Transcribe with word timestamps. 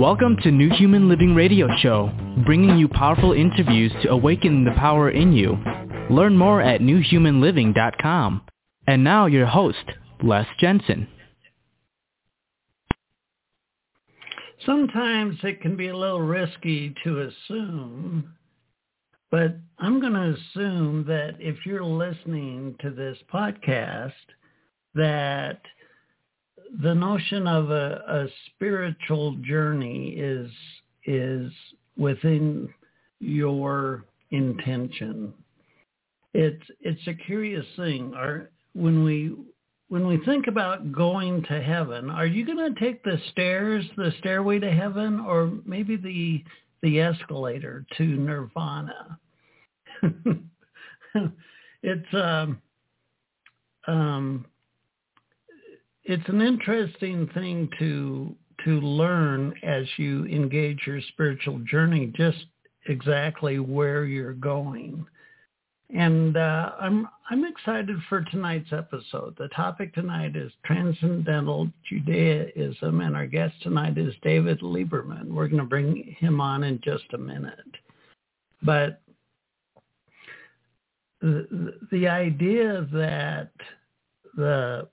Welcome 0.00 0.38
to 0.44 0.50
New 0.50 0.70
Human 0.70 1.10
Living 1.10 1.34
Radio 1.34 1.68
Show, 1.76 2.10
bringing 2.46 2.78
you 2.78 2.88
powerful 2.88 3.34
interviews 3.34 3.92
to 4.02 4.08
awaken 4.08 4.64
the 4.64 4.70
power 4.70 5.10
in 5.10 5.34
you. 5.34 5.58
Learn 6.08 6.38
more 6.38 6.62
at 6.62 6.80
newhumanliving.com. 6.80 8.40
And 8.86 9.04
now 9.04 9.26
your 9.26 9.44
host, 9.44 9.84
Les 10.22 10.46
Jensen. 10.58 11.06
Sometimes 14.64 15.36
it 15.42 15.60
can 15.60 15.76
be 15.76 15.88
a 15.88 15.96
little 15.96 16.22
risky 16.22 16.94
to 17.04 17.28
assume, 17.28 18.32
but 19.30 19.58
I'm 19.80 20.00
going 20.00 20.14
to 20.14 20.34
assume 20.34 21.04
that 21.08 21.34
if 21.38 21.66
you're 21.66 21.84
listening 21.84 22.74
to 22.80 22.88
this 22.88 23.18
podcast, 23.30 24.12
that 24.94 25.60
the 26.82 26.94
notion 26.94 27.46
of 27.46 27.70
a, 27.70 28.02
a 28.08 28.26
spiritual 28.54 29.36
journey 29.42 30.10
is 30.10 30.50
is 31.06 31.50
within 31.96 32.68
your 33.18 34.04
intention. 34.30 35.32
It's 36.32 36.62
it's 36.80 37.06
a 37.06 37.14
curious 37.14 37.66
thing. 37.76 38.14
Our, 38.14 38.50
when 38.74 39.04
we 39.04 39.34
when 39.88 40.06
we 40.06 40.18
think 40.24 40.46
about 40.46 40.92
going 40.92 41.42
to 41.44 41.60
heaven, 41.60 42.10
are 42.10 42.26
you 42.26 42.46
going 42.46 42.72
to 42.72 42.80
take 42.80 43.02
the 43.02 43.18
stairs, 43.32 43.84
the 43.96 44.12
stairway 44.20 44.60
to 44.60 44.70
heaven, 44.70 45.20
or 45.20 45.52
maybe 45.66 45.96
the 45.96 46.44
the 46.82 47.00
escalator 47.00 47.84
to 47.96 48.04
nirvana? 48.04 49.18
it's 51.82 52.14
um, 52.14 52.62
um, 53.88 54.46
it's 56.10 56.28
an 56.28 56.40
interesting 56.40 57.28
thing 57.34 57.68
to 57.78 58.34
to 58.64 58.80
learn 58.80 59.54
as 59.62 59.86
you 59.96 60.26
engage 60.26 60.80
your 60.86 61.00
spiritual 61.12 61.60
journey, 61.60 62.12
just 62.16 62.44
exactly 62.86 63.58
where 63.58 64.04
you're 64.04 64.34
going. 64.34 65.06
And 65.96 66.36
uh, 66.36 66.72
I'm 66.80 67.08
I'm 67.30 67.44
excited 67.44 67.96
for 68.08 68.22
tonight's 68.22 68.72
episode. 68.72 69.36
The 69.38 69.48
topic 69.48 69.94
tonight 69.94 70.34
is 70.34 70.50
transcendental 70.66 71.70
Judaism, 71.88 73.00
and 73.00 73.14
our 73.14 73.26
guest 73.26 73.54
tonight 73.62 73.96
is 73.96 74.12
David 74.22 74.60
Lieberman. 74.62 75.28
We're 75.28 75.48
going 75.48 75.62
to 75.62 75.68
bring 75.68 76.16
him 76.18 76.40
on 76.40 76.64
in 76.64 76.80
just 76.82 77.04
a 77.12 77.18
minute, 77.18 77.54
but 78.62 79.00
the, 81.20 81.78
the 81.92 82.08
idea 82.08 82.88
that 82.92 83.52
the 84.36 84.88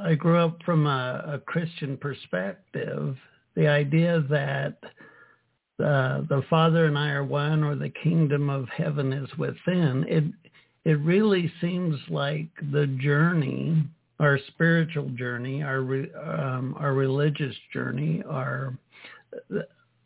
I 0.00 0.14
grew 0.14 0.38
up 0.38 0.62
from 0.64 0.86
a, 0.86 1.34
a 1.34 1.38
Christian 1.38 1.96
perspective, 1.96 3.16
the 3.54 3.68
idea 3.68 4.24
that 4.28 4.78
uh, 5.78 6.22
the 6.28 6.42
Father 6.50 6.86
and 6.86 6.98
I 6.98 7.10
are 7.10 7.24
one, 7.24 7.62
or 7.62 7.76
the 7.76 7.92
kingdom 8.02 8.50
of 8.50 8.68
heaven 8.68 9.12
is 9.12 9.28
within. 9.38 10.04
It 10.08 10.24
it 10.84 11.00
really 11.00 11.50
seems 11.60 11.98
like 12.10 12.48
the 12.72 12.86
journey, 13.00 13.82
our 14.20 14.38
spiritual 14.48 15.08
journey, 15.10 15.62
our 15.62 15.78
um, 15.80 16.76
our 16.78 16.94
religious 16.94 17.56
journey, 17.72 18.22
our 18.28 18.76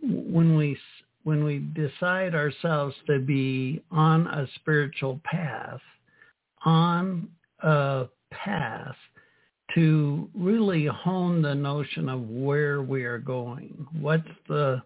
when 0.02 0.56
we 0.56 0.78
when 1.24 1.44
we 1.44 1.58
decide 1.74 2.34
ourselves 2.34 2.94
to 3.06 3.18
be 3.18 3.82
on 3.90 4.26
a 4.26 4.46
spiritual 4.56 5.20
path, 5.24 5.80
on 6.64 7.28
a 7.60 8.06
path 8.30 8.96
to 9.74 10.30
really 10.34 10.86
hone 10.86 11.42
the 11.42 11.54
notion 11.54 12.08
of 12.08 12.28
where 12.28 12.82
we 12.82 13.04
are 13.04 13.18
going. 13.18 13.86
What's 14.00 14.28
the 14.48 14.82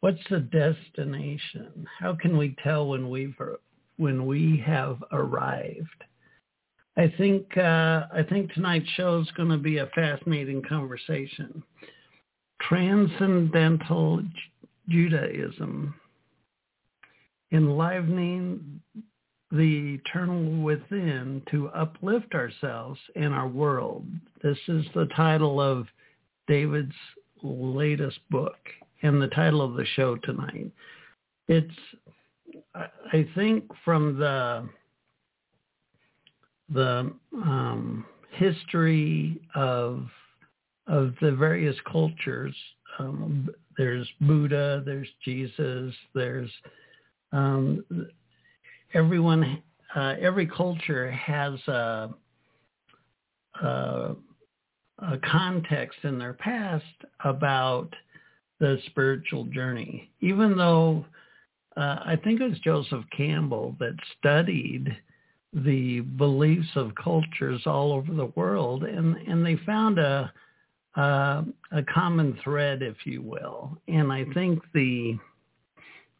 what's 0.00 0.22
the 0.30 0.40
destination? 0.40 1.86
How 1.98 2.14
can 2.14 2.36
we 2.36 2.56
tell 2.62 2.88
when 2.88 3.10
we've 3.10 3.36
when 3.96 4.26
we 4.26 4.62
have 4.66 5.02
arrived? 5.12 6.04
I 6.96 7.12
think 7.16 7.56
uh, 7.56 8.06
I 8.12 8.24
think 8.28 8.52
tonight's 8.52 8.88
show 8.90 9.20
is 9.20 9.30
going 9.36 9.50
to 9.50 9.58
be 9.58 9.78
a 9.78 9.86
fascinating 9.94 10.62
conversation. 10.68 11.62
Transcendental 12.62 14.22
Judaism, 14.88 15.94
enlivening 17.52 18.80
the 19.50 19.94
eternal 19.94 20.62
within 20.62 21.42
to 21.50 21.68
uplift 21.68 22.34
ourselves 22.34 22.98
and 23.16 23.32
our 23.32 23.48
world. 23.48 24.04
This 24.42 24.58
is 24.68 24.84
the 24.94 25.06
title 25.16 25.60
of 25.60 25.86
David's 26.46 26.92
latest 27.42 28.18
book 28.30 28.58
and 29.02 29.20
the 29.22 29.28
title 29.28 29.62
of 29.62 29.74
the 29.74 29.86
show 29.94 30.16
tonight. 30.16 30.70
It's, 31.46 31.74
I 32.74 33.26
think, 33.34 33.64
from 33.84 34.18
the 34.18 34.68
the 36.70 37.10
um, 37.32 38.04
history 38.32 39.40
of 39.54 40.06
of 40.86 41.14
the 41.20 41.32
various 41.32 41.76
cultures. 41.90 42.54
Um, 42.98 43.48
there's 43.78 44.08
Buddha, 44.20 44.82
there's 44.84 45.08
Jesus, 45.24 45.94
there's 46.14 46.50
um, 47.32 47.84
everyone, 48.94 49.62
uh, 49.94 50.14
every 50.20 50.46
culture 50.46 51.10
has 51.10 51.54
a, 51.68 52.10
a, 53.62 54.14
a 54.98 55.18
context 55.30 55.98
in 56.04 56.18
their 56.18 56.34
past 56.34 56.84
about 57.24 57.88
the 58.60 58.78
spiritual 58.86 59.44
journey. 59.44 60.10
Even 60.20 60.56
though 60.56 61.04
uh, 61.76 61.98
I 62.04 62.18
think 62.22 62.40
it 62.40 62.48
was 62.48 62.58
Joseph 62.60 63.04
Campbell 63.16 63.76
that 63.78 63.94
studied 64.18 64.96
the 65.52 66.00
beliefs 66.00 66.68
of 66.74 66.92
cultures 67.02 67.62
all 67.66 67.92
over 67.92 68.12
the 68.12 68.32
world, 68.36 68.84
and 68.84 69.16
and 69.16 69.46
they 69.46 69.56
found 69.64 69.98
a 69.98 70.32
a 70.96 71.82
common 71.94 72.36
thread, 72.42 72.82
if 72.82 72.96
you 73.04 73.22
will. 73.22 73.78
And 73.86 74.12
I 74.12 74.24
think 74.34 74.60
the 74.74 75.16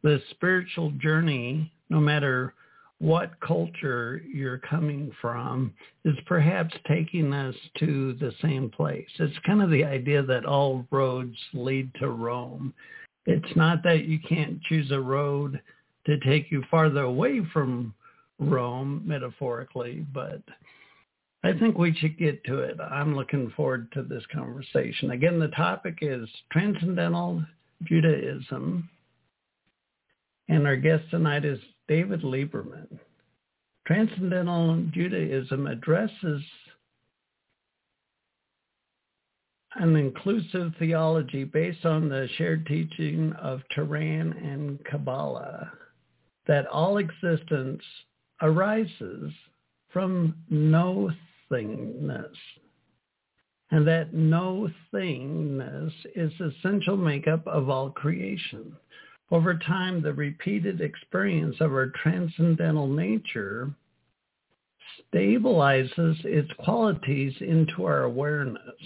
the 0.02 0.22
spiritual 0.30 0.92
journey, 0.92 1.72
no 1.90 2.00
matter 2.00 2.54
what 3.00 3.38
culture 3.40 4.20
you're 4.26 4.58
coming 4.58 5.12
from 5.20 5.72
is 6.04 6.16
perhaps 6.26 6.74
taking 6.88 7.32
us 7.32 7.54
to 7.78 8.14
the 8.14 8.32
same 8.42 8.70
place. 8.70 9.08
It's 9.18 9.38
kind 9.46 9.62
of 9.62 9.70
the 9.70 9.84
idea 9.84 10.22
that 10.22 10.44
all 10.44 10.84
roads 10.90 11.36
lead 11.54 11.92
to 12.00 12.08
Rome. 12.08 12.74
It's 13.26 13.56
not 13.56 13.82
that 13.84 14.06
you 14.06 14.18
can't 14.28 14.60
choose 14.62 14.90
a 14.90 15.00
road 15.00 15.60
to 16.06 16.18
take 16.20 16.50
you 16.50 16.64
farther 16.70 17.02
away 17.02 17.42
from 17.52 17.94
Rome, 18.40 19.02
metaphorically, 19.04 20.06
but 20.12 20.42
I 21.44 21.52
think 21.56 21.78
we 21.78 21.94
should 21.94 22.18
get 22.18 22.42
to 22.44 22.58
it. 22.58 22.78
I'm 22.80 23.14
looking 23.14 23.52
forward 23.56 23.92
to 23.92 24.02
this 24.02 24.24
conversation. 24.32 25.12
Again, 25.12 25.38
the 25.38 25.48
topic 25.48 25.98
is 26.02 26.28
Transcendental 26.50 27.44
Judaism. 27.84 28.88
And 30.48 30.66
our 30.66 30.76
guest 30.76 31.04
tonight 31.10 31.44
is 31.44 31.58
David 31.88 32.22
Lieberman. 32.22 32.98
Transcendental 33.86 34.84
Judaism 34.92 35.66
addresses 35.66 36.42
an 39.76 39.96
inclusive 39.96 40.72
theology 40.78 41.44
based 41.44 41.84
on 41.84 42.08
the 42.08 42.28
shared 42.36 42.66
teaching 42.66 43.32
of 43.34 43.60
Torah 43.74 44.00
and 44.00 44.82
Kabbalah 44.84 45.70
that 46.46 46.66
all 46.66 46.96
existence 46.98 47.82
arises 48.42 49.32
from 49.92 50.34
no 50.48 51.10
thingness 51.50 52.34
and 53.70 53.86
that 53.86 54.14
no 54.14 54.70
thingness 54.92 55.92
is 56.14 56.32
essential 56.40 56.96
makeup 56.96 57.46
of 57.46 57.68
all 57.68 57.90
creation. 57.90 58.74
Over 59.30 59.54
time, 59.54 60.00
the 60.00 60.14
repeated 60.14 60.80
experience 60.80 61.56
of 61.60 61.72
our 61.72 61.88
transcendental 62.02 62.86
nature 62.86 63.70
stabilizes 65.12 66.24
its 66.24 66.50
qualities 66.58 67.34
into 67.40 67.84
our 67.84 68.04
awareness, 68.04 68.80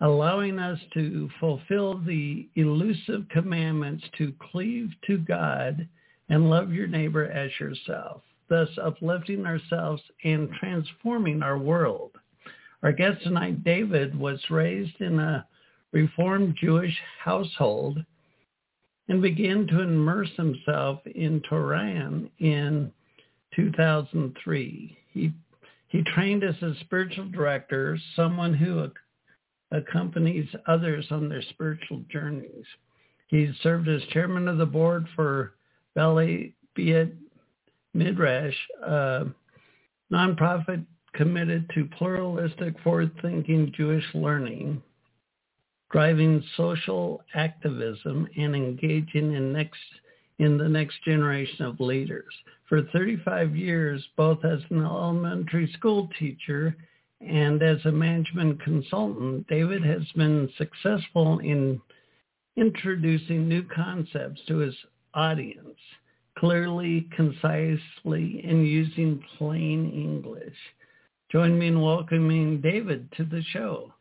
allowing 0.00 0.58
us 0.58 0.80
to 0.94 1.28
fulfill 1.40 1.98
the 1.98 2.48
elusive 2.54 3.28
commandments 3.28 4.04
to 4.16 4.32
cleave 4.50 4.90
to 5.06 5.18
God 5.18 5.86
and 6.30 6.48
love 6.48 6.72
your 6.72 6.86
neighbor 6.86 7.26
as 7.26 7.50
yourself, 7.60 8.22
thus 8.48 8.68
uplifting 8.82 9.44
ourselves 9.44 10.02
and 10.24 10.50
transforming 10.58 11.42
our 11.42 11.58
world. 11.58 12.12
Our 12.82 12.92
guest 12.92 13.22
tonight, 13.24 13.62
David, 13.62 14.18
was 14.18 14.40
raised 14.50 15.00
in 15.00 15.18
a 15.18 15.46
Reformed 15.92 16.56
Jewish 16.60 16.96
household 17.22 18.04
and 19.08 19.22
began 19.22 19.66
to 19.66 19.80
immerse 19.80 20.30
himself 20.36 21.00
in 21.06 21.40
Torah 21.48 22.28
in 22.38 22.92
2003. 23.54 24.98
He 25.12 25.32
he 25.88 26.02
trained 26.14 26.44
as 26.44 26.60
a 26.62 26.74
spiritual 26.80 27.30
director, 27.30 27.98
someone 28.14 28.52
who 28.52 28.90
accompanies 29.70 30.46
others 30.66 31.06
on 31.10 31.28
their 31.28 31.42
spiritual 31.42 32.02
journeys. 32.10 32.66
He 33.28 33.50
served 33.62 33.88
as 33.88 34.02
chairman 34.12 34.48
of 34.48 34.58
the 34.58 34.66
board 34.66 35.06
for 35.16 35.54
Valley 35.94 36.54
Beit 36.74 37.14
Midrash, 37.94 38.54
a 38.82 39.26
nonprofit 40.12 40.84
committed 41.14 41.70
to 41.74 41.88
pluralistic, 41.96 42.78
forward-thinking 42.80 43.72
Jewish 43.74 44.04
learning, 44.14 44.82
driving 45.90 46.42
social 46.56 47.22
activism, 47.34 48.28
and 48.36 48.54
engaging 48.54 49.32
in 49.34 49.52
next 49.52 49.78
in 50.38 50.56
the 50.56 50.68
next 50.68 51.02
generation 51.04 51.64
of 51.64 51.80
leaders. 51.80 52.32
For 52.68 52.82
35 52.92 53.56
years, 53.56 54.06
both 54.16 54.44
as 54.44 54.60
an 54.70 54.84
elementary 54.84 55.72
school 55.72 56.08
teacher 56.18 56.76
and 57.20 57.62
as 57.62 57.84
a 57.84 57.90
management 57.90 58.62
consultant, 58.62 59.48
David 59.48 59.82
has 59.82 60.02
been 60.14 60.48
successful 60.56 61.40
in 61.40 61.80
introducing 62.56 63.48
new 63.48 63.64
concepts 63.64 64.40
to 64.46 64.58
his 64.58 64.74
audience, 65.14 65.78
clearly, 66.38 67.08
concisely, 67.16 68.44
and 68.44 68.66
using 68.66 69.22
plain 69.36 69.90
English. 69.90 70.56
Join 71.32 71.58
me 71.58 71.68
in 71.68 71.80
welcoming 71.80 72.60
David 72.60 73.10
to 73.16 73.24
the 73.24 73.42
show. 73.52 73.92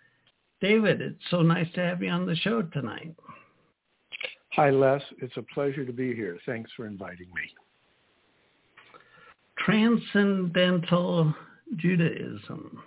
David, 0.59 1.01
it's 1.01 1.23
so 1.29 1.41
nice 1.41 1.67
to 1.75 1.81
have 1.81 2.01
you 2.01 2.09
on 2.09 2.25
the 2.25 2.35
show 2.35 2.61
tonight. 2.61 3.15
Hi, 4.53 4.71
Les. 4.71 5.01
It's 5.21 5.37
a 5.37 5.43
pleasure 5.53 5.85
to 5.85 5.93
be 5.93 6.15
here. 6.15 6.37
Thanks 6.45 6.71
for 6.75 6.87
inviting 6.87 7.27
me. 7.27 7.43
Transcendental 9.59 11.33
Judaism. 11.75 12.81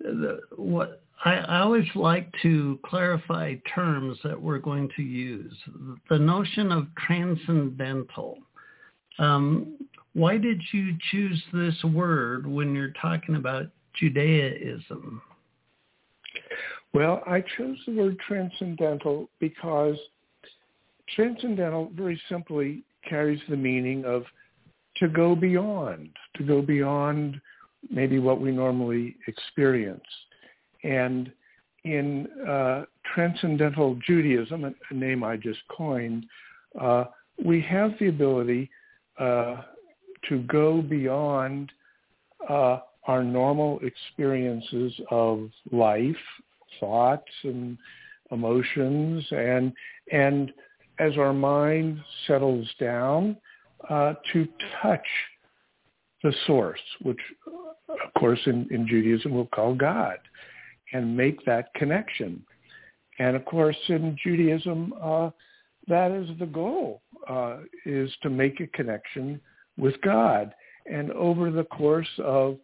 The, 0.00 0.40
what 0.56 1.02
I, 1.24 1.34
I 1.36 1.60
always 1.60 1.86
like 1.94 2.30
to 2.42 2.78
clarify 2.84 3.54
terms 3.74 4.18
that 4.22 4.40
we're 4.40 4.58
going 4.58 4.90
to 4.96 5.02
use. 5.02 5.54
The 6.10 6.18
notion 6.18 6.72
of 6.72 6.88
transcendental. 7.06 8.38
Um, 9.18 9.78
why 10.12 10.36
did 10.36 10.60
you 10.72 10.94
choose 11.10 11.42
this 11.54 11.82
word 11.84 12.46
when 12.46 12.74
you're 12.74 12.92
talking 13.00 13.36
about 13.36 13.66
Judaism? 13.98 15.22
Well, 16.96 17.22
I 17.26 17.44
chose 17.58 17.76
the 17.84 17.92
word 17.92 18.16
transcendental 18.26 19.28
because 19.38 19.98
transcendental 21.14 21.90
very 21.94 22.18
simply 22.26 22.84
carries 23.06 23.38
the 23.50 23.56
meaning 23.56 24.06
of 24.06 24.24
to 24.96 25.06
go 25.06 25.36
beyond, 25.36 26.08
to 26.36 26.42
go 26.42 26.62
beyond 26.62 27.38
maybe 27.90 28.18
what 28.18 28.40
we 28.40 28.50
normally 28.50 29.14
experience. 29.26 30.06
And 30.84 31.30
in 31.84 32.28
uh, 32.48 32.84
Transcendental 33.14 33.98
Judaism, 34.06 34.64
a, 34.64 34.94
name 34.94 35.22
I 35.22 35.36
just 35.36 35.60
coined, 35.68 36.24
uh, 36.80 37.04
we 37.44 37.60
have 37.60 37.92
the 38.00 38.08
ability 38.08 38.70
uh, 39.18 39.56
to 40.30 40.38
go 40.44 40.80
beyond 40.80 41.72
uh, 42.48 42.78
our 43.06 43.22
normal 43.22 43.80
experiences 43.82 44.94
of 45.10 45.50
life, 45.70 46.16
thoughts 46.80 47.30
and 47.44 47.78
emotions, 48.30 49.24
and 49.30 49.72
and 50.12 50.52
as 50.98 51.16
our 51.18 51.32
mind 51.32 52.00
settles 52.26 52.68
down, 52.80 53.36
uh, 53.90 54.14
to 54.32 54.48
touch 54.82 55.06
the 56.22 56.32
source, 56.46 56.80
which 57.02 57.18
of 57.46 58.14
course 58.18 58.40
in, 58.46 58.66
in 58.70 58.86
Judaism 58.88 59.32
we'll 59.34 59.46
call 59.46 59.74
God, 59.74 60.18
and 60.92 61.16
make 61.16 61.44
that 61.44 61.72
connection. 61.74 62.42
And 63.18 63.36
of 63.36 63.44
course 63.44 63.76
in 63.88 64.16
Judaism, 64.22 64.94
uh, 65.00 65.30
that 65.88 66.10
is 66.10 66.28
the 66.38 66.46
goal, 66.46 67.02
uh, 67.28 67.58
is 67.84 68.10
to 68.22 68.30
make 68.30 68.60
a 68.60 68.66
connection 68.68 69.40
with 69.78 70.00
God. 70.02 70.54
And 70.90 71.10
over 71.12 71.50
the 71.50 71.64
course 71.64 72.08
of 72.18 72.58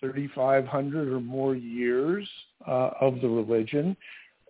3,500 0.00 1.08
or 1.08 1.20
more 1.20 1.54
years 1.54 2.28
uh, 2.66 2.90
of 3.00 3.20
the 3.20 3.28
religion, 3.28 3.96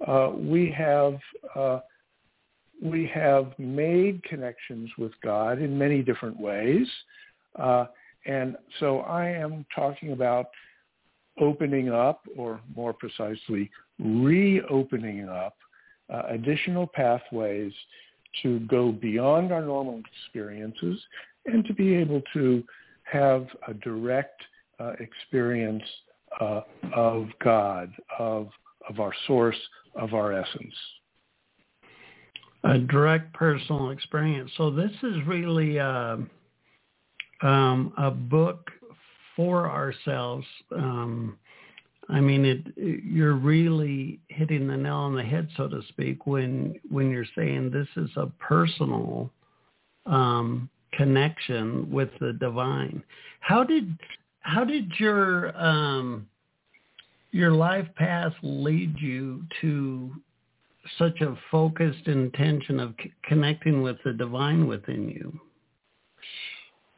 uh, 0.07 0.31
we 0.37 0.71
have 0.77 1.15
uh, 1.55 1.81
we 2.83 3.11
have 3.15 3.53
made 3.59 4.23
connections 4.25 4.91
with 4.99 5.13
God 5.23 5.61
in 5.61 5.79
many 5.79 6.03
different 6.03 6.39
ways. 6.39 6.87
Uh, 7.59 7.87
and 8.27 8.57
so 8.81 9.01
I 9.01 9.29
am 9.29 9.65
talking 9.75 10.13
about 10.13 10.47
opening 11.41 11.91
up, 11.91 12.23
or 12.37 12.61
more 12.75 12.93
precisely, 12.93 13.71
reopening 13.99 15.29
up 15.29 15.57
uh, 16.13 16.23
additional 16.29 16.87
pathways 16.87 17.73
to 18.43 18.61
go 18.61 18.93
beyond 18.93 19.53
our 19.53 19.63
normal 19.63 20.01
experiences 20.01 21.01
and 21.47 21.65
to 21.65 21.73
be 21.73 21.95
able 21.95 22.23
to 22.35 22.63
have 23.05 23.47
a 23.69 23.75
direct 23.75 24.41
uh, 24.81 24.93
experience 25.01 25.83
uh, 26.41 26.61
of 26.95 27.29
God, 27.43 27.93
of, 28.19 28.49
of 28.89 29.01
our 29.01 29.13
source, 29.27 29.59
of 29.95 30.15
our 30.15 30.33
essence. 30.33 30.75
A 32.65 32.79
direct 32.79 33.33
personal 33.33 33.91
experience. 33.91 34.51
So 34.57 34.71
this 34.71 34.91
is 35.03 35.17
really 35.27 35.79
uh, 35.79 36.17
um, 37.43 37.93
a 37.97 38.11
book 38.11 38.71
for 39.37 39.71
ourselves. 39.71 40.47
Um, 40.75 41.39
I 42.09 42.21
mean, 42.21 42.45
it, 42.45 43.03
you're 43.05 43.35
really 43.35 44.21
hitting 44.29 44.67
the 44.67 44.77
nail 44.77 44.95
on 44.95 45.15
the 45.15 45.23
head, 45.23 45.49
so 45.57 45.69
to 45.69 45.81
speak, 45.89 46.27
when 46.27 46.79
when 46.89 47.11
you're 47.11 47.27
saying 47.37 47.71
this 47.71 47.89
is 47.97 48.11
a 48.17 48.27
personal 48.39 49.31
um, 50.07 50.69
connection 50.93 51.91
with 51.91 52.11
the 52.21 52.33
divine. 52.35 53.03
How 53.41 53.65
did 53.65 53.99
how 54.47 54.65
did 54.65 54.93
your 54.99 55.57
um, 55.57 56.27
your 57.33 57.51
life 57.51 57.87
path 57.97 58.33
lead 58.43 58.99
you 58.99 59.45
to 59.61 60.13
such 60.99 61.21
a 61.21 61.37
focused 61.51 62.07
intention 62.07 62.79
of 62.79 62.95
c- 63.03 63.13
connecting 63.25 63.83
with 63.83 63.97
the 64.05 64.13
divine 64.13 64.67
within 64.69 65.09
you? 65.09 65.39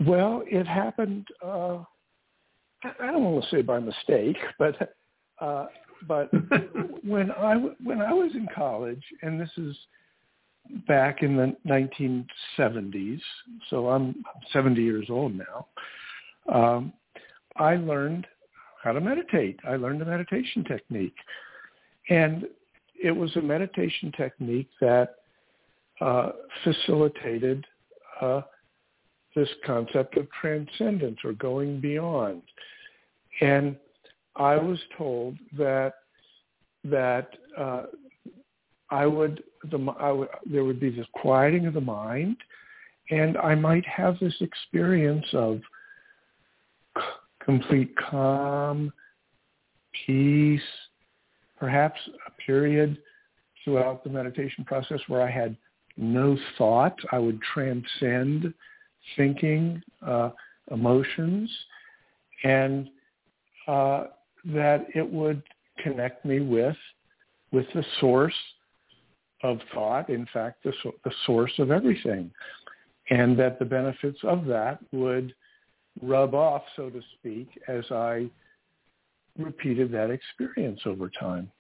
Well, 0.06 0.42
it 0.46 0.66
happened. 0.66 1.26
Uh, 1.42 1.78
I 2.84 3.06
don't 3.06 3.24
want 3.24 3.44
to 3.44 3.50
say 3.50 3.62
by 3.62 3.80
mistake, 3.80 4.36
but 4.58 4.94
uh, 5.40 5.66
but 6.06 6.30
when 7.04 7.32
I 7.32 7.54
when 7.82 8.02
I 8.02 8.12
was 8.12 8.32
in 8.34 8.46
college, 8.54 9.02
and 9.22 9.40
this 9.40 9.50
is 9.56 9.74
back 10.86 11.22
in 11.22 11.34
the 11.34 11.56
1970s, 11.66 13.20
so 13.70 13.88
I'm 13.88 14.22
70 14.52 14.82
years 14.82 15.06
old 15.08 15.32
now. 15.34 15.66
Um, 16.52 16.92
I 17.58 17.76
learned 17.76 18.26
how 18.82 18.92
to 18.92 19.00
meditate. 19.00 19.58
I 19.66 19.76
learned 19.76 20.02
a 20.02 20.04
meditation 20.04 20.64
technique, 20.64 21.16
and 22.08 22.46
it 23.02 23.10
was 23.12 23.34
a 23.36 23.40
meditation 23.40 24.12
technique 24.16 24.68
that 24.80 25.16
uh, 26.00 26.30
facilitated 26.64 27.64
uh, 28.20 28.42
this 29.34 29.48
concept 29.64 30.16
of 30.16 30.26
transcendence 30.40 31.18
or 31.24 31.32
going 31.32 31.80
beyond. 31.80 32.42
And 33.40 33.76
I 34.36 34.56
was 34.56 34.78
told 34.96 35.36
that 35.56 35.94
that 36.84 37.30
uh, 37.56 37.84
I 38.90 39.06
would 39.06 39.42
the 39.70 39.78
I 39.98 40.12
would, 40.12 40.28
there 40.46 40.64
would 40.64 40.80
be 40.80 40.90
this 40.90 41.06
quieting 41.12 41.66
of 41.66 41.74
the 41.74 41.80
mind, 41.80 42.36
and 43.10 43.36
I 43.36 43.54
might 43.54 43.86
have 43.86 44.18
this 44.20 44.34
experience 44.40 45.26
of 45.32 45.60
complete 47.44 47.94
calm, 47.96 48.92
peace, 50.06 50.60
perhaps 51.58 51.98
a 52.26 52.30
period 52.42 52.98
throughout 53.64 54.04
the 54.04 54.10
meditation 54.10 54.64
process 54.64 55.00
where 55.08 55.22
I 55.22 55.30
had 55.30 55.56
no 55.96 56.38
thought. 56.56 56.98
I 57.12 57.18
would 57.18 57.40
transcend 57.42 58.52
thinking, 59.16 59.82
uh, 60.06 60.30
emotions, 60.70 61.50
and 62.44 62.88
uh, 63.66 64.04
that 64.44 64.86
it 64.94 65.08
would 65.08 65.42
connect 65.82 66.24
me 66.24 66.40
with 66.40 66.76
with 67.50 67.66
the 67.74 67.84
source 68.00 68.34
of 69.42 69.58
thought, 69.72 70.10
in 70.10 70.26
fact, 70.32 70.62
the, 70.64 70.72
the 71.04 71.12
source 71.24 71.52
of 71.58 71.70
everything, 71.70 72.30
and 73.10 73.38
that 73.38 73.58
the 73.58 73.64
benefits 73.64 74.18
of 74.22 74.44
that 74.46 74.78
would 74.92 75.34
rub 76.02 76.34
off, 76.34 76.62
so 76.76 76.90
to 76.90 77.00
speak, 77.18 77.48
as 77.68 77.84
I 77.90 78.28
repeated 79.38 79.92
that 79.92 80.10
experience 80.10 80.80
over 80.86 81.08
time. 81.08 81.50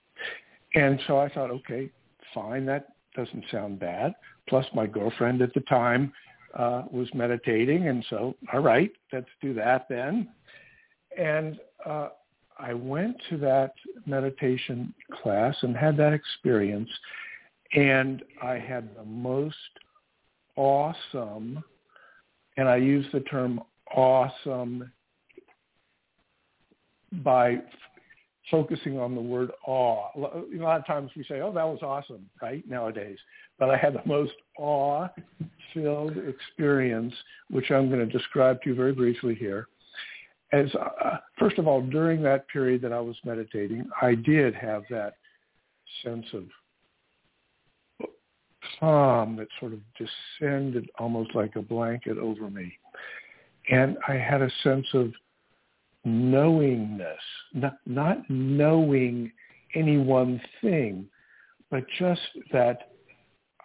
And 0.74 1.00
so 1.06 1.18
I 1.18 1.28
thought, 1.28 1.50
okay, 1.50 1.90
fine, 2.34 2.66
that 2.66 2.88
doesn't 3.16 3.44
sound 3.50 3.78
bad. 3.78 4.14
Plus 4.48 4.66
my 4.74 4.86
girlfriend 4.86 5.42
at 5.42 5.54
the 5.54 5.60
time 5.60 6.12
uh, 6.54 6.82
was 6.90 7.08
meditating, 7.14 7.88
and 7.88 8.04
so, 8.10 8.34
all 8.52 8.60
right, 8.60 8.90
let's 9.12 9.28
do 9.40 9.54
that 9.54 9.86
then. 9.88 10.28
And 11.18 11.58
uh, 11.86 12.08
I 12.58 12.74
went 12.74 13.16
to 13.30 13.36
that 13.38 13.72
meditation 14.06 14.92
class 15.22 15.54
and 15.62 15.76
had 15.76 15.96
that 15.98 16.12
experience, 16.12 16.90
and 17.74 18.22
I 18.42 18.54
had 18.54 18.96
the 18.96 19.04
most 19.04 19.56
awesome, 20.56 21.62
and 22.56 22.68
I 22.68 22.76
use 22.76 23.06
the 23.12 23.20
term 23.20 23.60
awesome 23.94 24.90
by 27.12 27.58
focusing 28.50 28.98
on 28.98 29.14
the 29.14 29.20
word 29.20 29.50
awe. 29.66 30.08
A 30.16 30.56
lot 30.56 30.78
of 30.80 30.86
times 30.86 31.10
we 31.16 31.24
say, 31.24 31.40
oh, 31.40 31.52
that 31.52 31.64
was 31.64 31.80
awesome, 31.82 32.28
right, 32.40 32.66
nowadays. 32.68 33.18
But 33.58 33.70
I 33.70 33.76
had 33.76 33.94
the 33.94 34.02
most 34.06 34.32
awe-filled 34.58 36.16
experience, 36.16 37.14
which 37.50 37.70
I'm 37.70 37.88
going 37.88 38.06
to 38.06 38.18
describe 38.18 38.62
to 38.62 38.70
you 38.70 38.74
very 38.74 38.92
briefly 38.92 39.34
here. 39.34 39.68
As 40.52 40.66
uh, 40.74 41.18
First 41.38 41.58
of 41.58 41.68
all, 41.68 41.82
during 41.82 42.22
that 42.22 42.48
period 42.48 42.80
that 42.82 42.92
I 42.92 43.00
was 43.00 43.16
meditating, 43.24 43.88
I 44.00 44.14
did 44.14 44.54
have 44.54 44.82
that 44.90 45.14
sense 46.02 46.26
of 46.32 46.44
calm 48.80 49.36
that 49.36 49.48
sort 49.60 49.72
of 49.72 49.80
descended 49.98 50.90
almost 50.98 51.34
like 51.34 51.56
a 51.56 51.62
blanket 51.62 52.18
over 52.18 52.50
me. 52.50 52.72
And 53.70 53.96
I 54.06 54.14
had 54.14 54.42
a 54.42 54.50
sense 54.62 54.86
of 54.94 55.12
knowingness, 56.04 57.20
not, 57.54 57.74
not 57.86 58.18
knowing 58.30 59.30
any 59.74 59.98
one 59.98 60.40
thing, 60.62 61.06
but 61.70 61.84
just 61.98 62.20
that 62.52 62.92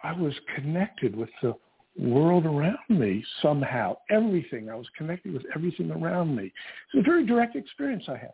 I 0.02 0.12
was 0.12 0.34
connected 0.54 1.16
with 1.16 1.30
the 1.42 1.54
world 1.98 2.44
around 2.44 2.76
me 2.88 3.24
somehow. 3.40 3.96
Everything. 4.10 4.68
I 4.68 4.74
was 4.74 4.86
connected 4.96 5.32
with 5.32 5.44
everything 5.54 5.90
around 5.90 6.34
me. 6.36 6.52
It's 6.92 7.00
a 7.00 7.02
very 7.02 7.24
direct 7.24 7.56
experience 7.56 8.04
I 8.08 8.16
had. 8.16 8.32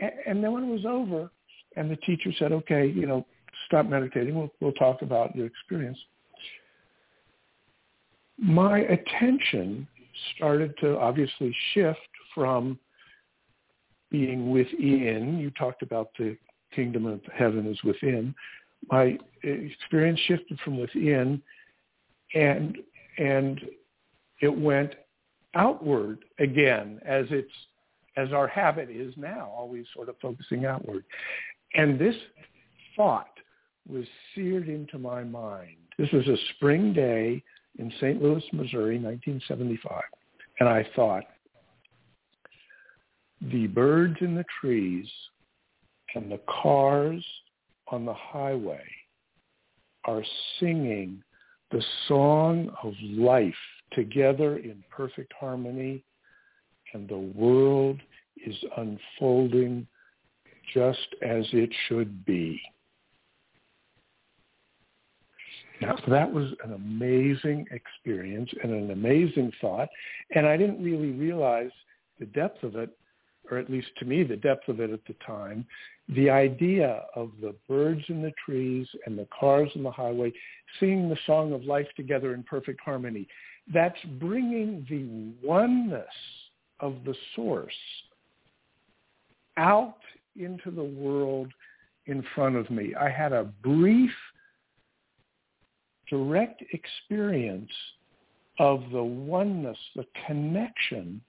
And, 0.00 0.12
and 0.26 0.44
then 0.44 0.52
when 0.52 0.64
it 0.64 0.72
was 0.72 0.84
over 0.86 1.30
and 1.76 1.90
the 1.90 1.96
teacher 1.96 2.30
said, 2.38 2.52
okay, 2.52 2.86
you 2.86 3.06
know, 3.06 3.26
stop 3.66 3.86
meditating. 3.86 4.34
We'll, 4.34 4.52
we'll 4.60 4.72
talk 4.72 5.02
about 5.02 5.34
your 5.34 5.46
experience. 5.46 5.98
My 8.38 8.80
attention 8.80 9.86
started 10.34 10.74
to 10.80 10.98
obviously 10.98 11.54
shift 11.72 11.98
from 12.34 12.78
being 14.10 14.50
within. 14.50 15.38
You 15.38 15.50
talked 15.50 15.82
about 15.82 16.10
the 16.18 16.36
kingdom 16.74 17.06
of 17.06 17.20
heaven 17.34 17.66
is 17.66 17.82
within. 17.82 18.34
My 18.90 19.18
experience 19.42 20.20
shifted 20.26 20.58
from 20.60 20.78
within 20.78 21.42
and 22.34 22.78
and 23.18 23.60
it 24.40 24.56
went 24.56 24.94
outward 25.54 26.24
again 26.38 27.00
as 27.06 27.26
it's 27.30 27.52
as 28.16 28.32
our 28.32 28.46
habit 28.46 28.90
is 28.90 29.14
now, 29.16 29.50
always 29.56 29.86
sort 29.94 30.08
of 30.08 30.16
focusing 30.20 30.66
outward. 30.66 31.04
And 31.74 31.98
this 31.98 32.14
thought 32.94 33.28
was 33.88 34.04
seared 34.34 34.68
into 34.68 34.98
my 34.98 35.24
mind. 35.24 35.76
This 35.98 36.10
was 36.12 36.26
a 36.28 36.36
spring 36.54 36.92
day 36.92 37.42
in 37.78 37.92
St. 37.98 38.22
Louis, 38.22 38.42
Missouri, 38.52 38.98
1975. 38.98 40.02
And 40.60 40.68
I 40.68 40.86
thought, 40.94 41.24
the 43.40 43.66
birds 43.66 44.16
in 44.20 44.34
the 44.34 44.44
trees 44.60 45.08
and 46.14 46.30
the 46.30 46.40
cars 46.62 47.24
on 47.88 48.04
the 48.04 48.14
highway 48.14 48.84
are 50.04 50.22
singing 50.60 51.22
the 51.70 51.82
song 52.06 52.70
of 52.82 52.92
life 53.02 53.54
together 53.92 54.58
in 54.58 54.82
perfect 54.90 55.32
harmony 55.38 56.04
and 56.92 57.08
the 57.08 57.16
world 57.16 58.00
is 58.46 58.56
unfolding 58.76 59.86
just 60.74 61.14
as 61.22 61.44
it 61.52 61.70
should 61.88 62.24
be. 62.24 62.60
Now, 65.82 65.96
that 66.08 66.32
was 66.32 66.48
an 66.64 66.72
amazing 66.72 67.66
experience 67.70 68.50
and 68.62 68.72
an 68.72 68.90
amazing 68.92 69.52
thought, 69.60 69.88
and 70.34 70.46
I 70.46 70.56
didn't 70.56 70.82
really 70.82 71.10
realize 71.10 71.70
the 72.18 72.26
depth 72.26 72.62
of 72.62 72.76
it 72.76 72.96
or 73.50 73.58
at 73.58 73.70
least 73.70 73.88
to 73.98 74.04
me, 74.04 74.22
the 74.22 74.36
depth 74.36 74.68
of 74.68 74.80
it 74.80 74.90
at 74.90 75.04
the 75.06 75.14
time, 75.26 75.66
the 76.08 76.30
idea 76.30 77.04
of 77.14 77.30
the 77.40 77.54
birds 77.68 78.02
in 78.08 78.22
the 78.22 78.32
trees 78.44 78.86
and 79.06 79.18
the 79.18 79.28
cars 79.38 79.68
on 79.76 79.82
the 79.82 79.90
highway 79.90 80.32
singing 80.80 81.08
the 81.08 81.18
song 81.26 81.52
of 81.52 81.64
life 81.64 81.86
together 81.96 82.34
in 82.34 82.42
perfect 82.42 82.80
harmony. 82.80 83.26
That's 83.72 83.98
bringing 84.18 84.86
the 84.88 85.46
oneness 85.46 86.06
of 86.80 86.96
the 87.04 87.14
source 87.36 87.74
out 89.56 89.98
into 90.36 90.70
the 90.70 90.82
world 90.82 91.52
in 92.06 92.24
front 92.34 92.56
of 92.56 92.70
me. 92.70 92.94
I 92.94 93.10
had 93.10 93.32
a 93.32 93.44
brief, 93.44 94.10
direct 96.12 96.62
experience 96.72 97.70
of 98.58 98.82
the 98.92 99.02
oneness, 99.02 99.78
the 99.96 100.04
connection 100.26 101.22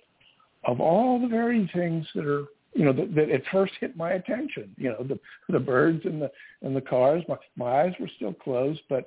of 0.65 0.81
all 0.81 1.21
the 1.21 1.27
very 1.27 1.69
things 1.73 2.05
that 2.13 2.25
are 2.25 2.45
you 2.73 2.83
know 2.83 2.91
that, 2.91 3.15
that 3.15 3.29
at 3.29 3.43
first 3.51 3.73
hit 3.79 3.95
my 3.95 4.13
attention. 4.13 4.75
You 4.77 4.89
know 4.89 5.05
the 5.07 5.19
the 5.47 5.59
birds 5.59 6.01
and 6.03 6.21
the 6.21 6.29
and 6.63 6.75
the 6.75 6.81
cars 6.81 7.23
my 7.29 7.37
my 7.55 7.83
eyes 7.83 7.93
were 7.99 8.09
still 8.17 8.33
closed 8.33 8.81
but 8.89 9.05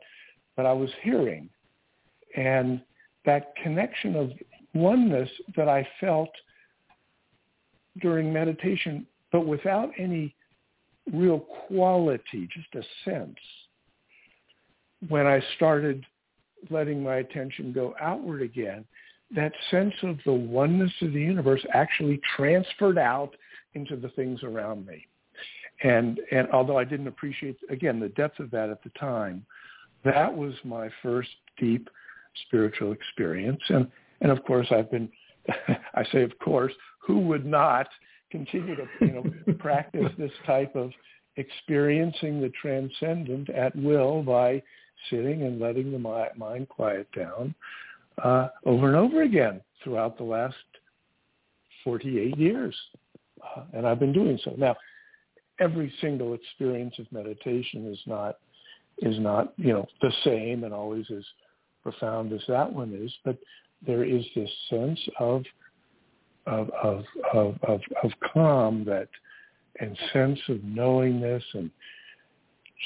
but 0.56 0.64
I 0.64 0.72
was 0.72 0.90
hearing. 1.02 1.50
And 2.36 2.80
that 3.26 3.54
connection 3.62 4.16
of 4.16 4.30
oneness 4.72 5.28
that 5.56 5.68
I 5.68 5.86
felt 6.00 6.30
during 8.00 8.32
meditation 8.32 9.06
but 9.30 9.46
without 9.46 9.90
any 9.98 10.34
real 11.12 11.40
quality 11.40 12.48
just 12.54 12.74
a 12.74 13.10
sense 13.10 13.36
when 15.08 15.26
I 15.26 15.42
started 15.56 16.04
letting 16.70 17.02
my 17.02 17.16
attention 17.16 17.72
go 17.72 17.94
outward 18.00 18.42
again 18.42 18.84
that 19.34 19.52
sense 19.70 19.94
of 20.02 20.18
the 20.24 20.32
oneness 20.32 20.92
of 21.02 21.12
the 21.12 21.20
universe 21.20 21.64
actually 21.72 22.20
transferred 22.36 22.98
out 22.98 23.34
into 23.74 23.96
the 23.96 24.08
things 24.10 24.42
around 24.42 24.86
me. 24.86 25.06
And 25.82 26.20
and 26.30 26.48
although 26.52 26.78
I 26.78 26.84
didn't 26.84 27.08
appreciate 27.08 27.58
again 27.68 28.00
the 28.00 28.08
depth 28.10 28.40
of 28.40 28.50
that 28.52 28.70
at 28.70 28.82
the 28.82 28.90
time, 28.98 29.44
that 30.04 30.34
was 30.34 30.54
my 30.64 30.88
first 31.02 31.28
deep 31.58 31.88
spiritual 32.46 32.92
experience. 32.92 33.60
And 33.68 33.90
and 34.20 34.30
of 34.30 34.42
course 34.44 34.68
I've 34.70 34.90
been 34.90 35.10
I 35.94 36.04
say 36.12 36.22
of 36.22 36.38
course, 36.38 36.72
who 37.00 37.18
would 37.20 37.44
not 37.44 37.88
continue 38.30 38.76
to 38.76 38.86
you 39.00 39.12
know 39.12 39.54
practice 39.58 40.10
this 40.16 40.32
type 40.46 40.74
of 40.76 40.92
experiencing 41.36 42.40
the 42.40 42.50
transcendent 42.60 43.50
at 43.50 43.76
will 43.76 44.22
by 44.22 44.62
sitting 45.10 45.42
and 45.42 45.60
letting 45.60 45.92
the 45.92 45.98
mind 45.98 46.68
quiet 46.68 47.08
down 47.16 47.54
uh, 48.22 48.48
over 48.64 48.88
and 48.88 48.96
over 48.96 49.22
again 49.22 49.60
throughout 49.82 50.16
the 50.16 50.24
last 50.24 50.56
48 51.84 52.36
years. 52.38 52.74
Uh, 53.42 53.62
and 53.74 53.86
I've 53.86 54.00
been 54.00 54.12
doing 54.12 54.38
so. 54.44 54.54
Now, 54.56 54.76
every 55.60 55.92
single 56.00 56.34
experience 56.34 56.94
of 56.98 57.10
meditation 57.12 57.90
is 57.90 57.98
not 58.06 58.38
is 59.02 59.18
not 59.18 59.52
you 59.58 59.72
know 59.72 59.86
the 60.00 60.12
same 60.24 60.64
and 60.64 60.72
always 60.72 61.04
as 61.10 61.24
profound 61.82 62.32
as 62.32 62.40
that 62.48 62.72
one 62.72 62.94
is, 62.94 63.12
but 63.24 63.36
there 63.86 64.04
is 64.04 64.24
this 64.34 64.50
sense 64.70 64.98
of 65.20 65.44
of 66.46 66.70
of 66.82 67.04
of 67.34 67.54
of, 67.68 67.80
of 68.02 68.10
calm 68.32 68.84
that 68.84 69.08
and 69.80 69.96
sense 70.12 70.38
of 70.48 70.62
knowingness 70.64 71.42
and 71.54 71.70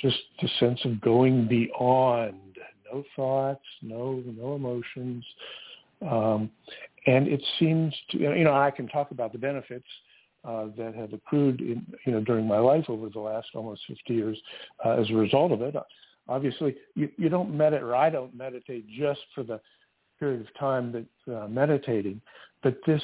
just 0.02 0.18
the 0.40 0.48
sense 0.58 0.80
of 0.84 1.00
going 1.00 1.46
beyond 1.48 2.36
no 2.92 3.04
thoughts, 3.16 3.64
no 3.82 4.22
no 4.26 4.54
emotions, 4.54 5.24
um, 6.02 6.50
and 7.06 7.28
it 7.28 7.42
seems 7.58 7.94
to 8.10 8.18
you 8.18 8.44
know 8.44 8.54
I 8.54 8.70
can 8.70 8.88
talk 8.88 9.10
about 9.10 9.32
the 9.32 9.38
benefits 9.38 9.86
uh, 10.44 10.66
that 10.76 10.94
have 10.94 11.12
accrued 11.12 11.60
in, 11.60 11.86
you 12.04 12.12
know 12.12 12.20
during 12.20 12.46
my 12.46 12.58
life 12.58 12.84
over 12.88 13.08
the 13.08 13.20
last 13.20 13.48
almost 13.54 13.82
50 13.88 14.14
years 14.14 14.38
uh, 14.84 14.90
as 14.90 15.10
a 15.10 15.14
result 15.14 15.52
of 15.52 15.62
it. 15.62 15.74
Obviously, 16.28 16.76
you, 16.94 17.08
you 17.16 17.28
don't 17.28 17.56
meditate, 17.56 17.82
or 17.82 17.96
I 17.96 18.08
don't 18.08 18.34
meditate 18.36 18.86
just 18.88 19.20
for 19.34 19.42
the 19.42 19.60
period 20.20 20.40
of 20.40 20.58
time 20.58 20.92
that 20.92 21.34
uh, 21.34 21.48
meditating, 21.48 22.20
but 22.62 22.78
this 22.86 23.02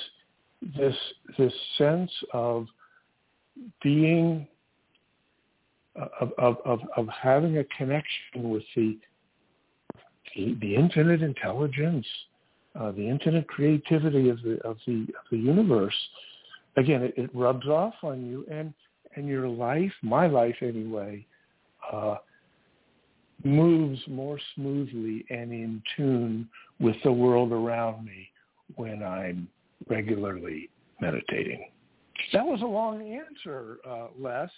this 0.77 0.95
this 1.39 1.53
sense 1.77 2.11
of 2.33 2.67
being 3.83 4.47
of, 6.21 6.57
of, 6.65 6.81
of, 6.97 7.09
having 7.09 7.59
a 7.59 7.65
connection 7.77 8.51
with 8.51 8.63
the 8.75 8.99
the, 10.35 10.75
infinite 10.77 11.23
intelligence, 11.23 12.07
uh, 12.79 12.91
the 12.93 13.09
infinite 13.09 13.49
creativity 13.49 14.29
of 14.29 14.43
the 14.43 14.61
of 14.65 14.77
the 14.87 15.03
of 15.03 15.25
the 15.31 15.39
universe. 15.39 15.97
Again, 16.77 17.03
it, 17.03 17.15
it 17.17 17.31
rubs 17.35 17.67
off 17.67 17.95
on 18.03 18.27
you, 18.27 18.45
and 18.51 18.75
and 19.15 19.27
your 19.27 19.49
life, 19.49 19.93
my 20.03 20.27
life 20.27 20.57
anyway, 20.61 21.27
uh, 21.91 22.17
moves 23.45 24.01
more 24.09 24.39
smoothly 24.55 25.25
and 25.31 25.53
in 25.53 25.83
tune 25.97 26.49
with 26.81 26.97
the 27.05 27.13
world 27.13 27.53
around 27.53 28.05
me 28.05 28.29
when 28.75 29.03
I'm 29.03 29.49
regularly 29.89 30.69
meditating. 31.01 31.71
That 32.33 32.45
was 32.45 32.63
a 32.63 32.67
long 32.67 33.03
answer, 33.03 33.79
uh, 33.89 34.09
Les, 34.19 34.51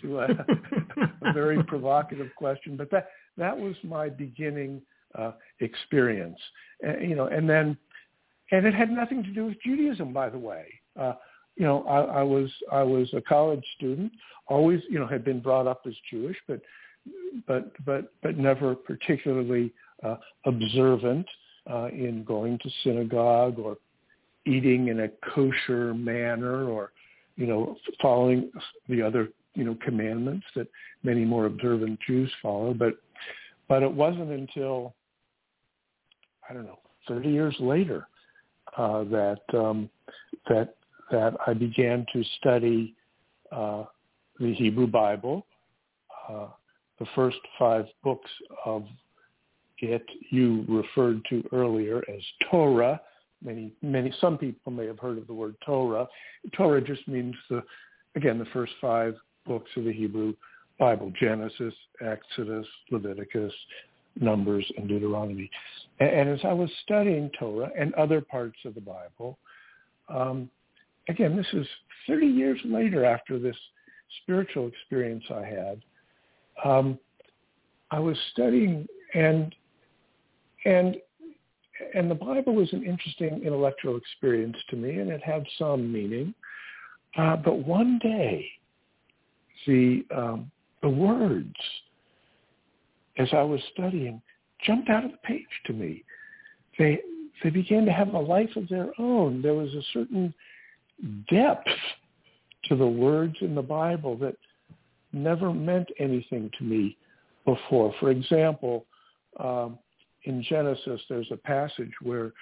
to 0.00 0.20
a, 0.20 0.26
a 1.22 1.32
very 1.32 1.62
provocative 1.64 2.28
question. 2.36 2.76
But 2.76 2.90
that 2.90 3.08
that 3.36 3.56
was 3.56 3.74
my 3.82 4.08
beginning 4.08 4.82
uh, 5.16 5.32
experience, 5.60 6.38
and, 6.82 7.08
you 7.08 7.16
know, 7.16 7.26
and 7.26 7.48
then, 7.48 7.76
and 8.52 8.66
it 8.66 8.74
had 8.74 8.90
nothing 8.90 9.22
to 9.22 9.30
do 9.30 9.46
with 9.46 9.56
Judaism, 9.62 10.12
by 10.12 10.28
the 10.28 10.38
way. 10.38 10.66
Uh, 10.98 11.14
you 11.56 11.64
know, 11.64 11.82
I, 11.84 12.20
I 12.20 12.22
was 12.22 12.50
I 12.70 12.82
was 12.82 13.08
a 13.14 13.20
college 13.20 13.64
student, 13.76 14.12
always 14.46 14.80
you 14.88 14.98
know 14.98 15.06
had 15.06 15.24
been 15.24 15.40
brought 15.40 15.66
up 15.66 15.82
as 15.86 15.94
Jewish, 16.10 16.36
but 16.46 16.60
but 17.46 17.72
but 17.84 18.12
but 18.22 18.38
never 18.38 18.74
particularly 18.74 19.72
uh, 20.02 20.16
observant 20.44 21.26
uh, 21.70 21.88
in 21.88 22.24
going 22.24 22.58
to 22.58 22.70
synagogue 22.84 23.58
or 23.58 23.76
eating 24.46 24.88
in 24.88 25.00
a 25.00 25.08
kosher 25.34 25.94
manner 25.94 26.64
or 26.64 26.92
you 27.38 27.46
know 27.46 27.76
following 28.02 28.50
the 28.88 29.00
other 29.00 29.28
you 29.54 29.64
know 29.64 29.76
commandments 29.82 30.44
that 30.54 30.66
many 31.02 31.24
more 31.24 31.46
observant 31.46 31.98
Jews 32.06 32.30
follow. 32.42 32.74
But 32.74 32.94
but 33.68 33.82
it 33.82 33.92
wasn't 33.92 34.30
until 34.30 34.94
I 36.48 36.52
don't 36.52 36.64
know 36.64 36.80
30 37.08 37.28
years 37.30 37.56
later 37.60 38.06
uh, 38.76 39.04
that 39.04 39.40
um, 39.54 39.88
that 40.48 40.74
that 41.10 41.34
I 41.46 41.54
began 41.54 42.04
to 42.12 42.22
study 42.38 42.94
uh, 43.50 43.84
the 44.38 44.52
Hebrew 44.54 44.86
Bible. 44.86 45.46
Uh, 46.28 46.48
the 46.98 47.06
first 47.14 47.38
five 47.58 47.86
books 48.02 48.30
of 48.66 48.84
it 49.78 50.04
you 50.30 50.64
referred 50.68 51.22
to 51.30 51.42
earlier 51.52 52.02
as 52.12 52.20
Torah. 52.50 53.00
Many, 53.44 53.72
many, 53.82 54.12
some 54.20 54.36
people 54.36 54.72
may 54.72 54.86
have 54.86 54.98
heard 54.98 55.18
of 55.18 55.26
the 55.26 55.34
word 55.34 55.54
Torah. 55.64 56.08
Torah 56.56 56.80
just 56.80 57.06
means 57.06 57.34
the, 57.48 57.62
again, 58.16 58.38
the 58.38 58.46
first 58.46 58.72
five 58.80 59.14
books 59.46 59.70
of 59.76 59.84
the 59.84 59.92
Hebrew 59.92 60.34
Bible: 60.78 61.12
Genesis, 61.20 61.74
Exodus, 62.00 62.66
Leviticus, 62.90 63.52
Numbers, 64.20 64.70
and 64.76 64.88
Deuteronomy. 64.88 65.50
And, 66.00 66.10
and 66.10 66.28
as 66.30 66.40
I 66.44 66.52
was 66.52 66.70
studying 66.82 67.30
Torah 67.38 67.70
and 67.78 67.94
other 67.94 68.20
parts 68.20 68.58
of 68.64 68.74
the 68.74 68.80
Bible, 68.80 69.38
um, 70.08 70.50
again, 71.08 71.36
this 71.36 71.46
is 71.52 71.66
30 72.08 72.26
years 72.26 72.58
later 72.64 73.04
after 73.04 73.38
this 73.38 73.56
spiritual 74.22 74.66
experience 74.68 75.24
I 75.30 75.44
had. 75.44 75.82
Um, 76.64 76.98
I 77.90 77.98
was 77.98 78.16
studying 78.32 78.86
and 79.14 79.54
and 80.64 80.96
and 81.94 82.10
the 82.10 82.14
Bible 82.14 82.54
was 82.54 82.72
an 82.72 82.84
interesting 82.84 83.42
intellectual 83.44 83.96
experience 83.96 84.56
to 84.70 84.76
me, 84.76 84.98
and 84.98 85.10
it 85.10 85.22
had 85.22 85.44
some 85.58 85.92
meaning. 85.92 86.34
Uh, 87.16 87.36
but 87.36 87.58
one 87.66 87.98
day, 88.02 88.46
the 89.66 90.04
um, 90.14 90.50
the 90.82 90.88
words, 90.88 91.54
as 93.18 93.28
I 93.32 93.42
was 93.42 93.60
studying, 93.72 94.20
jumped 94.64 94.88
out 94.88 95.04
of 95.04 95.12
the 95.12 95.18
page 95.18 95.46
to 95.66 95.72
me. 95.72 96.04
They 96.78 97.00
they 97.42 97.50
began 97.50 97.84
to 97.86 97.92
have 97.92 98.14
a 98.14 98.18
life 98.18 98.54
of 98.56 98.68
their 98.68 98.88
own. 98.98 99.42
There 99.42 99.54
was 99.54 99.72
a 99.74 99.82
certain 99.92 100.34
depth 101.30 101.68
to 102.64 102.76
the 102.76 102.86
words 102.86 103.36
in 103.40 103.54
the 103.54 103.62
Bible 103.62 104.16
that 104.18 104.36
never 105.12 105.52
meant 105.52 105.88
anything 105.98 106.50
to 106.58 106.64
me 106.64 106.96
before. 107.44 107.94
For 108.00 108.10
example, 108.10 108.84
um, 109.40 109.78
in 110.28 110.42
Genesis, 110.42 111.00
there's 111.08 111.30
a 111.32 111.36
passage 111.36 111.92
where 112.02 112.32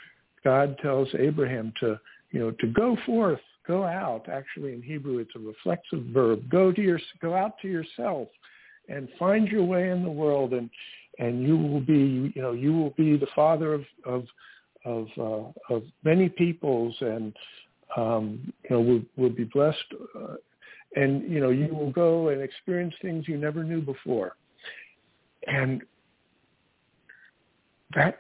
God 0.44 0.76
tells 0.82 1.08
Abraham 1.18 1.72
to, 1.80 1.98
you 2.32 2.40
know, 2.40 2.50
to 2.50 2.66
go 2.68 2.96
forth, 3.06 3.40
go 3.66 3.84
out. 3.84 4.28
Actually, 4.28 4.74
in 4.74 4.82
Hebrew, 4.82 5.18
it's 5.18 5.34
a 5.36 5.38
reflexive 5.38 6.04
verb. 6.12 6.50
Go 6.50 6.72
to 6.72 6.82
your, 6.82 7.00
go 7.22 7.34
out 7.34 7.54
to 7.62 7.68
yourself, 7.68 8.28
and 8.88 9.08
find 9.18 9.48
your 9.48 9.64
way 9.64 9.90
in 9.90 10.02
the 10.02 10.10
world, 10.10 10.52
and 10.52 10.68
and 11.18 11.42
you 11.42 11.56
will 11.56 11.80
be, 11.80 12.32
you 12.34 12.42
know, 12.42 12.52
you 12.52 12.72
will 12.74 12.90
be 12.90 13.16
the 13.16 13.26
father 13.34 13.72
of 13.72 13.84
of 14.04 14.24
of, 14.84 15.08
uh, 15.18 15.74
of 15.74 15.82
many 16.04 16.28
peoples, 16.28 16.94
and 17.00 17.32
um, 17.96 18.52
you 18.68 18.76
know, 18.76 18.80
will 18.80 19.02
will 19.16 19.34
be 19.34 19.44
blessed, 19.44 19.78
uh, 20.20 20.34
and 20.96 21.30
you 21.30 21.40
know, 21.40 21.50
you 21.50 21.74
will 21.74 21.90
go 21.90 22.28
and 22.28 22.42
experience 22.42 22.94
things 23.00 23.26
you 23.28 23.36
never 23.36 23.64
knew 23.64 23.80
before. 23.80 24.36
And 25.46 25.82
that 27.94 28.18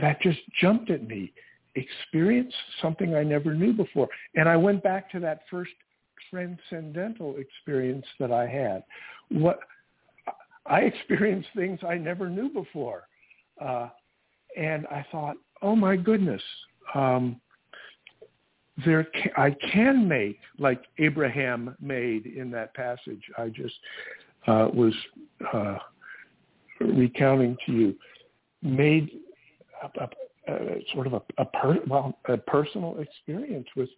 that 0.00 0.20
just 0.20 0.38
jumped 0.60 0.90
at 0.90 1.06
me. 1.06 1.32
Experience 1.74 2.52
something 2.80 3.14
I 3.14 3.22
never 3.22 3.54
knew 3.54 3.72
before. 3.72 4.08
And 4.34 4.48
I 4.48 4.56
went 4.56 4.82
back 4.82 5.10
to 5.12 5.20
that 5.20 5.42
first 5.50 5.72
transcendental 6.30 7.36
experience 7.36 8.06
that 8.18 8.32
I 8.32 8.46
had. 8.46 8.84
What 9.30 9.60
I 10.66 10.80
experienced 10.80 11.48
things 11.56 11.80
I 11.86 11.96
never 11.96 12.28
knew 12.28 12.48
before. 12.48 13.04
Uh, 13.60 13.88
and 14.56 14.86
I 14.88 15.04
thought, 15.10 15.36
oh 15.62 15.76
my 15.76 15.96
goodness, 15.96 16.42
um, 16.94 17.40
there 18.84 19.06
I 19.36 19.56
can 19.72 20.06
make 20.06 20.38
like 20.58 20.82
Abraham 20.98 21.74
made 21.80 22.26
in 22.26 22.50
that 22.52 22.74
passage 22.74 23.22
I 23.36 23.48
just 23.48 23.74
uh, 24.46 24.68
was 24.72 24.94
uh, 25.52 25.78
recounting 26.80 27.56
to 27.66 27.72
you 27.72 27.96
made 28.62 29.10
a, 29.82 30.04
a, 30.04 30.52
a 30.52 30.84
sort 30.92 31.06
of 31.06 31.14
a, 31.14 31.22
a 31.38 31.44
per, 31.44 31.78
well 31.86 32.18
a 32.28 32.36
personal 32.36 32.98
experience 32.98 33.66
with 33.76 33.88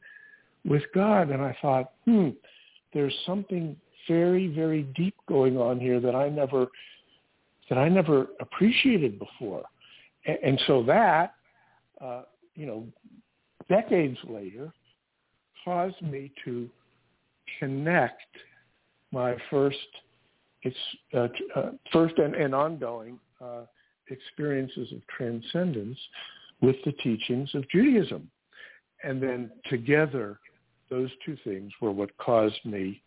with 0.64 0.82
God, 0.94 1.30
and 1.30 1.40
I 1.40 1.56
thought, 1.62 1.92
hmm, 2.04 2.30
there's 2.92 3.14
something 3.26 3.76
very 4.08 4.48
very 4.48 4.82
deep 4.94 5.14
going 5.28 5.56
on 5.56 5.78
here 5.78 6.00
that 6.00 6.14
I 6.14 6.28
never 6.28 6.66
that 7.68 7.78
I 7.78 7.88
never 7.88 8.28
appreciated 8.40 9.18
before, 9.18 9.64
and, 10.26 10.38
and 10.42 10.62
so 10.66 10.82
that 10.84 11.34
uh, 12.00 12.22
you 12.54 12.66
know 12.66 12.86
decades 13.68 14.18
later 14.28 14.72
caused 15.64 16.00
me 16.02 16.32
to 16.44 16.68
connect 17.58 18.22
my 19.12 19.36
first 19.50 19.78
it's 20.62 20.76
uh, 21.14 21.28
uh, 21.58 21.70
first 21.92 22.18
and, 22.18 22.34
and 22.34 22.54
ongoing 22.54 23.18
uh, 23.40 23.62
experiences 24.08 24.92
of 24.92 25.06
transcendence 25.06 25.98
with 26.60 26.76
the 26.84 26.92
teachings 26.92 27.50
of 27.54 27.68
Judaism. 27.70 28.30
And 29.02 29.22
then 29.22 29.50
together, 29.70 30.38
those 30.90 31.10
two 31.24 31.36
things 31.44 31.72
were 31.80 31.92
what 31.92 32.14
caused 32.18 32.60
me, 32.64 33.02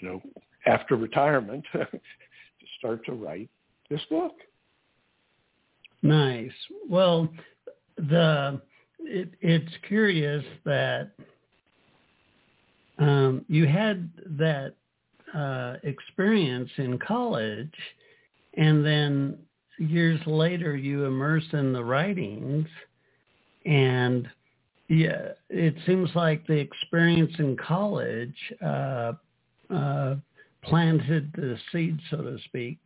you 0.00 0.08
know, 0.08 0.22
after 0.66 0.96
retirement, 0.96 1.64
to 1.72 1.86
start 2.78 3.04
to 3.06 3.12
write 3.12 3.50
this 3.90 4.00
book. 4.08 4.32
Nice. 6.02 6.52
Well, 6.88 7.28
the 7.96 8.60
it, 9.00 9.30
it's 9.40 9.72
curious 9.86 10.44
that 10.64 11.10
um, 12.98 13.44
you 13.48 13.66
had 13.66 14.10
that 14.38 14.74
uh, 15.34 15.76
experience 15.82 16.70
in 16.76 16.98
college, 16.98 17.72
and 18.56 18.84
then 18.84 19.38
years 19.78 20.20
later 20.26 20.76
you 20.76 21.04
immerse 21.04 21.46
in 21.52 21.72
the 21.72 21.84
writings, 21.84 22.66
and 23.64 24.28
yeah, 24.88 25.28
it 25.48 25.74
seems 25.86 26.10
like 26.14 26.46
the 26.46 26.58
experience 26.58 27.32
in 27.38 27.56
college 27.56 28.34
uh, 28.60 29.12
uh, 29.72 30.16
planted 30.64 31.32
the 31.34 31.56
seed, 31.70 31.98
so 32.10 32.18
to 32.18 32.38
speak. 32.46 32.78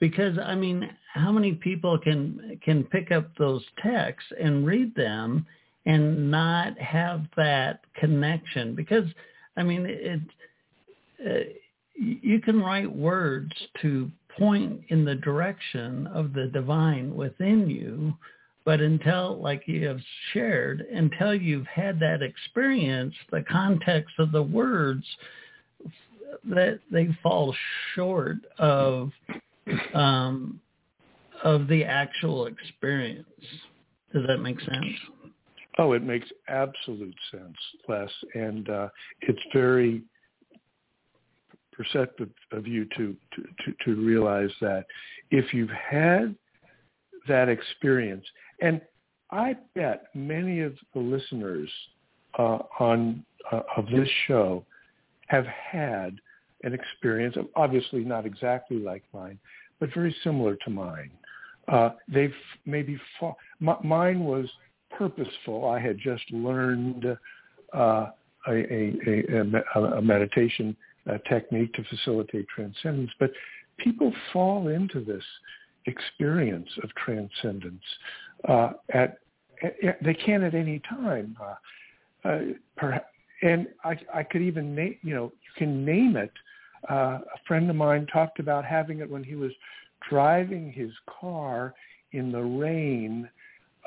Because 0.00 0.36
I 0.38 0.54
mean, 0.54 0.90
how 1.14 1.32
many 1.32 1.52
people 1.52 1.98
can 1.98 2.58
can 2.64 2.84
pick 2.84 3.12
up 3.12 3.30
those 3.38 3.64
texts 3.82 4.30
and 4.38 4.66
read 4.66 4.94
them 4.94 5.46
and 5.86 6.30
not 6.30 6.76
have 6.78 7.22
that 7.36 7.80
connection? 7.94 8.74
Because 8.74 9.06
I 9.56 9.62
mean, 9.62 9.86
it. 9.86 10.20
You 11.98 12.40
can 12.40 12.60
write 12.60 12.90
words 12.94 13.52
to 13.82 14.10
point 14.38 14.80
in 14.88 15.04
the 15.04 15.14
direction 15.14 16.06
of 16.08 16.32
the 16.32 16.46
divine 16.48 17.14
within 17.14 17.68
you, 17.68 18.14
but 18.64 18.80
until, 18.80 19.40
like 19.40 19.62
you 19.66 19.86
have 19.86 20.00
shared, 20.32 20.80
until 20.92 21.34
you've 21.34 21.66
had 21.66 21.98
that 22.00 22.20
experience, 22.22 23.14
the 23.30 23.44
context 23.50 24.14
of 24.18 24.32
the 24.32 24.42
words, 24.42 25.04
that 26.44 26.80
they 26.90 27.08
fall 27.22 27.54
short 27.94 28.36
of 28.58 29.10
um, 29.94 30.60
of 31.44 31.68
the 31.68 31.84
actual 31.84 32.46
experience. 32.46 33.26
Does 34.12 34.26
that 34.26 34.38
make 34.38 34.60
sense? 34.60 34.84
Oh, 35.78 35.92
it 35.92 36.02
makes 36.02 36.26
absolute 36.48 37.14
sense, 37.30 37.56
Les, 37.88 38.10
and 38.34 38.68
uh, 38.68 38.88
it's 39.22 39.42
very 39.52 40.02
perceptive 41.76 42.30
of 42.52 42.66
you 42.66 42.86
to, 42.96 43.16
to, 43.34 43.42
to, 43.64 43.74
to 43.84 44.06
realize 44.06 44.50
that 44.60 44.86
if 45.30 45.52
you've 45.52 45.70
had 45.70 46.34
that 47.28 47.48
experience, 47.48 48.24
and 48.60 48.80
I 49.30 49.56
bet 49.74 50.04
many 50.14 50.60
of 50.60 50.74
the 50.94 51.00
listeners 51.00 51.68
uh, 52.38 52.58
on 52.78 53.24
uh, 53.50 53.60
of 53.76 53.86
this 53.86 54.08
show 54.26 54.64
have 55.26 55.46
had 55.46 56.16
an 56.62 56.72
experience, 56.72 57.36
obviously 57.54 58.00
not 58.04 58.26
exactly 58.26 58.78
like 58.78 59.02
mine, 59.12 59.38
but 59.80 59.92
very 59.94 60.14
similar 60.22 60.56
to 60.64 60.70
mine. 60.70 61.10
Uh, 61.68 61.90
they've 62.08 62.34
maybe 62.64 62.98
fa- 63.18 63.34
m- 63.60 63.76
mine 63.82 64.20
was 64.20 64.46
purposeful. 64.90 65.68
I 65.68 65.80
had 65.80 65.98
just 65.98 66.30
learned 66.30 67.04
uh, 67.74 68.06
a, 68.48 68.52
a, 68.52 69.44
a, 69.74 69.80
a, 69.80 70.02
meditation 70.02 70.76
uh, 71.10 71.18
technique 71.28 71.72
to 71.74 71.84
facilitate 71.84 72.46
transcendence, 72.48 73.10
but 73.18 73.30
people 73.78 74.12
fall 74.32 74.68
into 74.68 75.04
this 75.04 75.22
experience 75.86 76.68
of 76.82 76.90
transcendence 76.94 77.82
uh, 78.48 78.70
at, 78.92 79.18
at, 79.62 80.02
they 80.02 80.14
can 80.14 80.42
at 80.42 80.54
any 80.54 80.80
time. 80.80 81.36
Uh, 81.40 82.28
uh, 82.28 82.40
perhaps, 82.76 83.06
and 83.42 83.68
I, 83.84 83.96
I 84.12 84.22
could 84.22 84.42
even 84.42 84.74
name, 84.74 84.96
you 85.02 85.14
know, 85.14 85.24
you 85.24 85.50
can 85.56 85.84
name 85.84 86.16
it. 86.16 86.32
Uh, 86.90 87.18
a 87.34 87.38
friend 87.46 87.68
of 87.68 87.76
mine 87.76 88.06
talked 88.12 88.38
about 88.38 88.64
having 88.64 89.00
it 89.00 89.10
when 89.10 89.22
he 89.22 89.34
was 89.34 89.52
driving 90.08 90.72
his 90.72 90.90
car 91.20 91.74
in 92.12 92.32
the 92.32 92.42
rain 92.42 93.28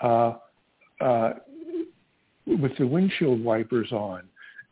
uh, 0.02 0.34
uh, 1.02 1.34
with 2.46 2.76
the 2.78 2.86
windshield 2.86 3.44
wipers 3.44 3.92
on, 3.92 4.24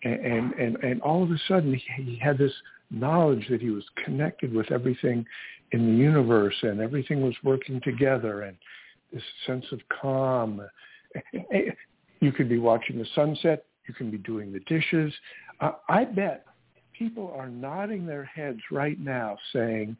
and 0.03 0.53
and 0.53 0.75
and 0.77 1.01
all 1.01 1.23
of 1.23 1.31
a 1.31 1.37
sudden 1.47 1.79
he, 1.95 2.17
had 2.17 2.37
this 2.37 2.53
knowledge 2.91 3.45
that 3.49 3.61
he 3.61 3.69
was 3.69 3.83
connected 4.05 4.53
with 4.53 4.71
everything 4.71 5.25
in 5.71 5.85
the 5.85 5.97
universe 5.97 6.55
and 6.61 6.79
everything 6.79 7.21
was 7.21 7.35
working 7.43 7.81
together 7.83 8.43
and 8.43 8.57
this 9.11 9.23
sense 9.45 9.65
of 9.71 9.79
calm. 10.01 10.61
You 12.19 12.31
could 12.31 12.49
be 12.49 12.57
watching 12.57 12.97
the 12.97 13.05
sunset. 13.13 13.65
You 13.87 13.93
can 13.93 14.09
be 14.09 14.17
doing 14.17 14.51
the 14.51 14.59
dishes. 14.61 15.13
Uh, 15.61 15.73
I 15.87 16.03
bet 16.03 16.47
people 16.97 17.31
are 17.37 17.47
nodding 17.47 18.07
their 18.07 18.23
heads 18.23 18.59
right 18.71 18.99
now 18.99 19.37
saying, 19.53 19.95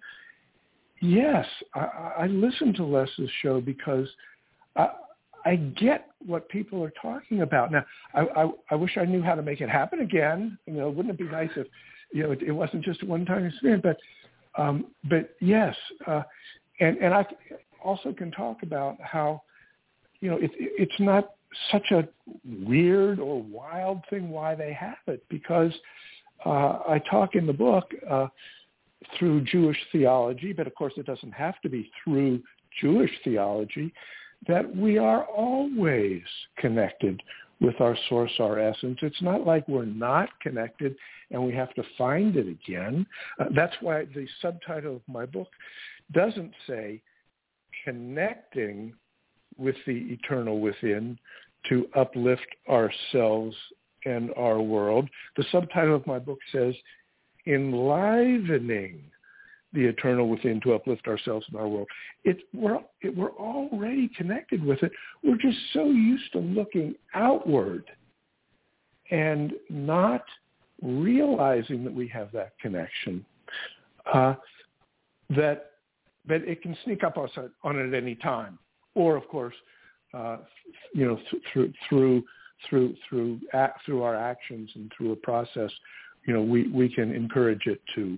yes, 1.00 1.46
I, 1.76 2.14
I 2.22 2.28
listen 2.28 2.74
to 2.74 2.84
Les's 2.84 3.30
show 3.44 3.62
because 3.62 4.08
I, 4.76 4.90
I 5.48 5.56
get 5.56 6.10
what 6.26 6.50
people 6.50 6.84
are 6.84 6.94
talking 7.02 7.42
about. 7.42 7.72
Now, 7.72 7.86
I, 8.14 8.22
I, 8.22 8.50
I 8.72 8.76
wish 8.76 8.98
I 8.98 9.06
knew 9.06 9.22
how 9.22 9.34
to 9.34 9.42
make 9.42 9.62
it 9.62 9.70
happen 9.70 10.02
again. 10.02 10.58
You 10.66 10.74
know, 10.74 10.90
wouldn't 10.90 11.14
it 11.14 11.18
be 11.18 11.32
nice 11.32 11.50
if, 11.56 11.68
you 12.12 12.24
know, 12.24 12.32
it, 12.32 12.42
it 12.42 12.52
wasn't 12.52 12.84
just 12.84 13.02
a 13.02 13.06
one-time 13.06 13.46
experience, 13.46 13.82
but, 13.82 13.98
um, 14.62 14.88
but 15.10 15.36
yes, 15.40 15.74
uh, 16.06 16.24
and, 16.82 16.98
and 16.98 17.14
I 17.14 17.26
also 17.82 18.12
can 18.12 18.30
talk 18.32 18.58
about 18.62 18.98
how, 19.02 19.44
you 20.20 20.30
know, 20.30 20.38
it, 20.38 20.52
it's 20.58 21.00
not 21.00 21.36
such 21.72 21.92
a 21.92 22.06
weird 22.66 23.20
or 23.20 23.42
wild 23.42 24.02
thing 24.10 24.30
why 24.30 24.54
they 24.54 24.74
have 24.74 24.98
it 25.08 25.24
because 25.30 25.72
uh, 26.46 26.80
I 26.90 27.02
talk 27.10 27.36
in 27.36 27.48
the 27.48 27.54
book 27.54 27.90
uh, 28.10 28.28
through 29.18 29.46
Jewish 29.46 29.78
theology, 29.94 30.52
but 30.52 30.68
of 30.68 30.76
course 30.76 30.94
it 30.98 31.06
doesn't 31.06 31.32
have 31.32 31.62
to 31.62 31.70
be 31.70 31.90
through 32.04 32.44
Jewish 32.82 33.12
theology, 33.24 33.94
that 34.48 34.76
we 34.76 34.98
are 34.98 35.24
always 35.26 36.22
connected 36.58 37.22
with 37.60 37.80
our 37.82 37.98
source, 38.08 38.32
our 38.40 38.60
essence. 38.60 39.00
It's 39.02 39.22
not 39.22 39.46
like 39.46 39.68
we're 39.68 39.86
not 39.86 40.30
connected 40.42 40.96
and 41.32 41.44
we 41.44 41.54
have 41.54 41.74
to 41.74 41.84
find 41.98 42.36
it 42.36 42.48
again. 42.48 43.06
Uh, 43.40 43.46
that's 43.56 43.76
why 43.82 44.06
the 44.06 44.28
subtitle 44.42 44.98
of 44.98 45.02
my 45.08 45.26
book 45.26 45.50
doesn't 46.14 46.54
say 46.68 47.02
connecting 47.84 48.94
with 49.58 49.76
the 49.86 49.98
eternal 50.12 50.60
within 50.60 51.18
to 51.70 51.88
uplift 51.96 52.48
ourselves 52.70 53.56
and 54.06 54.32
our 54.38 54.62
world. 54.62 55.10
The 55.36 55.46
subtitle 55.52 55.96
of 55.96 56.06
my 56.06 56.20
book 56.20 56.40
says 56.52 56.76
enlivening 57.48 59.02
the 59.74 59.86
eternal 59.86 60.30
within 60.30 60.62
to 60.62 60.74
uplift 60.74 61.08
ourselves 61.08 61.46
and 61.50 61.60
our 61.60 61.68
world. 61.68 61.88
It, 62.24 62.38
we're, 62.54 62.80
it, 63.02 63.16
we're 63.16 63.32
already 63.32 64.10
connected 64.18 64.64
with 64.64 64.82
it. 64.84 64.92
We're 65.24 65.38
just 65.38 65.58
so 65.74 65.86
used 65.86 66.32
to 66.34 66.40
looking 66.40 66.96
outward 67.14 67.84
and 69.12 69.54
not 69.70 70.24
realizing 70.82 71.84
that 71.84 71.94
we 71.94 72.08
have 72.10 72.32
that 72.34 72.54
connection 72.60 73.26
uh, 74.14 74.36
that 75.30 75.72
that 76.28 76.44
it 76.44 76.62
can 76.62 76.76
sneak 76.84 77.04
up 77.04 77.18
on, 77.18 77.30
on 77.64 77.80
it 77.80 77.88
at 77.88 77.94
any 77.94 78.16
time. 78.16 78.60
Or, 78.96 79.16
of 79.16 79.28
course, 79.30 79.56
uh, 80.14 80.38
you 80.94 81.06
know, 81.06 81.18
th- 81.32 81.44
through 81.52 81.74
through 81.90 82.24
through 82.70 82.96
through 83.10 83.40
through 83.86 84.04
our 84.04 84.16
actions 84.16 84.70
and 84.76 84.92
through 84.96 85.14
a 85.14 85.16
process, 85.16 85.72
you 86.26 86.34
know, 86.34 86.42
we 86.42 86.68
we 86.70 86.90
can 86.90 87.14
encourage 87.14 87.66
it 87.66 87.82
to, 87.96 88.18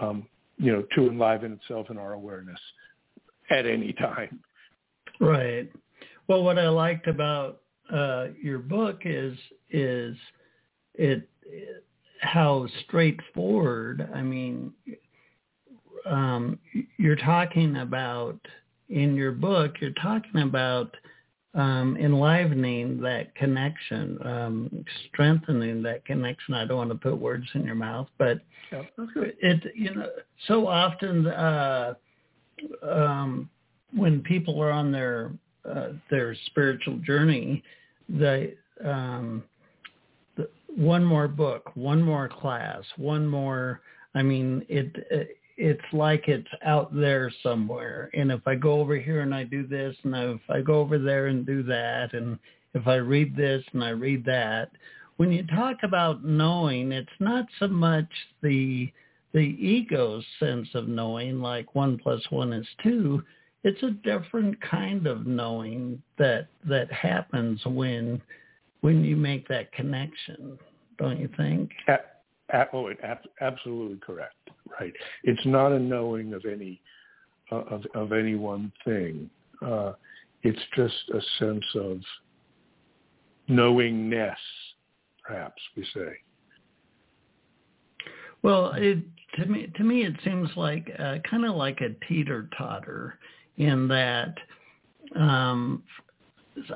um, 0.00 0.26
you 0.58 0.72
know, 0.72 0.84
to 0.94 1.08
enliven 1.08 1.52
itself 1.52 1.90
in 1.90 1.98
our 1.98 2.12
awareness 2.12 2.60
at 3.50 3.66
any 3.66 3.92
time. 3.94 4.40
Right. 5.20 5.70
Well, 6.28 6.44
what 6.44 6.58
I 6.58 6.68
liked 6.68 7.06
about 7.06 7.60
uh, 7.92 8.28
your 8.40 8.58
book 8.58 9.02
is 9.04 9.36
is 9.70 10.16
it, 10.94 11.28
it 11.44 11.84
how 12.20 12.66
straightforward. 12.86 14.08
I 14.14 14.22
mean, 14.22 14.72
um, 16.06 16.58
you're 16.96 17.16
talking 17.16 17.76
about 17.78 18.38
in 18.88 19.14
your 19.14 19.32
book. 19.32 19.74
You're 19.80 19.90
talking 20.00 20.42
about 20.42 20.94
um, 21.54 21.96
enlivening 21.98 23.00
that 23.02 23.34
connection, 23.34 24.18
um, 24.26 24.84
strengthening 25.08 25.82
that 25.82 26.04
connection. 26.04 26.54
I 26.54 26.64
don't 26.64 26.78
want 26.78 26.90
to 26.90 26.96
put 26.96 27.18
words 27.18 27.46
in 27.54 27.64
your 27.64 27.74
mouth, 27.74 28.08
but 28.18 28.40
yeah, 28.70 28.82
it 28.96 29.72
you 29.74 29.94
know 29.94 30.08
so 30.48 30.66
often 30.66 31.26
uh, 31.26 31.94
um, 32.82 33.50
when 33.94 34.22
people 34.22 34.62
are 34.62 34.70
on 34.70 34.90
their 34.90 35.32
uh, 35.68 35.88
their 36.10 36.34
spiritual 36.46 36.98
journey, 36.98 37.62
they 38.08 38.54
um, 38.84 39.44
the, 40.36 40.48
one 40.74 41.04
more 41.04 41.28
book, 41.28 41.70
one 41.74 42.02
more 42.02 42.28
class, 42.28 42.82
one 42.96 43.26
more. 43.26 43.80
I 44.14 44.22
mean, 44.22 44.64
it 44.68 45.36
it's 45.56 45.84
like 45.92 46.28
it's 46.28 46.48
out 46.64 46.94
there 46.94 47.30
somewhere. 47.42 48.10
And 48.14 48.32
if 48.32 48.40
I 48.46 48.54
go 48.54 48.80
over 48.80 48.96
here 48.96 49.20
and 49.20 49.34
I 49.34 49.44
do 49.44 49.66
this, 49.66 49.96
and 50.04 50.14
if 50.14 50.40
I 50.48 50.60
go 50.60 50.80
over 50.80 50.98
there 50.98 51.26
and 51.26 51.46
do 51.46 51.62
that, 51.64 52.14
and 52.14 52.38
if 52.74 52.86
I 52.86 52.96
read 52.96 53.36
this 53.36 53.64
and 53.72 53.84
I 53.84 53.90
read 53.90 54.24
that, 54.24 54.70
when 55.16 55.30
you 55.30 55.46
talk 55.46 55.78
about 55.82 56.24
knowing, 56.24 56.92
it's 56.92 57.08
not 57.20 57.46
so 57.58 57.68
much 57.68 58.08
the 58.42 58.90
the 59.32 59.38
ego's 59.38 60.24
sense 60.38 60.68
of 60.74 60.88
knowing, 60.88 61.40
like 61.40 61.74
one 61.74 61.98
plus 61.98 62.20
one 62.30 62.52
is 62.52 62.66
two. 62.82 63.22
It's 63.64 63.82
a 63.82 63.90
different 63.90 64.60
kind 64.60 65.06
of 65.06 65.26
knowing 65.26 66.02
that 66.18 66.48
that 66.68 66.92
happens 66.92 67.60
when 67.64 68.20
when 68.80 69.04
you 69.04 69.16
make 69.16 69.48
that 69.48 69.72
connection, 69.72 70.58
don't 70.98 71.18
you 71.18 71.28
think? 71.36 71.70
Uh, 71.88 71.98
oh, 72.72 72.90
absolutely 73.40 73.98
correct. 73.98 74.34
Right. 74.80 74.92
It's 75.24 75.44
not 75.46 75.72
a 75.72 75.78
knowing 75.78 76.32
of 76.34 76.44
any 76.44 76.80
uh, 77.50 77.56
of 77.56 77.84
of 77.94 78.12
any 78.12 78.34
one 78.34 78.72
thing. 78.84 79.28
Uh, 79.64 79.92
it's 80.42 80.60
just 80.74 80.94
a 81.14 81.20
sense 81.38 81.64
of 81.74 82.00
knowingness, 83.48 84.38
perhaps 85.26 85.60
we 85.76 85.84
say. 85.94 86.12
Well, 88.42 88.72
it, 88.76 88.98
to 89.34 89.46
me, 89.46 89.68
to 89.76 89.84
me, 89.84 90.04
it 90.04 90.14
seems 90.24 90.48
like 90.56 90.90
uh, 90.98 91.18
kind 91.28 91.44
of 91.44 91.54
like 91.54 91.80
a 91.80 91.94
teeter 92.06 92.48
totter 92.56 93.18
in 93.56 93.86
that 93.88 94.34
um, 95.14 95.82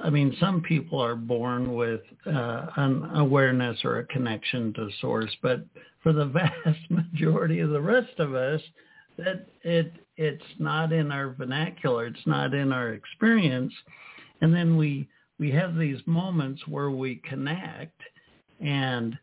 I 0.03 0.11
mean, 0.11 0.35
some 0.41 0.63
people 0.63 1.01
are 1.01 1.17
born 1.17 1.75
with 1.75 2.01
uh, 2.27 2.67
an 2.77 3.11
awareness 3.17 3.79
or 3.85 3.99
a 3.99 4.07
connection 4.07 4.73
to 4.75 4.89
source, 5.01 5.35
but 5.43 5.65
for 6.03 6.13
the 6.13 6.25
vast 6.65 6.91
majority 6.91 7.61
of 7.61 7.71
the 7.71 7.81
rest 7.81 8.19
of 8.19 8.35
us, 8.35 8.61
that 9.19 9.47
it 9.63 9.93
it's 10.17 10.45
not 10.59 10.93
in 10.93 11.13
our 11.13 11.31
vernacular, 11.31 12.07
it's 12.07 12.27
not 12.27 12.55
in 12.55 12.73
our 12.73 12.93
experience, 12.93 13.73
and 14.41 14.55
then 14.55 14.77
we 14.77 15.09
we 15.39 15.51
have 15.51 15.77
these 15.77 16.01
moments 16.07 16.63
where 16.67 16.91
we 16.91 17.17
connect, 17.29 18.01
and 18.61 19.19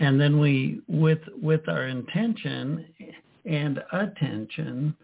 and 0.00 0.20
then 0.20 0.38
we 0.38 0.80
with 0.86 1.20
with 1.40 1.68
our 1.68 1.86
intention 1.86 2.86
and 3.44 3.82
attention, 3.92 4.94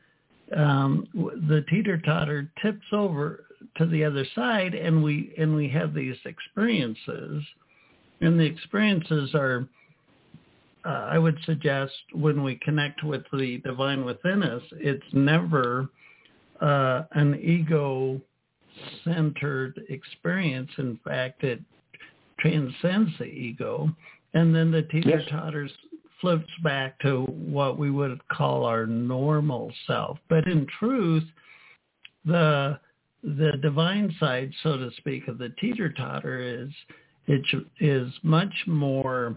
um, 0.57 1.07
the 1.15 1.65
teeter 1.71 1.99
totter 1.99 2.51
tips 2.63 2.85
over 2.93 3.45
to 3.77 3.87
the 3.87 4.05
other 4.05 4.25
side 4.35 4.75
and 4.75 5.03
we 5.03 5.35
and 5.39 5.55
we 5.55 5.69
have 5.69 5.95
these 5.95 6.17
experiences 6.25 7.43
and 8.21 8.39
the 8.39 8.45
experiences 8.45 9.35
are 9.35 9.69
uh, 10.85 11.09
I 11.11 11.19
would 11.19 11.39
suggest 11.47 11.95
when 12.13 12.43
we 12.43 12.57
connect 12.57 13.03
with 13.05 13.23
the 13.33 13.57
divine 13.65 14.05
within 14.05 14.43
us, 14.43 14.63
it's 14.73 15.07
never 15.13 15.89
uh, 16.61 17.05
an 17.13 17.41
ego-centered 17.41 18.21
experience. 19.89 20.71
In 20.77 21.01
fact, 21.03 21.43
it 21.43 21.61
transcends 22.39 23.13
the 23.19 23.25
ego, 23.25 23.89
and 24.35 24.55
then 24.55 24.71
the 24.71 24.83
teeter 24.83 25.25
totters 25.31 25.73
yes. 25.91 26.03
flips 26.21 26.53
back 26.63 27.01
to 27.01 27.23
what 27.25 27.79
we 27.79 27.91
would 27.91 28.21
call 28.29 28.67
our 28.67 28.85
normal 28.87 29.73
self. 29.87 30.19
But 30.29 30.47
in 30.47 30.67
truth, 30.79 31.25
the 32.27 32.79
the 33.25 33.53
divine 33.63 34.15
side, 34.21 34.53
so 34.63 34.77
to 34.77 34.91
speak, 34.99 35.29
of 35.29 35.39
the 35.39 35.49
teeter 35.61 35.91
totter 35.91 36.41
is 36.41 36.71
it 37.27 37.43
is 37.81 38.13
much 38.23 38.53
more 38.67 39.37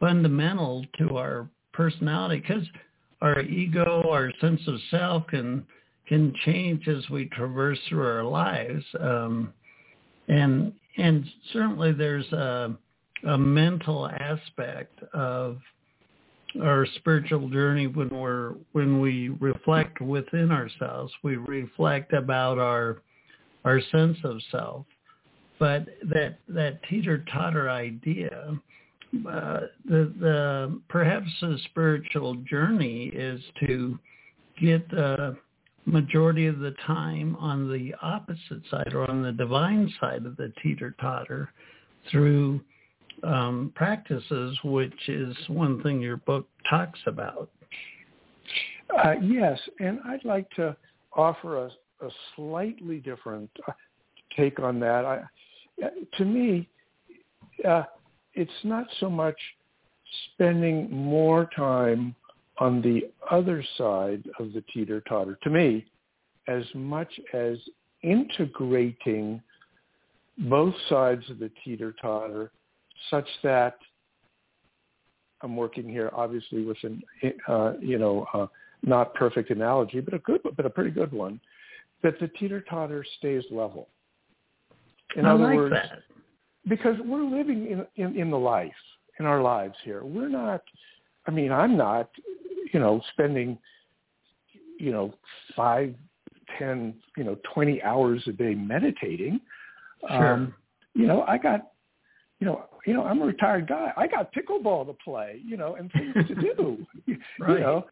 fundamental 0.00 0.84
to 0.98 1.16
our 1.16 1.48
personality 1.72 2.40
because 2.40 2.66
our 3.22 3.40
ego, 3.40 4.08
our 4.10 4.32
sense 4.40 4.60
of 4.66 4.74
self 4.90 5.26
can 5.28 5.64
can 6.08 6.32
change 6.44 6.86
as 6.86 7.08
we 7.10 7.26
traverse 7.26 7.78
through 7.88 8.06
our 8.06 8.24
lives, 8.24 8.84
um, 9.00 9.52
and 10.28 10.72
and 10.98 11.24
certainly 11.52 11.92
there's 11.92 12.30
a, 12.32 12.76
a 13.28 13.38
mental 13.38 14.08
aspect 14.08 15.02
of 15.14 15.58
our 16.62 16.86
spiritual 16.96 17.48
journey 17.48 17.86
when 17.86 18.08
we're 18.10 18.54
when 18.72 19.00
we 19.00 19.30
reflect 19.40 20.00
within 20.00 20.50
ourselves. 20.50 21.12
We 21.22 21.36
reflect 21.36 22.12
about 22.12 22.58
our 22.58 23.02
our 23.64 23.80
sense 23.92 24.16
of 24.24 24.40
self, 24.50 24.86
but 25.58 25.86
that 26.10 26.38
that 26.48 26.80
teeter 26.88 27.24
totter 27.32 27.68
idea 27.68 28.58
uh, 29.28 29.60
the 29.84 30.12
the 30.20 30.80
perhaps 30.88 31.28
the 31.40 31.58
spiritual 31.70 32.36
journey 32.48 33.06
is 33.14 33.40
to 33.66 33.98
get 34.60 34.88
the 34.90 35.36
majority 35.84 36.46
of 36.46 36.58
the 36.58 36.74
time 36.86 37.36
on 37.36 37.70
the 37.72 37.94
opposite 38.02 38.62
side 38.70 38.92
or 38.92 39.08
on 39.08 39.22
the 39.22 39.32
divine 39.32 39.92
side 40.00 40.26
of 40.26 40.36
the 40.36 40.52
teeter 40.62 40.94
totter 41.00 41.52
through 42.10 42.60
um, 43.22 43.72
practices, 43.74 44.58
which 44.64 45.08
is 45.08 45.36
one 45.48 45.82
thing 45.82 46.00
your 46.00 46.18
book 46.18 46.46
talks 46.68 47.00
about. 47.06 47.50
Uh, 49.02 49.14
yes, 49.22 49.58
and 49.80 49.98
I'd 50.06 50.24
like 50.24 50.48
to 50.52 50.76
offer 51.14 51.66
a, 51.66 51.70
a 52.04 52.10
slightly 52.34 52.98
different 52.98 53.50
uh, 53.66 53.72
take 54.36 54.60
on 54.60 54.78
that. 54.80 55.04
I, 55.04 55.22
to 56.18 56.24
me, 56.24 56.68
uh, 57.66 57.84
it's 58.34 58.50
not 58.64 58.86
so 59.00 59.10
much 59.10 59.36
spending 60.32 60.90
more 60.90 61.48
time 61.56 62.14
on 62.58 62.80
the 62.80 63.10
other 63.30 63.64
side 63.76 64.24
of 64.38 64.52
the 64.52 64.62
teeter-totter, 64.72 65.38
to 65.42 65.50
me, 65.50 65.84
as 66.48 66.64
much 66.74 67.12
as 67.34 67.58
integrating 68.02 69.42
both 70.38 70.74
sides 70.88 71.28
of 71.30 71.38
the 71.38 71.50
teeter-totter 71.64 72.50
such 73.10 73.26
that 73.42 73.76
I'm 75.42 75.56
working 75.56 75.88
here 75.88 76.10
obviously 76.12 76.64
with 76.64 76.78
an, 76.82 77.02
uh, 77.48 77.74
you 77.80 77.98
know, 77.98 78.26
uh, 78.32 78.46
not 78.82 79.14
perfect 79.14 79.50
analogy, 79.50 80.00
but 80.00 80.14
a 80.14 80.18
good, 80.20 80.40
but 80.56 80.66
a 80.66 80.70
pretty 80.70 80.90
good 80.90 81.12
one, 81.12 81.40
that 82.02 82.18
the 82.20 82.28
teeter-totter 82.28 83.04
stays 83.18 83.44
level. 83.50 83.88
In 85.16 85.26
I 85.26 85.32
other 85.32 85.44
like 85.44 85.56
words, 85.56 85.74
that 85.74 86.02
because 86.68 86.96
we're 87.04 87.24
living 87.24 87.66
in, 87.66 87.86
in, 88.02 88.16
in 88.18 88.30
the 88.30 88.38
life, 88.38 88.72
in 89.18 89.26
our 89.26 89.40
lives 89.40 89.76
here. 89.84 90.04
We're 90.04 90.28
not, 90.28 90.62
I 91.26 91.30
mean, 91.30 91.52
I'm 91.52 91.76
not, 91.76 92.10
you 92.72 92.80
know, 92.80 93.00
spending, 93.12 93.58
you 94.78 94.92
know, 94.92 95.14
five, 95.54 95.94
ten, 96.58 96.94
you 97.16 97.24
know, 97.24 97.36
20 97.54 97.82
hours 97.82 98.22
a 98.26 98.32
day 98.32 98.54
meditating. 98.54 99.40
Sure. 100.08 100.32
Um, 100.34 100.54
you 100.94 101.06
know, 101.06 101.22
I 101.22 101.38
got, 101.38 101.72
you 102.40 102.46
know, 102.46 102.64
you 102.86 102.94
know, 102.94 103.04
I'm 103.04 103.22
a 103.22 103.26
retired 103.26 103.66
guy. 103.66 103.92
I 103.96 104.06
got 104.06 104.32
pickleball 104.32 104.86
to 104.86 104.92
play, 105.04 105.40
you 105.44 105.56
know, 105.56 105.76
and 105.76 105.90
things 105.92 106.28
to 106.28 106.34
do, 106.34 106.86
right. 107.40 107.54
you 107.54 107.60
know, 107.60 107.86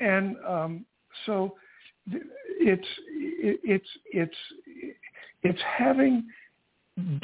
and 0.00 0.36
um, 0.46 0.84
so 1.26 1.54
it's 2.06 2.86
it, 3.08 3.60
it's 3.64 3.88
it's 4.12 4.36
it's 5.42 5.60
having 5.76 6.24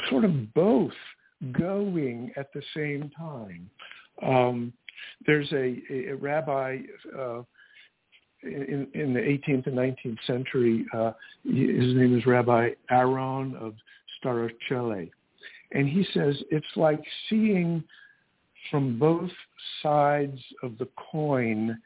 sort 0.09 0.25
of 0.25 0.53
both 0.53 0.93
going 1.51 2.31
at 2.37 2.51
the 2.53 2.61
same 2.75 3.11
time. 3.17 3.69
Um, 4.25 4.73
there's 5.25 5.51
a, 5.51 5.81
a, 5.91 6.07
a 6.11 6.15
rabbi 6.15 6.79
uh, 7.17 7.41
in, 8.43 8.87
in, 8.93 9.13
the 9.13 9.19
18th 9.19 9.67
and 9.67 9.75
19th 9.75 10.17
century. 10.25 10.85
Uh, 10.93 11.11
his 11.43 11.95
name 11.95 12.17
is 12.17 12.25
Rabbi 12.25 12.69
Aaron 12.89 13.55
of 13.59 13.73
Starocele. 14.23 15.09
And 15.75 15.89
he 15.89 16.05
says 16.13 16.41
it's 16.49 16.65
like 16.75 17.03
seeing 17.29 17.83
from 18.71 18.97
both 18.97 19.29
sides 19.83 20.39
of 20.63 20.77
the 20.77 20.87
coin 21.11 21.77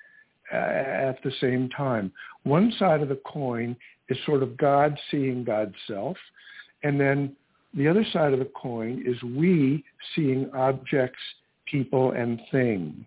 at 0.52 1.22
the 1.24 1.32
same 1.42 1.70
time. 1.70 2.12
One 2.44 2.72
side 2.80 3.02
of 3.02 3.10
the 3.10 3.20
coin 3.26 3.76
is 4.08 4.18
sort 4.26 4.44
of 4.44 4.58
God 4.58 4.98
seeing 5.12 5.44
God's 5.44 5.76
self, 5.88 6.18
and 6.84 7.00
then 7.00 7.36
the 7.74 7.88
other 7.88 8.06
side 8.14 8.32
of 8.32 8.40
the 8.40 8.52
coin 8.56 9.04
is 9.06 9.22
we 9.24 9.84
seeing 10.16 10.50
objects, 10.56 11.20
people, 11.66 12.12
and 12.12 12.40
things. 12.52 13.06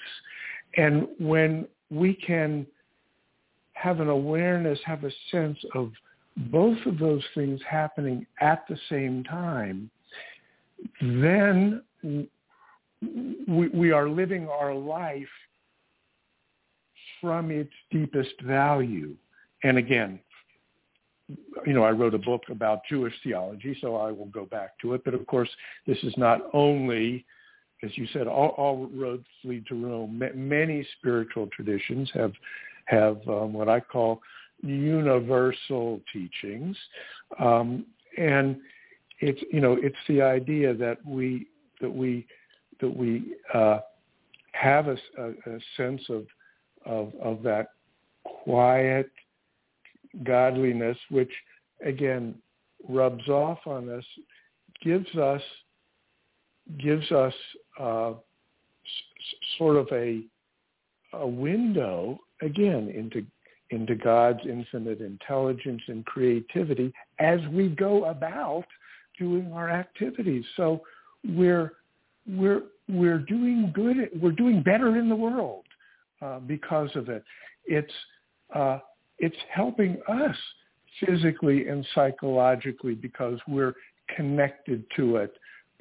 And 0.76 1.06
when 1.18 1.66
we 1.90 2.14
can 2.14 2.66
have 3.74 4.00
an 4.00 4.08
awareness, 4.08 4.78
have 4.84 5.04
a 5.04 5.10
sense 5.30 5.58
of 5.74 5.92
both 6.36 6.78
of 6.86 6.98
those 6.98 7.24
things 7.34 7.60
happening 7.68 8.26
at 8.40 8.64
the 8.68 8.78
same 8.88 9.24
time, 9.24 9.90
then 11.00 11.82
we, 12.02 13.68
we 13.68 13.92
are 13.92 14.08
living 14.08 14.48
our 14.48 14.74
life 14.74 15.28
from 17.20 17.50
its 17.50 17.72
deepest 17.90 18.40
value. 18.42 19.14
And 19.62 19.78
again, 19.78 20.18
you 21.66 21.72
know, 21.72 21.84
I 21.84 21.90
wrote 21.90 22.14
a 22.14 22.18
book 22.18 22.42
about 22.50 22.80
Jewish 22.88 23.14
theology, 23.22 23.76
so 23.80 23.96
I 23.96 24.10
will 24.10 24.26
go 24.26 24.44
back 24.44 24.78
to 24.80 24.94
it. 24.94 25.04
But 25.04 25.14
of 25.14 25.26
course, 25.26 25.48
this 25.86 25.98
is 26.02 26.12
not 26.16 26.40
only, 26.52 27.24
as 27.82 27.96
you 27.96 28.06
said, 28.12 28.26
all, 28.26 28.48
all 28.50 28.90
roads 28.92 29.26
lead 29.44 29.66
to 29.68 29.74
Rome. 29.74 30.22
many 30.34 30.86
spiritual 30.98 31.48
traditions 31.54 32.10
have 32.14 32.32
have 32.86 33.16
um, 33.28 33.52
what 33.52 33.68
I 33.68 33.78
call 33.78 34.20
universal 34.60 36.00
teachings, 36.12 36.76
um, 37.38 37.86
and 38.18 38.56
it's 39.22 39.40
you 39.52 39.60
know 39.60 39.78
it's 39.80 39.96
the 40.08 40.20
idea 40.20 40.74
that 40.74 40.98
we 41.06 41.46
that 41.80 41.90
we 41.90 42.26
that 42.80 42.94
we 42.94 43.34
uh, 43.54 43.78
have 44.52 44.88
a, 44.88 44.96
a, 45.18 45.28
a 45.28 45.58
sense 45.76 46.02
of, 46.10 46.26
of 46.84 47.12
of 47.22 47.42
that 47.44 47.68
quiet 48.24 49.10
godliness, 50.24 50.98
which 51.08 51.30
again 51.86 52.34
rubs 52.88 53.28
off 53.28 53.60
on 53.64 53.88
us, 53.88 54.04
gives 54.82 55.14
us 55.16 55.42
gives 56.82 57.10
us 57.12 57.34
uh, 57.80 58.10
s- 58.10 58.16
sort 59.56 59.76
of 59.76 59.86
a 59.92 60.22
a 61.12 61.26
window 61.26 62.18
again 62.42 62.88
into 62.88 63.24
into 63.70 63.94
God's 63.94 64.40
infinite 64.44 65.00
intelligence 65.00 65.80
and 65.86 66.04
creativity 66.04 66.92
as 67.20 67.40
we 67.52 67.68
go 67.68 68.06
about 68.06 68.64
doing 69.18 69.52
our 69.52 69.70
activities. 69.70 70.44
So 70.56 70.82
we're 71.24 71.72
we're 72.26 72.62
we're 72.88 73.18
doing 73.18 73.72
good. 73.74 73.96
We're 74.20 74.32
doing 74.32 74.62
better 74.62 74.96
in 74.96 75.08
the 75.08 75.16
world 75.16 75.64
uh, 76.20 76.40
because 76.40 76.90
of 76.94 77.08
it. 77.08 77.24
It's 77.64 77.92
uh, 78.54 78.78
it's 79.18 79.36
helping 79.50 80.00
us 80.08 80.36
physically 81.00 81.68
and 81.68 81.86
psychologically 81.94 82.94
because 82.94 83.38
we're 83.48 83.74
connected 84.16 84.84
to 84.96 85.16
it, 85.16 85.32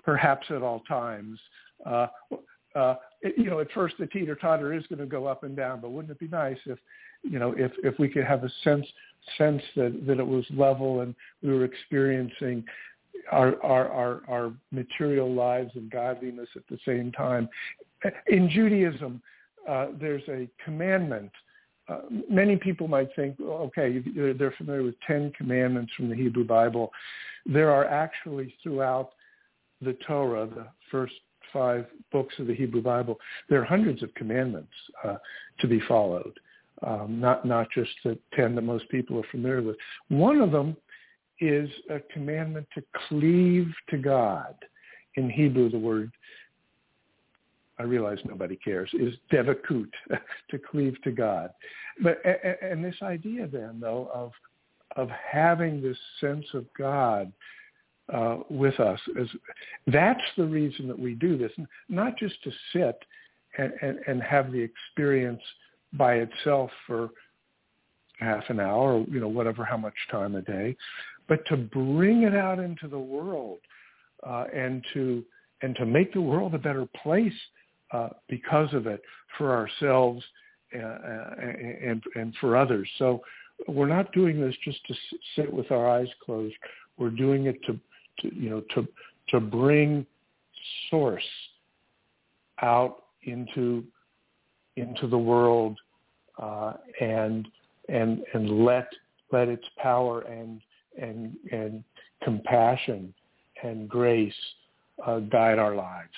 perhaps 0.03 0.47
at 0.49 0.61
all 0.61 0.81
times. 0.81 1.39
Uh, 1.85 2.07
uh, 2.75 2.95
it, 3.21 3.33
you 3.37 3.49
know, 3.49 3.59
at 3.59 3.71
first 3.71 3.95
the 3.99 4.07
teeter 4.07 4.35
totter 4.35 4.73
is 4.73 4.85
going 4.87 4.99
to 4.99 5.05
go 5.05 5.25
up 5.25 5.43
and 5.43 5.55
down, 5.55 5.81
but 5.81 5.91
wouldn't 5.91 6.11
it 6.11 6.19
be 6.19 6.27
nice 6.27 6.57
if, 6.65 6.79
you 7.23 7.37
know, 7.37 7.53
if 7.57 7.71
if 7.83 7.97
we 7.99 8.07
could 8.07 8.23
have 8.23 8.43
a 8.43 8.49
sense 8.63 8.85
sense 9.37 9.61
that 9.75 10.05
that 10.07 10.19
it 10.19 10.25
was 10.25 10.45
level 10.51 11.01
and 11.01 11.13
we 11.43 11.49
were 11.51 11.65
experiencing 11.65 12.63
our 13.31 13.61
our 13.63 13.89
our, 13.89 14.21
our 14.27 14.53
material 14.71 15.33
lives 15.33 15.71
and 15.75 15.89
godliness 15.91 16.49
at 16.55 16.63
the 16.69 16.79
same 16.85 17.11
time. 17.11 17.49
In 18.27 18.49
Judaism, 18.49 19.21
uh, 19.69 19.87
there's 19.99 20.23
a 20.27 20.49
commandment 20.63 21.31
uh, 21.91 22.01
many 22.29 22.55
people 22.55 22.87
might 22.87 23.09
think, 23.15 23.35
okay, 23.41 24.03
they're 24.15 24.53
familiar 24.57 24.83
with 24.83 24.95
Ten 25.05 25.31
Commandments 25.37 25.91
from 25.97 26.09
the 26.09 26.15
Hebrew 26.15 26.45
Bible. 26.45 26.91
There 27.45 27.71
are 27.71 27.85
actually 27.85 28.53
throughout 28.61 29.11
the 29.81 29.93
Torah, 30.07 30.47
the 30.47 30.67
first 30.91 31.13
five 31.51 31.85
books 32.11 32.35
of 32.39 32.47
the 32.47 32.53
Hebrew 32.53 32.81
Bible, 32.81 33.17
there 33.49 33.61
are 33.61 33.65
hundreds 33.65 34.03
of 34.03 34.13
commandments 34.13 34.71
uh, 35.03 35.15
to 35.59 35.67
be 35.67 35.81
followed, 35.81 36.39
um, 36.85 37.19
not 37.19 37.45
not 37.45 37.67
just 37.71 37.89
the 38.03 38.17
ten 38.33 38.55
that 38.55 38.61
most 38.61 38.87
people 38.89 39.19
are 39.19 39.27
familiar 39.31 39.61
with. 39.61 39.75
One 40.07 40.39
of 40.39 40.51
them 40.51 40.77
is 41.41 41.69
a 41.89 41.99
commandment 42.13 42.67
to 42.75 42.83
cleave 43.07 43.73
to 43.89 43.97
God. 43.97 44.55
in 45.15 45.29
Hebrew 45.29 45.69
the 45.69 45.79
word 45.79 46.11
I 47.81 47.83
realize 47.83 48.19
nobody 48.25 48.55
cares, 48.57 48.91
is 48.93 49.15
devakut, 49.31 49.89
to 50.51 50.59
cleave 50.59 51.01
to 51.03 51.11
God. 51.11 51.49
But 52.01 52.21
and 52.61 52.85
this 52.85 52.95
idea 53.01 53.47
then 53.47 53.79
though 53.79 54.09
of 54.13 54.31
of 54.95 55.09
having 55.09 55.81
this 55.81 55.97
sense 56.19 56.45
of 56.53 56.65
God 56.77 57.31
uh, 58.13 58.37
with 58.49 58.79
us 58.79 58.99
is 59.15 59.29
that's 59.87 60.21
the 60.37 60.45
reason 60.45 60.87
that 60.89 60.99
we 60.99 61.15
do 61.15 61.37
this, 61.37 61.51
not 61.87 62.17
just 62.17 62.35
to 62.43 62.51
sit 62.73 62.99
and, 63.57 63.71
and, 63.81 63.99
and 64.07 64.21
have 64.21 64.51
the 64.51 64.59
experience 64.59 65.41
by 65.93 66.15
itself 66.15 66.69
for 66.85 67.09
half 68.19 68.43
an 68.49 68.59
hour 68.59 68.93
or 68.93 69.05
you 69.09 69.19
know 69.19 69.27
whatever 69.27 69.65
how 69.65 69.77
much 69.77 69.95
time 70.11 70.35
a 70.35 70.41
day, 70.41 70.75
but 71.27 71.45
to 71.47 71.57
bring 71.57 72.23
it 72.23 72.35
out 72.35 72.59
into 72.59 72.87
the 72.87 72.99
world 72.99 73.59
uh, 74.27 74.45
and 74.53 74.83
to 74.93 75.23
and 75.61 75.75
to 75.75 75.85
make 75.85 76.13
the 76.13 76.21
world 76.21 76.55
a 76.55 76.57
better 76.57 76.87
place 77.03 77.33
uh, 77.91 78.09
because 78.27 78.73
of 78.73 78.87
it 78.87 79.01
for 79.37 79.55
ourselves 79.55 80.23
and, 80.73 80.83
uh, 80.83 81.29
and, 81.83 82.03
and 82.15 82.33
for 82.39 82.57
others. 82.57 82.89
So 82.97 83.21
we're 83.67 83.87
not 83.87 84.11
doing 84.11 84.41
this 84.41 84.55
just 84.63 84.83
to 84.87 84.95
sit 85.35 85.51
with 85.51 85.71
our 85.71 85.87
eyes 85.87 86.07
closed. 86.25 86.55
We're 86.97 87.09
doing 87.11 87.45
it 87.45 87.61
to, 87.63 87.79
to 88.19 88.35
you 88.35 88.49
know 88.49 88.63
to 88.75 88.87
to 89.29 89.39
bring 89.39 90.05
source 90.89 91.23
out 92.61 93.03
into 93.23 93.83
into 94.77 95.07
the 95.07 95.17
world 95.17 95.77
uh, 96.41 96.73
and 96.99 97.47
and 97.89 98.21
and 98.33 98.65
let 98.65 98.87
let 99.31 99.47
its 99.47 99.65
power 99.77 100.21
and 100.21 100.61
and 100.99 101.35
and 101.51 101.83
compassion 102.23 103.13
and 103.63 103.87
grace 103.87 104.33
uh, 105.05 105.19
guide 105.19 105.59
our 105.59 105.75
lives. 105.75 106.09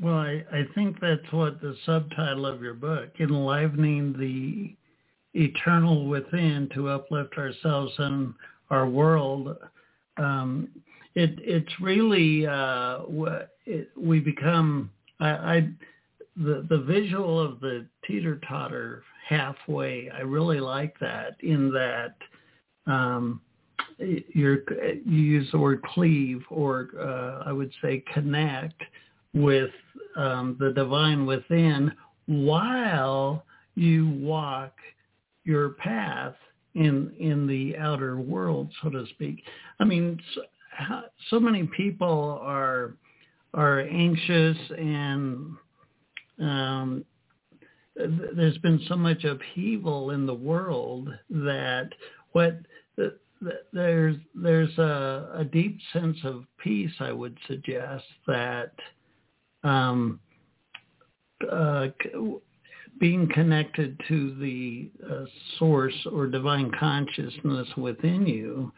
Well, 0.00 0.14
I, 0.14 0.44
I 0.52 0.64
think 0.74 1.00
that's 1.00 1.30
what 1.30 1.60
the 1.60 1.76
subtitle 1.86 2.46
of 2.46 2.62
your 2.62 2.74
book, 2.74 3.10
Enlivening 3.20 4.14
the 4.18 4.74
Eternal 5.38 6.06
Within 6.06 6.68
to 6.74 6.88
Uplift 6.88 7.36
Ourselves 7.38 7.92
and 7.98 8.34
Our 8.70 8.88
World. 8.88 9.56
Um, 10.16 10.68
it, 11.14 11.38
it's 11.38 11.80
really, 11.80 12.44
uh, 12.46 13.02
it, 13.66 13.88
we 13.96 14.18
become, 14.18 14.90
I, 15.20 15.28
I, 15.30 15.68
the, 16.36 16.66
the 16.68 16.78
visual 16.78 17.40
of 17.40 17.60
the 17.60 17.86
teeter-totter 18.04 19.04
halfway, 19.28 20.10
I 20.10 20.20
really 20.20 20.58
like 20.58 20.98
that 20.98 21.36
in 21.40 21.70
that 21.72 22.16
um, 22.86 23.40
you 23.98 24.64
use 25.06 25.48
the 25.52 25.58
word 25.58 25.82
cleave 25.82 26.42
or 26.50 26.88
uh, 26.98 27.48
I 27.48 27.52
would 27.52 27.72
say 27.82 28.02
connect 28.12 28.82
with 29.32 29.70
um, 30.16 30.56
the 30.58 30.72
divine 30.72 31.26
within 31.26 31.92
while 32.26 33.44
you 33.74 34.08
walk 34.08 34.72
your 35.44 35.70
path 35.70 36.34
in 36.74 37.12
in 37.18 37.46
the 37.46 37.76
outer 37.76 38.18
world, 38.18 38.70
so 38.82 38.90
to 38.90 39.06
speak. 39.10 39.42
I 39.78 39.84
mean, 39.84 40.20
so, 40.34 40.42
so 41.30 41.40
many 41.40 41.68
people 41.76 42.38
are 42.42 42.94
are 43.52 43.80
anxious 43.80 44.56
and 44.76 45.56
um, 46.40 47.04
there's 47.96 48.58
been 48.58 48.80
so 48.88 48.96
much 48.96 49.22
upheaval 49.24 50.10
in 50.10 50.26
the 50.26 50.34
world 50.34 51.08
that 51.30 51.90
what 52.32 52.58
there's 53.72 54.16
there's 54.34 54.76
a, 54.78 55.30
a 55.38 55.44
deep 55.44 55.78
sense 55.92 56.16
of 56.24 56.44
peace. 56.58 56.92
I 57.00 57.12
would 57.12 57.36
suggest 57.46 58.04
that 58.26 58.72
um, 59.62 60.20
uh, 61.50 61.88
being 62.98 63.28
connected 63.32 64.00
to 64.08 64.34
the 64.36 64.90
uh, 65.10 65.24
source 65.58 66.06
or 66.12 66.26
divine 66.26 66.70
consciousness 66.78 67.68
within 67.76 68.26
you 68.26 68.72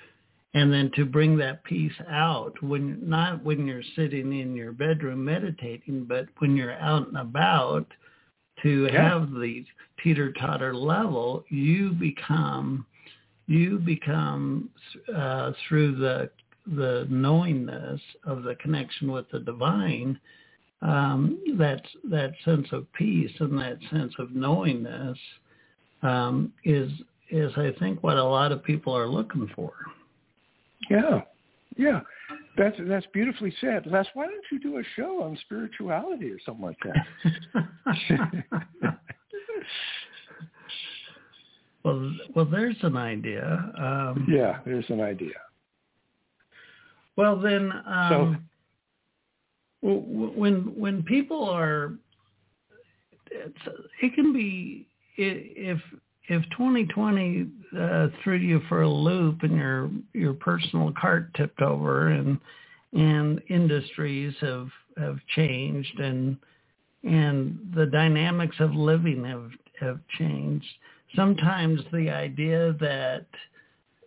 and 0.55 0.73
then 0.73 0.91
to 0.95 1.05
bring 1.05 1.37
that 1.37 1.63
peace 1.65 1.93
out 2.09 2.55
when 2.63 2.99
not 3.07 3.45
when 3.45 3.67
you're 3.67 3.83
sitting 3.95 4.41
in 4.41 4.57
your 4.57 4.73
bedroom 4.73 5.25
meditating 5.25 6.05
but 6.09 6.27
when 6.39 6.57
you're 6.57 6.79
out 6.79 7.07
and 7.09 7.17
about 7.19 7.87
to 8.63 8.89
yeah. 8.91 9.11
have 9.11 9.31
the 9.33 9.65
teeter 10.03 10.33
totter 10.33 10.75
level 10.75 11.45
you 11.51 11.91
become 11.93 12.87
you 13.47 13.79
become 13.79 14.71
uh, 15.15 15.53
through 15.69 15.97
the 15.97 16.31
the 16.75 17.07
knowingness 17.09 18.01
of 18.25 18.43
the 18.43 18.57
connection 18.57 19.13
with 19.13 19.31
the 19.31 19.39
divine 19.39 20.19
um, 20.83 21.39
that 21.59 21.83
that 22.11 22.33
sense 22.45 22.67
of 22.73 22.93
peace 22.93 23.31
and 23.41 23.59
that 23.59 23.79
sense 23.91 24.13
of 24.19 24.35
knowingness 24.35 25.19
um, 26.03 26.53
is 26.65 26.91
is 27.31 27.53
I 27.57 27.73
think 27.79 28.03
what 28.03 28.17
a 28.17 28.25
lot 28.25 28.53
of 28.53 28.65
people 28.65 28.97
are 28.97 29.09
looking 29.09 29.49
for. 29.55 29.73
Yeah, 30.91 31.23
yeah, 31.77 32.01
that's 32.57 32.77
that's 32.81 33.07
beautifully 33.13 33.55
said. 33.61 33.87
Les, 33.87 34.07
why 34.15 34.27
don't 34.27 34.45
you 34.51 34.59
do 34.59 34.79
a 34.79 34.83
show 34.97 35.23
on 35.23 35.39
spirituality 35.43 36.31
or 36.31 36.39
something 36.45 36.65
like 36.65 36.79
that? 36.85 37.69
well, 41.87 42.13
well, 42.35 42.45
there's 42.45 42.77
an 42.83 42.97
idea. 42.97 43.73
Um, 43.79 44.27
yeah, 44.29 44.59
there's 44.65 44.89
an 44.89 45.01
idea. 45.01 45.35
Well, 47.17 47.39
then. 47.39 47.73
Um, 47.87 48.09
so, 48.11 48.37
when 49.83 50.75
when 50.77 51.03
people 51.05 51.49
are, 51.49 51.93
it 53.31 54.15
can 54.15 54.33
be 54.33 54.89
if 55.17 55.81
if 56.29 56.43
2020 56.51 57.47
uh, 57.79 58.09
threw 58.23 58.37
you 58.37 58.61
for 58.69 58.83
a 58.83 58.89
loop 58.89 59.43
and 59.43 59.57
your 59.57 59.91
your 60.13 60.35
personal 60.35 60.93
cart 61.01 61.33
tipped 61.35 61.63
over 61.63 62.09
and 62.09 62.39
and 62.93 63.41
industries 63.49 64.35
have 64.41 64.69
have 64.97 65.19
changed 65.37 66.01
and 66.01 66.37
and 67.05 67.59
the 67.77 67.87
dynamics 67.87 68.57
of 68.59 68.75
living 68.75 69.25
have 69.25 69.51
have 69.81 70.01
changed. 70.19 70.67
Sometimes 71.15 71.81
the 71.93 72.11
idea 72.11 72.75
that 72.81 73.27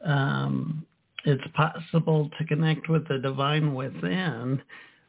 um, 0.05 0.85
it's 1.25 1.43
possible 1.55 2.29
to 2.37 2.45
connect 2.45 2.89
with 2.89 3.07
the 3.07 3.17
divine 3.19 3.73
within 3.73 4.61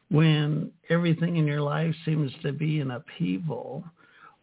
when 0.09 0.71
everything 0.89 1.37
in 1.37 1.47
your 1.47 1.61
life 1.61 1.95
seems 2.03 2.31
to 2.43 2.51
be 2.51 2.81
in 2.81 2.91
upheaval, 2.91 3.83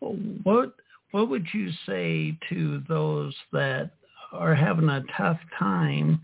what 0.01 0.75
what 1.11 1.29
would 1.29 1.47
you 1.53 1.71
say 1.87 2.37
to 2.49 2.83
those 2.89 3.35
that 3.53 3.91
are 4.33 4.55
having 4.55 4.89
a 4.89 5.05
tough 5.17 5.39
time 5.59 6.21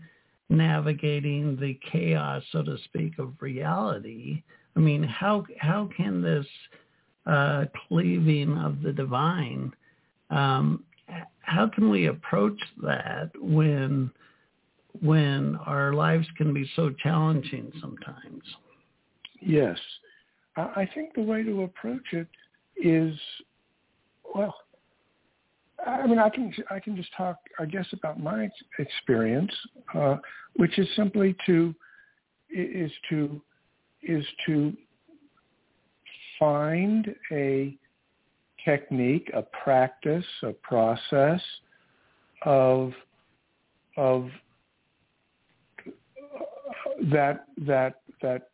navigating 0.49 1.57
the 1.59 1.77
chaos, 1.91 2.43
so 2.51 2.63
to 2.63 2.77
speak, 2.85 3.17
of 3.19 3.33
reality? 3.39 4.43
I 4.75 4.79
mean, 4.79 5.03
how 5.03 5.45
how 5.59 5.89
can 5.95 6.21
this 6.21 6.45
uh, 7.27 7.65
cleaving 7.87 8.57
of 8.57 8.81
the 8.81 8.93
divine, 8.93 9.73
um, 10.31 10.83
how 11.41 11.67
can 11.67 11.89
we 11.89 12.07
approach 12.07 12.59
that 12.81 13.31
when 13.39 14.11
when 15.01 15.57
our 15.65 15.93
lives 15.93 16.27
can 16.37 16.53
be 16.53 16.69
so 16.75 16.89
challenging 17.03 17.71
sometimes? 17.81 18.43
Yes. 19.41 19.77
I 20.57 20.87
think 20.93 21.13
the 21.13 21.21
way 21.21 21.43
to 21.43 21.63
approach 21.63 22.13
it 22.13 22.27
is, 22.77 23.13
well, 24.33 24.55
I 25.85 26.07
mean, 26.07 26.17
I 26.17 26.29
can 26.29 26.53
I 26.71 26.79
can 26.79 26.95
just 26.95 27.09
talk, 27.15 27.37
I 27.59 27.65
guess, 27.65 27.85
about 27.91 28.19
my 28.19 28.49
experience, 28.79 29.51
uh, 29.93 30.17
which 30.55 30.79
is 30.79 30.87
simply 30.95 31.35
to 31.45 31.75
is 32.49 32.91
to 33.09 33.41
is 34.01 34.25
to 34.45 34.73
find 36.39 37.13
a 37.31 37.77
technique, 38.65 39.29
a 39.33 39.43
practice, 39.63 40.25
a 40.43 40.51
process 40.51 41.41
of 42.43 42.91
of 43.97 44.29
that 47.11 47.45
that 47.57 48.01
that 48.21 48.49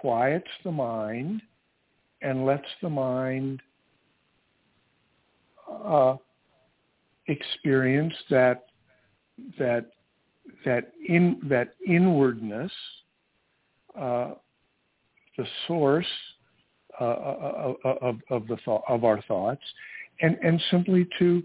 quiets 0.00 0.48
the 0.64 0.72
mind 0.72 1.42
and 2.22 2.46
lets 2.46 2.66
the 2.82 2.88
mind 2.88 3.60
uh, 5.84 6.16
experience 7.26 8.14
that 8.30 8.66
that 9.58 9.90
that 10.64 10.92
in 11.08 11.40
that 11.44 11.74
inwardness, 11.86 12.72
uh, 13.98 14.32
the 15.36 15.46
source 15.66 16.06
uh, 17.00 17.04
uh, 17.04 17.74
uh, 17.84 17.94
of, 18.02 18.16
of 18.30 18.46
the 18.46 18.56
thought, 18.64 18.82
of 18.88 19.04
our 19.04 19.22
thoughts, 19.22 19.62
and 20.20 20.36
and 20.42 20.60
simply 20.70 21.08
to 21.18 21.42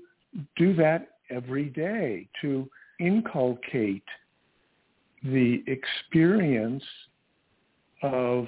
do 0.58 0.74
that 0.76 1.10
every 1.30 1.66
day 1.70 2.28
to 2.42 2.70
inculcate 3.00 4.04
the 5.24 5.64
experience 5.68 6.84
of 8.04 8.48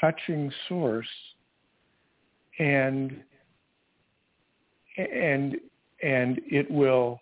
touching 0.00 0.50
source 0.68 1.06
and 2.58 3.22
and 4.96 5.56
and 6.02 6.40
it 6.50 6.70
will 6.70 7.20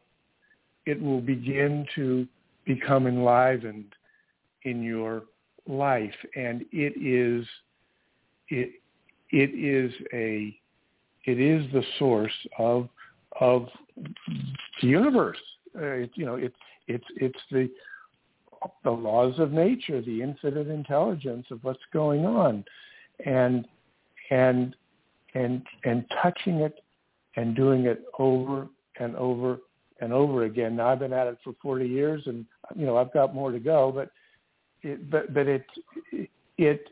it 0.86 1.00
will 1.02 1.20
begin 1.20 1.86
to 1.94 2.26
become 2.64 3.06
enlivened 3.06 3.92
in 4.62 4.82
your 4.82 5.24
life. 5.66 6.14
And 6.34 6.64
it 6.72 6.94
is 7.00 7.46
it 8.48 8.72
it 9.30 9.50
is 9.54 9.92
a 10.12 10.56
it 11.24 11.40
is 11.40 11.70
the 11.72 11.82
source 11.98 12.32
of 12.58 12.88
of 13.40 13.68
the 14.80 14.88
universe 14.88 15.38
uh, 15.80 15.96
you 16.14 16.24
know 16.24 16.36
it's 16.36 16.56
it's 16.86 17.06
it's 17.16 17.38
the 17.50 17.68
the 18.84 18.90
laws 18.90 19.38
of 19.38 19.52
nature 19.52 20.00
the 20.00 20.22
infinite 20.22 20.68
intelligence 20.68 21.46
of 21.50 21.62
what's 21.62 21.82
going 21.92 22.24
on 22.24 22.64
and 23.24 23.66
and 24.30 24.74
and 25.34 25.62
and 25.84 26.04
touching 26.22 26.56
it 26.60 26.80
and 27.36 27.54
doing 27.54 27.84
it 27.84 28.04
over 28.18 28.68
and 28.98 29.14
over 29.16 29.58
and 30.00 30.12
over 30.12 30.44
again. 30.44 30.76
Now 30.76 30.88
I've 30.88 30.98
been 30.98 31.12
at 31.12 31.26
it 31.26 31.38
for 31.44 31.54
40 31.62 31.86
years, 31.86 32.22
and 32.26 32.44
you 32.74 32.86
know 32.86 32.96
I've 32.96 33.12
got 33.12 33.34
more 33.34 33.50
to 33.50 33.58
go, 33.58 33.92
but 33.94 34.10
it, 34.82 35.10
but 35.10 35.32
but 35.32 35.46
it 35.46 35.66
it 36.58 36.88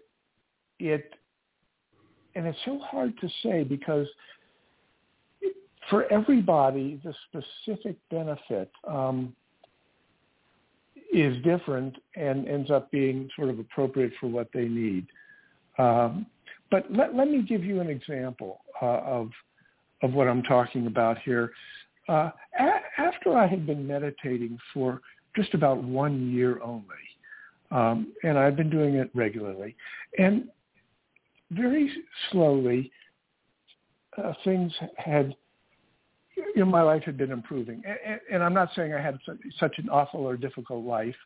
it 0.79 1.15
and 2.35 2.47
it's 2.47 2.59
so 2.65 2.79
hard 2.79 3.15
to 3.21 3.29
say 3.43 3.65
because 3.65 4.07
for 5.91 6.11
everybody 6.13 7.01
the 7.05 7.15
specific 7.29 7.97
benefit 8.11 8.71
um, 8.89 9.35
is 11.13 11.41
different 11.45 11.97
and 12.17 12.49
ends 12.49 12.71
up 12.71 12.91
being 12.91 13.29
sort 13.37 13.49
of 13.49 13.59
appropriate 13.59 14.13
for 14.21 14.27
what 14.27 14.49
they 14.53 14.65
need. 14.65 15.07
Um, 15.79 16.27
but 16.71 16.91
let, 16.91 17.15
let 17.15 17.29
me 17.29 17.43
give 17.43 17.65
you 17.65 17.81
an 17.81 17.89
example 17.89 18.61
uh, 18.83 19.01
of 19.01 19.31
of 20.03 20.13
what 20.13 20.29
I'm 20.29 20.43
talking 20.43 20.87
about 20.87 21.19
here. 21.25 21.53
Uh, 22.09 22.31
a- 22.59 23.01
after 23.01 23.37
I 23.37 23.47
had 23.47 23.67
been 23.67 23.87
meditating 23.87 24.59
for 24.73 25.01
just 25.35 25.55
about 25.55 25.83
one 25.83 26.31
year 26.31 26.61
only, 26.63 26.85
um, 27.71 28.13
and 28.23 28.39
I've 28.39 28.57
been 28.57 28.71
doing 28.71 28.95
it 28.97 29.11
regularly, 29.15 29.75
and 30.19 30.49
very 31.51 31.91
slowly 32.31 32.91
uh, 34.23 34.33
things 34.45 34.73
had, 34.97 35.35
you 36.37 36.45
know, 36.57 36.67
my 36.67 36.83
life 36.83 37.03
had 37.05 37.17
been 37.17 37.33
improving. 37.33 37.83
And, 37.85 38.21
and 38.33 38.43
I'm 38.43 38.55
not 38.55 38.71
saying 38.77 38.95
I 38.95 39.01
had 39.01 39.19
such 39.59 39.75
an 39.79 39.89
awful 39.89 40.21
or 40.21 40.37
difficult 40.37 40.85
life. 40.85 41.17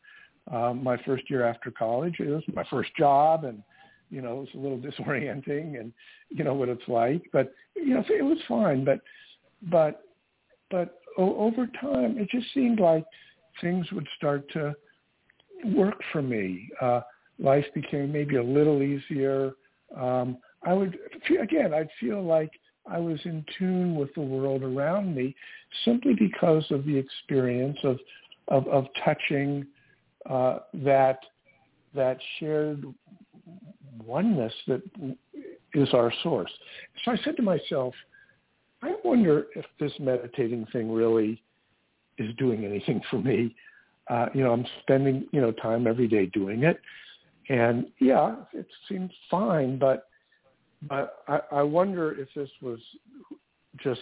Um, 0.50 0.82
my 0.82 0.96
first 1.04 1.28
year 1.28 1.44
after 1.46 1.70
college, 1.70 2.16
it 2.20 2.28
was 2.28 2.42
my 2.54 2.64
first 2.70 2.90
job, 2.96 3.44
and 3.44 3.62
you 4.10 4.22
know, 4.22 4.38
it 4.38 4.40
was 4.40 4.48
a 4.54 4.58
little 4.58 4.78
disorienting 5.06 5.78
and 5.78 5.92
you 6.30 6.44
know 6.44 6.54
what 6.54 6.68
it's 6.68 6.88
like, 6.88 7.22
but 7.32 7.52
you 7.76 7.94
know, 7.94 8.04
it 8.08 8.24
was 8.24 8.38
fine. 8.48 8.84
But, 8.84 9.00
but, 9.70 10.02
but 10.70 11.00
over 11.16 11.66
time, 11.80 12.16
it 12.18 12.28
just 12.30 12.46
seemed 12.54 12.80
like 12.80 13.04
things 13.60 13.90
would 13.92 14.06
start 14.16 14.48
to 14.52 14.74
work 15.74 16.00
for 16.12 16.22
me. 16.22 16.68
Uh, 16.80 17.00
life 17.38 17.64
became 17.74 18.12
maybe 18.12 18.36
a 18.36 18.42
little 18.42 18.82
easier. 18.82 19.52
Um, 19.96 20.38
I 20.64 20.72
would, 20.72 20.98
again, 21.40 21.72
I'd 21.72 21.88
feel 22.00 22.22
like 22.22 22.50
I 22.90 22.98
was 22.98 23.18
in 23.24 23.44
tune 23.58 23.94
with 23.96 24.12
the 24.14 24.20
world 24.20 24.62
around 24.62 25.14
me 25.14 25.34
simply 25.84 26.14
because 26.14 26.64
of 26.70 26.84
the 26.84 26.96
experience 26.96 27.78
of, 27.84 27.98
of, 28.48 28.66
of 28.68 28.86
touching 29.04 29.66
uh, 30.28 30.60
that, 30.74 31.20
that 31.94 32.18
shared 32.38 32.84
oneness 34.04 34.52
that 34.66 34.82
is 35.74 35.88
our 35.92 36.12
source. 36.22 36.50
So 37.04 37.12
I 37.12 37.16
said 37.24 37.36
to 37.36 37.42
myself, 37.42 37.94
I 38.82 38.94
wonder 39.04 39.46
if 39.56 39.64
this 39.80 39.92
meditating 39.98 40.66
thing 40.72 40.90
really 40.90 41.42
is 42.16 42.34
doing 42.36 42.64
anything 42.64 43.00
for 43.10 43.18
me. 43.18 43.54
Uh, 44.08 44.26
you 44.34 44.42
know, 44.42 44.52
I'm 44.52 44.66
spending, 44.82 45.26
you 45.32 45.40
know, 45.40 45.52
time 45.52 45.86
every 45.86 46.08
day 46.08 46.26
doing 46.26 46.62
it. 46.62 46.80
And 47.48 47.86
yeah, 47.98 48.36
it 48.52 48.66
seemed 48.88 49.12
fine, 49.30 49.78
but 49.78 50.08
but 50.82 51.24
I, 51.26 51.40
I 51.50 51.62
wonder 51.62 52.12
if 52.12 52.28
this 52.36 52.50
was 52.62 52.78
just 53.82 54.00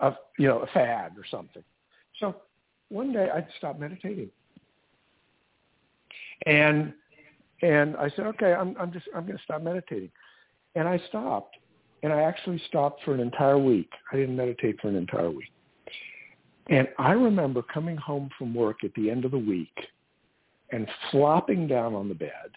a 0.00 0.12
you 0.38 0.46
know, 0.46 0.60
a 0.60 0.66
fad 0.68 1.12
or 1.18 1.24
something. 1.30 1.64
So 2.20 2.36
one 2.88 3.12
day 3.12 3.28
I 3.32 3.46
stopped 3.58 3.80
meditating. 3.80 4.30
And 6.46 6.92
and 7.62 7.96
I 7.96 8.08
said, 8.10 8.26
okay, 8.26 8.52
I'm, 8.52 8.76
I'm 8.78 8.92
just, 8.92 9.06
I'm 9.14 9.26
going 9.26 9.36
to 9.36 9.42
stop 9.42 9.62
meditating. 9.62 10.10
And 10.76 10.86
I 10.86 11.00
stopped. 11.08 11.56
And 12.04 12.12
I 12.12 12.22
actually 12.22 12.62
stopped 12.68 13.02
for 13.04 13.12
an 13.12 13.18
entire 13.18 13.58
week. 13.58 13.90
I 14.12 14.16
didn't 14.16 14.36
meditate 14.36 14.80
for 14.80 14.86
an 14.86 14.94
entire 14.94 15.30
week. 15.30 15.50
And 16.68 16.86
I 16.98 17.12
remember 17.12 17.62
coming 17.62 17.96
home 17.96 18.30
from 18.38 18.54
work 18.54 18.84
at 18.84 18.94
the 18.94 19.10
end 19.10 19.24
of 19.24 19.32
the 19.32 19.38
week 19.38 19.74
and 20.72 20.88
flopping 21.10 21.66
down 21.66 21.94
on 21.94 22.08
the 22.08 22.14
bed 22.14 22.50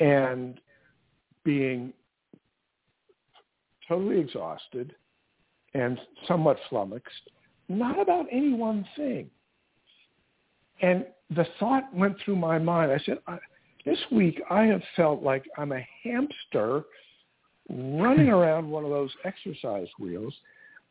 and 0.00 0.60
being 1.44 1.92
totally 3.86 4.20
exhausted 4.20 4.94
and 5.74 5.98
somewhat 6.26 6.58
flummoxed, 6.68 7.30
not 7.68 7.98
about 8.00 8.26
any 8.30 8.52
one 8.52 8.86
thing. 8.96 9.28
And 10.80 11.06
the 11.30 11.46
thought 11.58 11.92
went 11.94 12.16
through 12.24 12.36
my 12.36 12.58
mind. 12.58 12.92
I 12.92 12.98
said, 13.04 13.18
this 13.84 13.98
week 14.10 14.40
I 14.50 14.64
have 14.64 14.82
felt 14.96 15.22
like 15.22 15.44
I'm 15.56 15.72
a 15.72 15.86
hamster 16.02 16.84
running 17.68 18.28
around 18.28 18.68
one 18.70 18.84
of 18.84 18.90
those 18.90 19.10
exercise 19.24 19.88
wheels. 19.98 20.34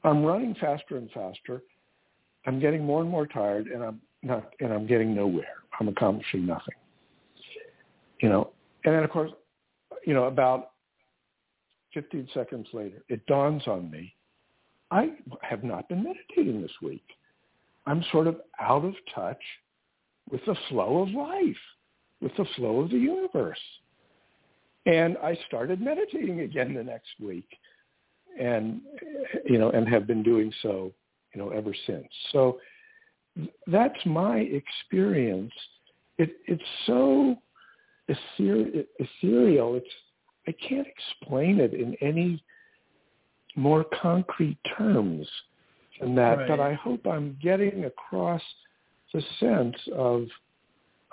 I'm 0.04 0.24
running 0.24 0.56
faster 0.56 0.98
and 0.98 1.10
faster. 1.12 1.62
I'm 2.46 2.60
getting 2.60 2.84
more 2.84 3.02
and 3.02 3.10
more 3.10 3.28
tired, 3.28 3.68
and 3.68 3.84
I'm 3.84 4.00
not, 4.24 4.54
and 4.60 4.74
I'm 4.74 4.88
getting 4.88 5.16
nowhere. 5.16 5.46
I'm 5.80 5.88
accomplishing 5.88 6.46
nothing. 6.46 6.76
You 8.22 8.30
know, 8.30 8.52
and 8.84 8.96
then 8.96 9.04
of 9.04 9.10
course, 9.10 9.32
you 10.06 10.14
know, 10.14 10.26
about 10.26 10.72
15 11.94 12.28
seconds 12.34 12.68
later, 12.74 13.04
it 13.10 13.26
dawns 13.28 13.64
on 13.68 13.90
me, 13.92 14.14
I 14.92 15.12
have 15.42 15.64
not 15.64 15.90
been 15.90 16.04
meditating 16.04 16.62
this 16.62 16.72
week. 16.82 17.06
I'm 17.86 18.04
sort 18.12 18.28
of 18.28 18.38
out 18.60 18.86
of 18.86 18.94
touch 19.14 19.42
with 20.30 20.42
the 20.46 20.56
flow 20.70 21.02
of 21.02 21.10
life, 21.10 21.58
with 22.22 22.36
the 22.38 22.46
flow 22.56 22.82
of 22.82 22.90
the 22.90 22.98
universe. 22.98 23.60
And 24.86 25.18
I 25.18 25.38
started 25.48 25.82
meditating 25.82 26.42
again 26.42 26.74
the 26.74 26.84
next 26.84 27.10
week 27.20 27.48
and, 28.40 28.82
you 29.46 29.58
know, 29.58 29.72
and 29.72 29.88
have 29.88 30.08
been 30.08 30.24
doing 30.24 30.54
so, 30.62 30.94
you 31.34 31.42
know, 31.42 31.50
ever 31.50 31.74
since. 31.86 32.08
So 32.32 32.60
that's 33.68 34.06
my 34.06 34.40
experience. 34.40 35.54
It, 36.18 36.38
it's 36.48 36.64
so 36.86 37.38
ethereal. 38.08 39.76
It's, 39.76 39.88
I 40.48 40.54
can't 40.68 40.88
explain 40.88 41.60
it 41.60 41.74
in 41.74 41.96
any 42.02 42.44
more 43.56 43.86
concrete 44.02 44.58
terms 44.78 45.28
than 46.00 46.16
that, 46.16 46.38
right. 46.38 46.48
but 46.48 46.60
I 46.60 46.74
hope 46.74 47.06
I'm 47.06 47.38
getting 47.42 47.86
across– 47.86 48.42
the 49.14 49.22
sense 49.40 49.76
of 49.96 50.28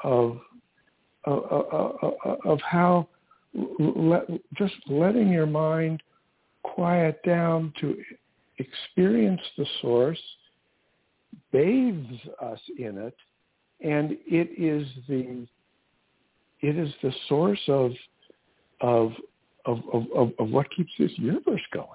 of 0.03 0.39
of, 1.25 1.45
of, 1.73 2.15
of 2.45 2.61
how 2.61 3.09
let, 3.65 4.27
just 4.55 4.75
letting 4.89 5.29
your 5.29 5.47
mind 5.47 6.03
quiet 6.63 7.23
down 7.25 7.73
to 7.81 7.97
experience 8.59 9.41
the 9.57 9.67
source 9.81 10.21
bathes 11.53 12.21
us 12.41 12.61
in 12.79 12.99
it 12.99 13.15
and 13.81 14.13
it 14.27 14.51
is 14.59 14.87
the 15.09 15.47
it 16.61 16.79
is 16.79 16.93
the 17.03 17.13
source 17.29 17.61
of 17.69 17.93
of 18.81 19.13
of 19.67 19.79
of, 19.93 20.31
of 20.39 20.49
what 20.51 20.67
keeps 20.77 20.93
this 20.99 21.13
universe 21.17 21.63
going. 21.73 21.89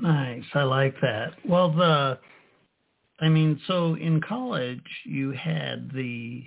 Nice. 0.00 0.44
I 0.54 0.62
like 0.62 0.94
that. 1.00 1.32
Well 1.48 1.72
the 1.72 2.18
I 3.20 3.28
mean, 3.28 3.60
so 3.66 3.94
in 3.94 4.20
college 4.20 4.84
you 5.04 5.30
had 5.32 5.90
the 5.92 6.44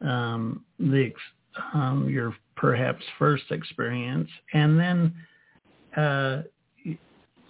um, 0.00 0.64
the 0.78 1.12
um, 1.72 2.08
your 2.08 2.34
perhaps 2.56 3.04
first 3.18 3.44
experience, 3.50 4.28
and 4.52 4.78
then 4.78 5.14
uh, 5.96 6.42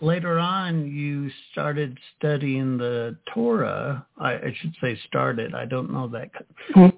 later 0.02 0.38
on 0.38 0.86
you 0.90 1.30
started 1.52 1.98
studying 2.18 2.76
the 2.76 3.16
Torah. 3.32 4.04
I, 4.18 4.32
I, 4.32 4.56
should 4.60 4.74
say 4.80 4.98
started. 5.06 5.54
I 5.54 5.64
don't 5.64 5.90
know 5.90 6.08
that, 6.08 6.30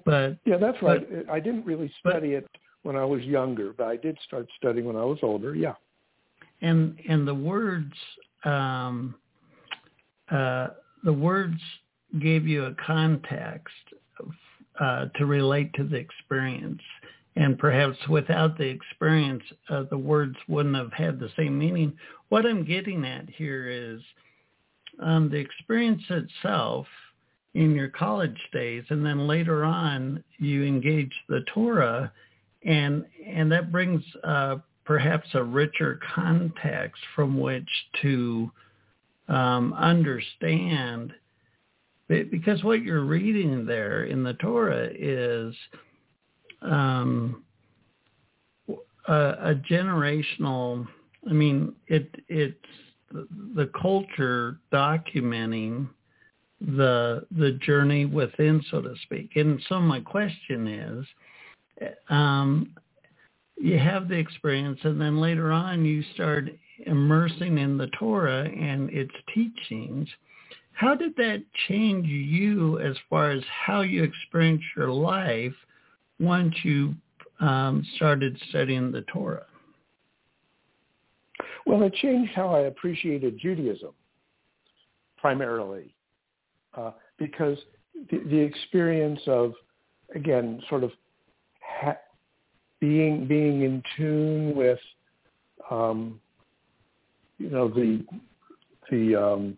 but 0.03 0.37
yeah, 0.45 0.57
that's 0.57 0.81
right. 0.81 1.07
But, 1.09 1.31
I 1.31 1.39
didn't 1.39 1.65
really 1.65 1.91
study 1.99 2.33
but, 2.33 2.43
it 2.43 2.49
when 2.83 2.95
I 2.95 3.05
was 3.05 3.21
younger, 3.21 3.73
but 3.73 3.87
I 3.87 3.95
did 3.95 4.17
start 4.25 4.47
studying 4.57 4.85
when 4.85 4.95
I 4.95 5.05
was 5.05 5.19
older. 5.21 5.55
Yeah, 5.55 5.75
and 6.61 6.99
and 7.07 7.27
the 7.27 7.35
words. 7.35 7.93
Um, 8.43 9.15
uh, 10.31 10.67
the 11.03 11.13
words 11.13 11.59
gave 12.19 12.47
you 12.47 12.65
a 12.65 12.75
context 12.85 13.73
uh, 14.79 15.05
to 15.15 15.25
relate 15.25 15.73
to 15.75 15.83
the 15.83 15.95
experience. 15.95 16.81
And 17.35 17.59
perhaps 17.59 17.97
without 18.07 18.57
the 18.57 18.67
experience, 18.67 19.43
uh, 19.69 19.83
the 19.89 19.97
words 19.97 20.37
wouldn't 20.47 20.75
have 20.75 20.93
had 20.93 21.19
the 21.19 21.29
same 21.35 21.57
meaning. 21.57 21.97
What 22.29 22.45
I'm 22.45 22.63
getting 22.63 23.03
at 23.03 23.29
here 23.29 23.67
is 23.67 24.01
um, 25.01 25.29
the 25.29 25.37
experience 25.37 26.03
itself 26.09 26.87
in 27.53 27.75
your 27.75 27.89
college 27.89 28.39
days, 28.53 28.83
and 28.89 29.05
then 29.05 29.27
later 29.27 29.63
on 29.63 30.23
you 30.37 30.63
engage 30.63 31.13
the 31.29 31.41
Torah, 31.53 32.11
and 32.63 33.05
and 33.25 33.51
that 33.51 33.71
brings 33.71 34.03
uh, 34.23 34.57
perhaps 34.83 35.27
a 35.33 35.43
richer 35.43 35.99
context 36.13 37.01
from 37.15 37.39
which 37.39 37.69
to 38.01 38.51
um, 39.27 39.73
understand 39.73 41.13
because 42.07 42.63
what 42.63 42.83
you're 42.83 43.05
reading 43.05 43.65
there 43.65 44.03
in 44.03 44.23
the 44.23 44.35
Torah 44.35 44.89
is 44.93 45.55
um, 46.61 47.43
a, 49.07 49.13
a, 49.13 49.61
generational. 49.69 50.87
I 51.29 51.33
mean, 51.33 51.73
it 51.87 52.13
it's 52.27 52.57
the, 53.11 53.69
culture 53.79 54.59
documenting 54.71 55.87
the 56.61 57.25
the 57.31 57.51
journey 57.61 58.05
within, 58.05 58.63
so 58.71 58.81
to 58.81 58.95
speak. 59.03 59.31
And 59.35 59.61
so 59.67 59.79
my 59.79 59.99
question 59.99 60.67
is, 60.67 61.91
um, 62.09 62.71
you 63.57 63.77
have 63.77 64.07
the 64.07 64.15
experience, 64.17 64.79
and 64.83 64.99
then 64.99 65.19
later 65.19 65.51
on 65.51 65.85
you 65.85 66.03
start 66.13 66.49
immersing 66.85 67.57
in 67.57 67.77
the 67.77 67.87
Torah 67.99 68.45
and 68.45 68.89
its 68.89 69.13
teachings. 69.33 70.07
How 70.73 70.93
did 70.93 71.15
that 71.15 71.41
change 71.69 72.07
you 72.07 72.79
as 72.79 72.97
far 73.09 73.31
as 73.31 73.41
how 73.65 73.81
you 73.81 74.03
experience 74.03 74.61
your 74.75 74.89
life 74.89 75.53
once 76.19 76.53
you 76.63 76.95
um, 77.39 77.85
started 77.95 78.37
studying 78.49 78.91
the 78.91 79.01
Torah? 79.01 79.45
Well, 81.65 81.81
it 81.83 81.93
changed 81.95 82.31
how 82.35 82.49
I 82.49 82.61
appreciated 82.61 83.39
Judaism, 83.39 83.93
primarily, 85.17 85.93
uh, 86.75 86.91
because 87.17 87.57
the, 88.11 88.19
the, 88.19 88.37
experience 88.37 89.19
of, 89.25 89.53
again, 90.13 90.61
sort 90.69 90.83
of 90.83 90.91
ha- 91.61 91.97
being 92.79 93.27
being 93.27 93.63
in 93.63 93.81
tune 93.97 94.55
with, 94.55 94.79
um, 95.71 96.19
you 97.39 97.49
know, 97.49 97.67
the 97.67 98.05
the 98.91 99.15
um, 99.15 99.57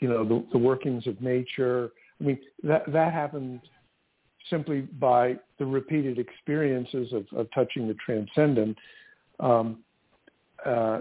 you 0.00 0.08
know 0.08 0.24
the, 0.24 0.44
the 0.52 0.58
workings 0.58 1.06
of 1.06 1.20
nature. 1.22 1.90
I 2.20 2.24
mean, 2.24 2.38
that 2.64 2.90
that 2.92 3.12
happened 3.12 3.60
simply 4.50 4.82
by 4.82 5.36
the 5.58 5.64
repeated 5.64 6.18
experiences 6.18 7.12
of, 7.12 7.26
of 7.36 7.48
touching 7.54 7.88
the 7.88 7.94
transcendent. 7.94 8.76
Um, 9.40 9.78
uh, 10.64 11.00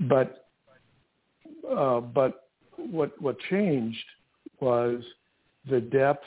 but 0.00 0.48
uh, 1.70 2.00
but 2.00 2.48
what 2.76 3.20
what 3.20 3.36
changed 3.50 4.04
was 4.60 5.02
the 5.68 5.80
depth 5.80 6.24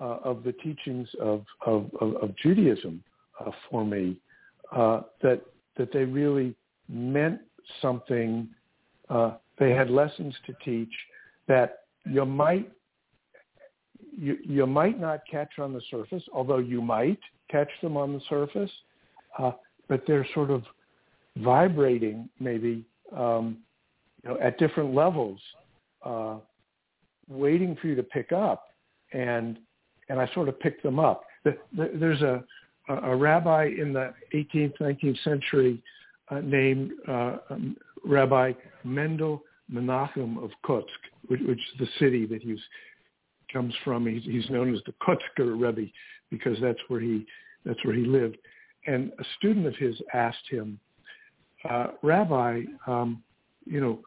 uh, 0.00 0.18
of 0.24 0.44
the 0.44 0.52
teachings 0.52 1.08
of 1.20 1.44
of, 1.64 1.90
of, 2.00 2.16
of 2.16 2.36
Judaism 2.42 3.02
uh, 3.40 3.50
for 3.70 3.84
me. 3.84 4.16
Uh, 4.72 5.02
that 5.22 5.42
that 5.76 5.92
they 5.92 6.04
really 6.04 6.54
meant 6.88 7.40
something. 7.80 8.48
Uh, 9.08 9.34
they 9.58 9.70
had 9.70 9.90
lessons 9.90 10.34
to 10.46 10.54
teach 10.64 10.92
that 11.46 11.84
you 12.04 12.24
might 12.24 12.70
you, 14.18 14.38
you 14.42 14.66
might 14.66 15.00
not 15.00 15.20
catch 15.30 15.58
on 15.58 15.72
the 15.72 15.82
surface, 15.90 16.22
although 16.32 16.58
you 16.58 16.80
might 16.80 17.18
catch 17.50 17.68
them 17.82 17.96
on 17.96 18.12
the 18.12 18.20
surface, 18.28 18.70
uh, 19.38 19.52
but 19.88 20.02
they're 20.06 20.26
sort 20.34 20.50
of 20.50 20.62
vibrating 21.38 22.28
maybe 22.40 22.84
um, 23.14 23.58
you 24.22 24.30
know, 24.30 24.38
at 24.40 24.58
different 24.58 24.94
levels, 24.94 25.38
uh, 26.04 26.36
waiting 27.28 27.76
for 27.80 27.88
you 27.88 27.94
to 27.94 28.02
pick 28.02 28.32
up, 28.32 28.68
and 29.12 29.58
and 30.08 30.20
I 30.20 30.30
sort 30.34 30.48
of 30.48 30.58
picked 30.60 30.82
them 30.82 30.98
up. 30.98 31.24
There's 31.72 32.22
a 32.22 32.44
a 32.88 33.16
rabbi 33.16 33.64
in 33.66 33.92
the 33.92 34.14
18th, 34.32 34.78
19th 34.78 35.22
century 35.24 35.82
uh, 36.30 36.40
named 36.40 36.92
uh, 37.08 37.38
um, 37.50 37.76
Rabbi 38.04 38.52
Mendel 38.84 39.42
Menachem 39.72 40.42
of 40.42 40.50
Kotsk, 40.64 40.84
which, 41.26 41.40
which 41.46 41.58
is 41.58 41.80
the 41.80 41.88
city 41.98 42.26
that 42.26 42.42
he's 42.42 42.60
comes 43.52 43.74
from. 43.84 44.06
He's, 44.06 44.24
he's 44.24 44.48
known 44.50 44.74
as 44.74 44.80
the 44.86 44.94
Kotzker 45.02 45.60
Rebbe 45.60 45.90
because 46.30 46.58
that's 46.60 46.78
where 46.88 47.00
he 47.00 47.26
that's 47.64 47.84
where 47.84 47.94
he 47.94 48.04
lived. 48.04 48.36
And 48.86 49.12
a 49.18 49.24
student 49.38 49.66
of 49.66 49.74
his 49.76 50.00
asked 50.14 50.48
him, 50.48 50.78
uh, 51.68 51.88
Rabbi, 52.02 52.62
um, 52.86 53.22
you 53.64 53.80
know, 53.80 54.00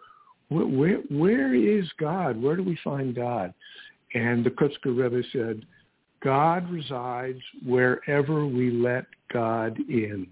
wh- 0.48 0.72
where 0.72 0.98
where 1.10 1.54
is 1.54 1.90
God? 2.00 2.42
Where 2.42 2.56
do 2.56 2.64
we 2.64 2.78
find 2.84 3.16
God? 3.16 3.54
And 4.14 4.46
the 4.46 4.50
Kotzker 4.50 4.96
Rebbe 4.96 5.22
said, 5.32 5.66
God 6.22 6.70
resides 6.70 7.40
wherever 7.66 8.46
we 8.46 8.72
let 8.72 9.06
God 9.32 9.78
in. 9.88 10.28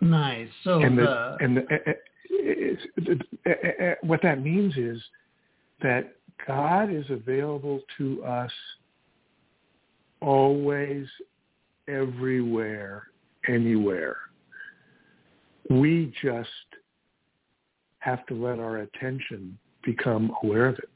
Nice. 0.00 0.48
So 0.62 0.80
and 0.82 0.98
the, 0.98 1.02
the, 1.02 1.36
and 1.40 1.56
the, 1.56 1.62
what 4.02 4.20
that 4.22 4.42
means 4.42 4.76
is 4.76 5.02
that 5.82 6.14
God 6.46 6.92
is 6.92 7.04
available 7.10 7.80
to 7.98 8.22
us 8.24 8.52
always, 10.20 11.06
everywhere, 11.88 13.04
anywhere. 13.48 14.16
We 15.70 16.12
just 16.22 16.48
have 17.98 18.26
to 18.26 18.34
let 18.34 18.58
our 18.58 18.78
attention 18.78 19.58
become 19.82 20.34
aware 20.42 20.66
of 20.66 20.78
it. 20.78 20.88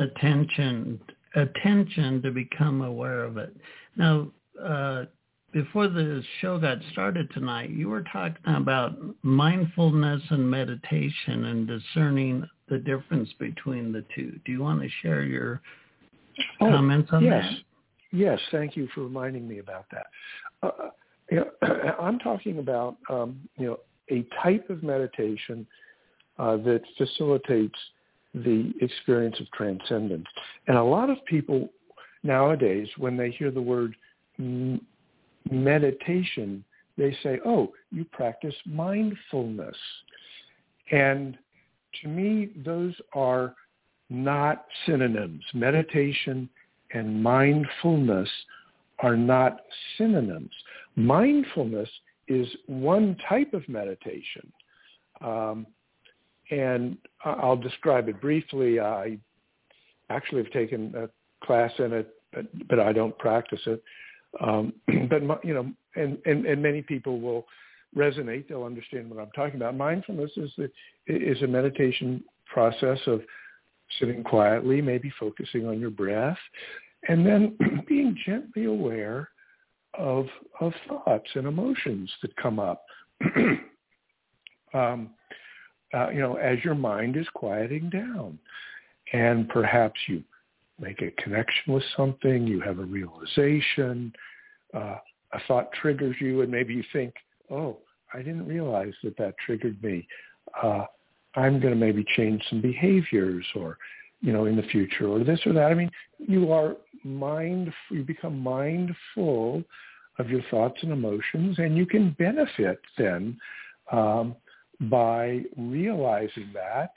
Attention, 0.00 1.00
attention 1.34 2.22
to 2.22 2.30
become 2.30 2.82
aware 2.82 3.24
of 3.24 3.38
it. 3.38 3.56
Now, 3.96 4.28
uh, 4.62 5.04
before 5.52 5.88
the 5.88 6.22
show 6.40 6.58
got 6.58 6.78
started 6.92 7.30
tonight, 7.32 7.70
you 7.70 7.88
were 7.88 8.04
talking 8.12 8.36
about 8.44 8.96
mindfulness 9.22 10.22
and 10.30 10.50
meditation 10.50 11.46
and 11.46 11.66
discerning 11.66 12.46
the 12.68 12.78
difference 12.78 13.30
between 13.38 13.92
the 13.92 14.04
two. 14.14 14.38
Do 14.44 14.52
you 14.52 14.60
want 14.60 14.82
to 14.82 14.88
share 15.02 15.22
your 15.22 15.60
oh, 16.60 16.70
comments 16.70 17.10
on 17.12 17.24
yes. 17.24 17.44
that? 17.44 18.18
Yes, 18.18 18.40
thank 18.50 18.76
you 18.76 18.88
for 18.94 19.02
reminding 19.02 19.46
me 19.46 19.58
about 19.58 19.86
that. 19.92 20.06
Uh, 20.62 20.66
uh 20.66 20.90
you 21.30 21.38
know, 21.38 21.94
I'm 22.00 22.18
talking 22.18 22.58
about 22.58 22.96
um, 23.10 23.40
you 23.56 23.66
know 23.66 23.80
a 24.10 24.24
type 24.42 24.70
of 24.70 24.82
meditation 24.82 25.66
uh, 26.38 26.56
that 26.58 26.82
facilitates 26.96 27.78
the 28.34 28.72
experience 28.80 29.40
of 29.40 29.50
transcendence. 29.52 30.26
And 30.68 30.76
a 30.76 30.82
lot 30.82 31.10
of 31.10 31.24
people 31.24 31.70
nowadays, 32.22 32.88
when 32.98 33.16
they 33.16 33.30
hear 33.30 33.50
the 33.50 33.62
word 33.62 33.96
meditation, 35.50 36.64
they 36.98 37.16
say, 37.22 37.38
oh, 37.44 37.72
you 37.90 38.04
practice 38.04 38.54
mindfulness. 38.64 39.76
And 40.90 41.36
to 42.02 42.08
me, 42.08 42.50
those 42.64 42.94
are 43.14 43.54
not 44.08 44.66
synonyms. 44.86 45.42
Meditation 45.54 46.48
and 46.92 47.22
mindfulness 47.22 48.28
are 49.00 49.16
not 49.16 49.60
synonyms. 49.98 50.52
Mindfulness 50.94 51.88
is 52.28 52.46
one 52.66 53.16
type 53.28 53.52
of 53.52 53.68
meditation. 53.68 54.50
Um, 55.20 55.66
and 56.50 56.96
I'll 57.24 57.56
describe 57.56 58.08
it 58.08 58.20
briefly. 58.20 58.78
I 58.80 59.18
actually 60.10 60.42
have 60.44 60.52
taken 60.52 60.94
a 60.96 61.08
class 61.44 61.72
in 61.78 61.92
it, 61.92 62.14
but, 62.32 62.68
but 62.68 62.78
I 62.78 62.92
don't 62.92 63.16
practice 63.18 63.60
it. 63.66 63.82
Um, 64.40 64.72
but 65.10 65.44
you 65.44 65.54
know, 65.54 65.72
and, 65.94 66.18
and 66.26 66.46
and 66.46 66.62
many 66.62 66.82
people 66.82 67.20
will 67.20 67.46
resonate. 67.96 68.48
They'll 68.48 68.64
understand 68.64 69.10
what 69.10 69.20
I'm 69.20 69.30
talking 69.30 69.56
about. 69.56 69.76
Mindfulness 69.76 70.30
is 70.36 70.50
the, 70.56 70.70
is 71.06 71.40
a 71.42 71.46
meditation 71.46 72.22
process 72.46 72.98
of 73.06 73.22
sitting 73.98 74.22
quietly, 74.22 74.82
maybe 74.82 75.12
focusing 75.18 75.66
on 75.66 75.80
your 75.80 75.90
breath, 75.90 76.38
and 77.08 77.24
then 77.24 77.56
being 77.88 78.16
gently 78.26 78.64
aware 78.64 79.30
of 79.94 80.26
of 80.60 80.72
thoughts 80.88 81.28
and 81.34 81.46
emotions 81.46 82.10
that 82.22 82.34
come 82.36 82.58
up. 82.58 82.84
um, 84.74 85.10
uh, 85.94 86.10
you 86.10 86.20
know, 86.20 86.34
as 86.34 86.58
your 86.64 86.74
mind 86.74 87.16
is 87.16 87.26
quieting 87.34 87.88
down, 87.88 88.38
and 89.12 89.48
perhaps 89.48 89.98
you 90.08 90.22
make 90.80 91.02
a 91.02 91.10
connection 91.22 91.72
with 91.72 91.84
something, 91.96 92.46
you 92.46 92.60
have 92.60 92.78
a 92.78 92.84
realization, 92.84 94.12
uh, 94.74 94.96
a 95.32 95.40
thought 95.46 95.72
triggers 95.72 96.16
you, 96.20 96.42
and 96.42 96.50
maybe 96.50 96.74
you 96.74 96.84
think, 96.92 97.14
oh, 97.50 97.78
I 98.12 98.18
didn't 98.18 98.46
realize 98.46 98.92
that 99.02 99.16
that 99.18 99.34
triggered 99.44 99.82
me. 99.82 100.06
Uh, 100.62 100.84
I'm 101.34 101.60
going 101.60 101.74
to 101.74 101.78
maybe 101.78 102.04
change 102.16 102.42
some 102.48 102.60
behaviors 102.60 103.44
or, 103.54 103.78
you 104.20 104.32
know, 104.32 104.46
in 104.46 104.56
the 104.56 104.62
future 104.64 105.08
or 105.08 105.22
this 105.24 105.40
or 105.44 105.52
that. 105.52 105.70
I 105.70 105.74
mean, 105.74 105.90
you 106.18 106.52
are 106.52 106.76
mind, 107.04 107.72
you 107.90 108.02
become 108.02 108.38
mindful 108.38 109.62
of 110.18 110.30
your 110.30 110.42
thoughts 110.50 110.78
and 110.82 110.92
emotions 110.92 111.58
and 111.58 111.76
you 111.76 111.84
can 111.84 112.16
benefit 112.18 112.80
then 112.96 113.38
um, 113.92 114.34
by 114.82 115.42
realizing 115.56 116.50
that 116.54 116.92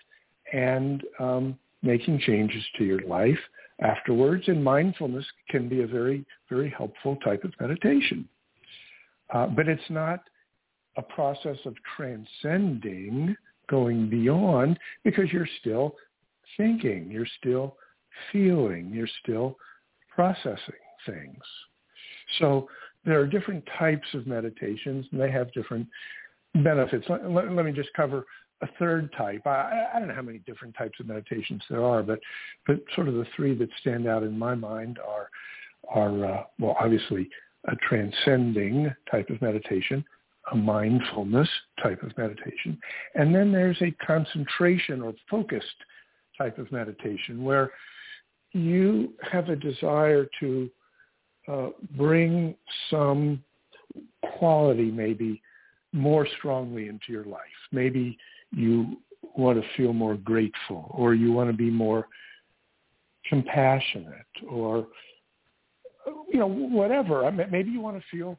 and 0.53 1.03
um, 1.19 1.57
making 1.83 2.19
changes 2.19 2.63
to 2.77 2.83
your 2.83 3.01
life 3.01 3.39
afterwards. 3.81 4.47
And 4.47 4.63
mindfulness 4.63 5.25
can 5.49 5.69
be 5.69 5.81
a 5.81 5.87
very, 5.87 6.25
very 6.49 6.73
helpful 6.75 7.17
type 7.17 7.43
of 7.43 7.53
meditation. 7.59 8.27
Uh, 9.33 9.47
but 9.47 9.67
it's 9.67 9.89
not 9.89 10.21
a 10.97 11.01
process 11.01 11.57
of 11.65 11.75
transcending, 11.95 13.35
going 13.69 14.09
beyond, 14.09 14.79
because 15.03 15.31
you're 15.31 15.47
still 15.59 15.95
thinking, 16.57 17.09
you're 17.11 17.27
still 17.39 17.77
feeling, 18.31 18.89
you're 18.91 19.07
still 19.23 19.55
processing 20.13 20.73
things. 21.05 21.43
So 22.39 22.67
there 23.05 23.19
are 23.19 23.27
different 23.27 23.63
types 23.77 24.07
of 24.13 24.27
meditations, 24.27 25.05
and 25.11 25.21
they 25.21 25.31
have 25.31 25.53
different 25.53 25.87
benefits. 26.63 27.05
Let, 27.07 27.29
let, 27.29 27.51
let 27.51 27.65
me 27.65 27.71
just 27.71 27.89
cover 27.95 28.25
a 28.61 28.67
third 28.77 29.11
type. 29.17 29.45
I, 29.45 29.87
I, 29.93 29.99
don't 29.99 30.09
know 30.09 30.15
how 30.15 30.21
many 30.21 30.39
different 30.39 30.75
types 30.75 30.99
of 30.99 31.07
meditations 31.07 31.61
there 31.69 31.83
are, 31.83 32.03
but 32.03 32.19
but 32.67 32.79
sort 32.95 33.07
of 33.07 33.15
the 33.15 33.25
three 33.35 33.55
that 33.55 33.69
stand 33.79 34.07
out 34.07 34.23
in 34.23 34.37
my 34.37 34.55
mind 34.55 34.99
are 34.99 35.29
are 35.89 36.25
uh, 36.25 36.43
well, 36.59 36.75
obviously 36.79 37.29
a 37.67 37.75
transcending 37.87 38.93
type 39.09 39.29
of 39.29 39.41
meditation, 39.41 40.03
a 40.51 40.55
mindfulness 40.55 41.49
type 41.81 42.01
of 42.03 42.17
meditation, 42.17 42.77
and 43.15 43.33
then 43.33 43.51
there's 43.51 43.81
a 43.81 43.91
concentration 44.05 45.01
or 45.01 45.13
focused 45.29 45.67
type 46.37 46.57
of 46.57 46.71
meditation 46.71 47.43
where 47.43 47.71
you 48.53 49.13
have 49.31 49.49
a 49.49 49.55
desire 49.55 50.27
to 50.39 50.69
uh, 51.47 51.69
bring 51.95 52.55
some 52.89 53.43
quality 54.37 54.91
maybe 54.91 55.41
more 55.93 56.27
strongly 56.37 56.87
into 56.87 57.11
your 57.11 57.25
life. 57.25 57.41
Maybe 57.71 58.17
you 58.51 58.97
want 59.35 59.61
to 59.61 59.67
feel 59.77 59.93
more 59.93 60.15
grateful 60.15 60.89
or 60.91 61.13
you 61.13 61.31
want 61.31 61.49
to 61.49 61.55
be 61.55 61.69
more 61.69 62.07
compassionate 63.27 64.25
or 64.49 64.87
you 66.31 66.39
know 66.39 66.47
whatever. 66.47 67.25
I 67.25 67.31
mean, 67.31 67.47
maybe 67.51 67.69
you 67.69 67.81
want 67.81 67.97
to 67.97 68.03
feel 68.09 68.37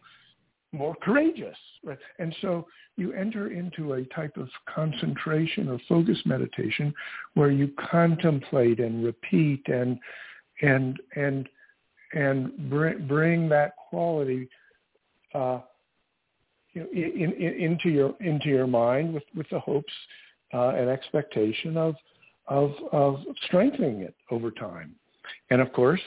more 0.73 0.95
courageous 1.03 1.57
right? 1.85 1.99
And 2.19 2.35
so 2.41 2.67
you 2.97 3.13
enter 3.13 3.51
into 3.51 3.95
a 3.95 4.05
type 4.07 4.37
of 4.37 4.49
concentration 4.73 5.69
or 5.69 5.81
focus 5.89 6.19
meditation 6.25 6.93
where 7.35 7.51
you 7.51 7.71
contemplate 7.91 8.81
and 8.81 9.05
repeat 9.05 9.67
and 9.69 9.99
and 10.63 11.01
and 11.17 11.49
and 12.13 12.71
bring 12.71 13.07
bring 13.07 13.49
that 13.49 13.75
quality 13.77 14.49
uh, 15.35 15.61
you 16.73 16.83
know, 16.83 16.89
in, 16.93 17.33
in, 17.33 17.53
into 17.55 17.89
your 17.89 18.14
into 18.21 18.49
your 18.49 18.66
mind 18.66 19.14
with, 19.14 19.25
with 19.35 19.49
the 19.51 19.61
hopes 19.61 19.93
uh, 20.55 20.68
and 20.71 20.89
expectation 20.89 21.77
of, 21.77 21.95
of 22.49 22.73
of 22.93 23.21
strengthening 23.47 24.01
it 24.03 24.14
over 24.31 24.51
time. 24.51 24.95
And 25.51 25.61
of 25.61 25.73
course, 25.73 26.01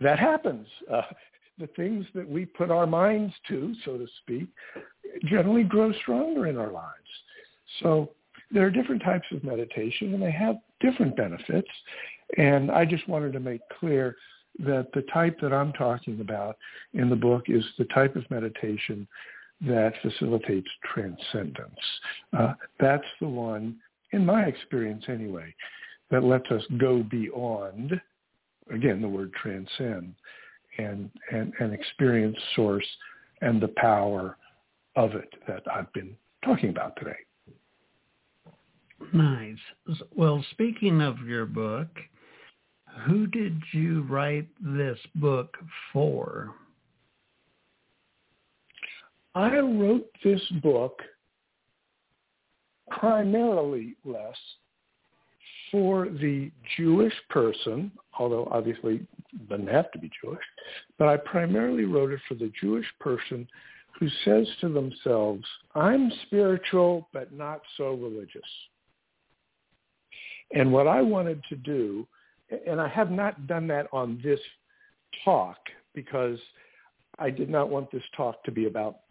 that 0.00 0.18
happens. 0.18 0.66
Uh, 0.90 1.02
the 1.58 1.66
things 1.76 2.06
that 2.14 2.28
we 2.28 2.46
put 2.46 2.70
our 2.70 2.86
minds 2.86 3.32
to, 3.48 3.74
so 3.84 3.96
to 3.96 4.06
speak, 4.22 4.48
generally 5.24 5.62
grow 5.62 5.92
stronger 5.92 6.46
in 6.46 6.56
our 6.56 6.72
lives. 6.72 6.96
So 7.80 8.10
there 8.50 8.66
are 8.66 8.70
different 8.70 9.02
types 9.02 9.26
of 9.32 9.44
meditation, 9.44 10.14
and 10.14 10.22
they 10.22 10.32
have 10.32 10.56
different 10.80 11.16
benefits. 11.16 11.68
And 12.36 12.70
I 12.70 12.84
just 12.84 13.06
wanted 13.08 13.32
to 13.34 13.40
make 13.40 13.60
clear 13.78 14.16
that 14.60 14.88
the 14.92 15.02
type 15.12 15.38
that 15.40 15.52
I'm 15.52 15.72
talking 15.72 16.20
about 16.20 16.56
in 16.94 17.08
the 17.08 17.16
book 17.16 17.44
is 17.48 17.64
the 17.78 17.86
type 17.86 18.16
of 18.16 18.30
meditation 18.30 19.06
that 19.66 19.92
facilitates 20.02 20.68
transcendence. 20.92 21.78
Uh, 22.36 22.54
that's 22.80 23.04
the 23.20 23.28
one, 23.28 23.76
in 24.12 24.26
my 24.26 24.44
experience 24.44 25.04
anyway, 25.08 25.54
that 26.10 26.24
lets 26.24 26.50
us 26.50 26.62
go 26.78 27.02
beyond, 27.02 28.00
again, 28.70 29.00
the 29.00 29.08
word 29.08 29.32
transcend, 29.34 30.14
and, 30.78 31.10
and, 31.30 31.52
and 31.60 31.72
experience 31.72 32.36
source 32.56 32.86
and 33.40 33.60
the 33.60 33.72
power 33.76 34.36
of 34.96 35.14
it 35.14 35.32
that 35.46 35.62
I've 35.72 35.92
been 35.92 36.16
talking 36.44 36.70
about 36.70 36.96
today. 36.96 37.16
Nice. 39.12 39.58
Well, 40.14 40.44
speaking 40.52 41.00
of 41.00 41.18
your 41.26 41.46
book, 41.46 41.88
who 43.06 43.26
did 43.26 43.60
you 43.72 44.02
write 44.02 44.48
this 44.60 44.98
book 45.14 45.56
for? 45.92 46.54
I 49.34 49.58
wrote 49.58 50.06
this 50.22 50.42
book 50.62 51.00
primarily 52.90 53.96
less 54.04 54.36
for 55.70 56.06
the 56.06 56.50
Jewish 56.76 57.14
person, 57.30 57.90
although 58.18 58.46
obviously 58.50 59.06
it 59.32 59.48
doesn't 59.48 59.68
have 59.68 59.90
to 59.92 59.98
be 59.98 60.10
Jewish, 60.22 60.44
but 60.98 61.08
I 61.08 61.16
primarily 61.16 61.84
wrote 61.84 62.12
it 62.12 62.20
for 62.28 62.34
the 62.34 62.52
Jewish 62.60 62.86
person 63.00 63.48
who 63.98 64.08
says 64.24 64.46
to 64.60 64.68
themselves, 64.68 65.44
I'm 65.74 66.12
spiritual 66.26 67.08
but 67.12 67.32
not 67.32 67.62
so 67.78 67.94
religious. 67.94 68.42
And 70.54 70.70
what 70.72 70.86
I 70.86 71.00
wanted 71.00 71.42
to 71.48 71.56
do, 71.56 72.06
and 72.66 72.78
I 72.78 72.88
have 72.88 73.10
not 73.10 73.46
done 73.46 73.66
that 73.68 73.86
on 73.92 74.20
this 74.22 74.40
talk 75.24 75.56
because 75.94 76.38
I 77.18 77.30
did 77.30 77.48
not 77.48 77.70
want 77.70 77.90
this 77.90 78.02
talk 78.16 78.42
to 78.44 78.50
be 78.50 78.66
about 78.66 79.01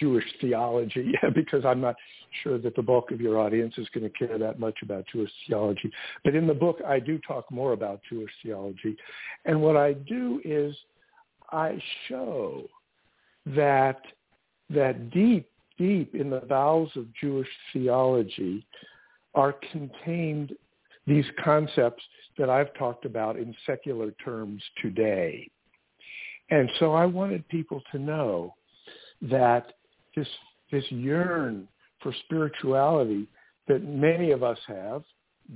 Jewish 0.00 0.24
theology 0.40 1.12
because 1.34 1.64
I'm 1.64 1.80
not 1.80 1.96
sure 2.42 2.58
that 2.58 2.76
the 2.76 2.82
bulk 2.82 3.10
of 3.10 3.20
your 3.20 3.38
audience 3.38 3.74
is 3.78 3.88
going 3.94 4.10
to 4.10 4.18
care 4.18 4.38
that 4.38 4.58
much 4.58 4.76
about 4.82 5.04
Jewish 5.12 5.30
theology. 5.46 5.90
But 6.24 6.34
in 6.34 6.46
the 6.46 6.54
book, 6.54 6.78
I 6.86 6.98
do 6.98 7.18
talk 7.26 7.50
more 7.50 7.72
about 7.72 8.00
Jewish 8.08 8.30
theology. 8.42 8.96
And 9.44 9.60
what 9.60 9.76
I 9.76 9.94
do 9.94 10.40
is 10.44 10.74
I 11.50 11.80
show 12.08 12.64
that 13.46 14.00
that 14.70 15.10
deep, 15.10 15.48
deep 15.78 16.14
in 16.14 16.30
the 16.30 16.40
bowels 16.40 16.90
of 16.96 17.06
Jewish 17.20 17.48
theology 17.72 18.66
are 19.34 19.54
contained 19.70 20.52
these 21.06 21.26
concepts 21.42 22.02
that 22.36 22.50
I've 22.50 22.74
talked 22.74 23.04
about 23.04 23.36
in 23.36 23.54
secular 23.64 24.10
terms 24.24 24.62
today. 24.82 25.48
And 26.50 26.70
so 26.78 26.94
I 26.94 27.06
wanted 27.06 27.46
people 27.48 27.82
to 27.92 27.98
know 27.98 28.54
that 29.22 29.72
this 30.16 30.28
this 30.72 30.84
yearn 30.90 31.68
for 32.02 32.12
spirituality 32.24 33.28
that 33.68 33.84
many 33.84 34.32
of 34.32 34.42
us 34.42 34.58
have, 34.66 35.02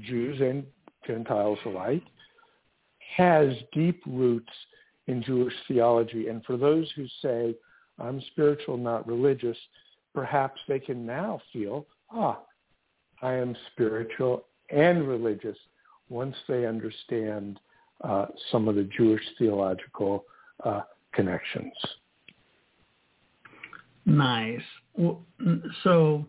Jews 0.00 0.40
and 0.40 0.64
Gentiles 1.06 1.58
alike, 1.66 2.02
has 3.16 3.48
deep 3.72 4.02
roots 4.06 4.52
in 5.06 5.22
Jewish 5.22 5.54
theology. 5.66 6.28
And 6.28 6.44
for 6.44 6.56
those 6.56 6.90
who 6.94 7.06
say, 7.22 7.54
I'm 7.98 8.20
spiritual, 8.32 8.76
not 8.76 9.06
religious, 9.06 9.56
perhaps 10.14 10.60
they 10.68 10.78
can 10.78 11.04
now 11.04 11.40
feel, 11.52 11.86
ah, 12.12 12.40
I 13.22 13.34
am 13.34 13.56
spiritual 13.72 14.44
and 14.70 15.06
religious 15.06 15.56
once 16.08 16.36
they 16.48 16.66
understand 16.66 17.60
uh, 18.02 18.26
some 18.50 18.68
of 18.68 18.76
the 18.76 18.88
Jewish 18.96 19.22
theological 19.38 20.24
uh, 20.64 20.82
connections. 21.12 21.72
Nice. 24.06 24.62
So 25.84 26.26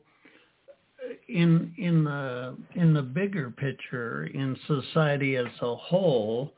in 1.27 1.73
in 1.77 2.03
the 2.03 2.57
in 2.75 2.93
the 2.93 3.01
bigger 3.01 3.49
picture 3.49 4.25
in 4.25 4.57
society 4.67 5.37
as 5.37 5.47
a 5.61 5.75
whole, 5.75 6.53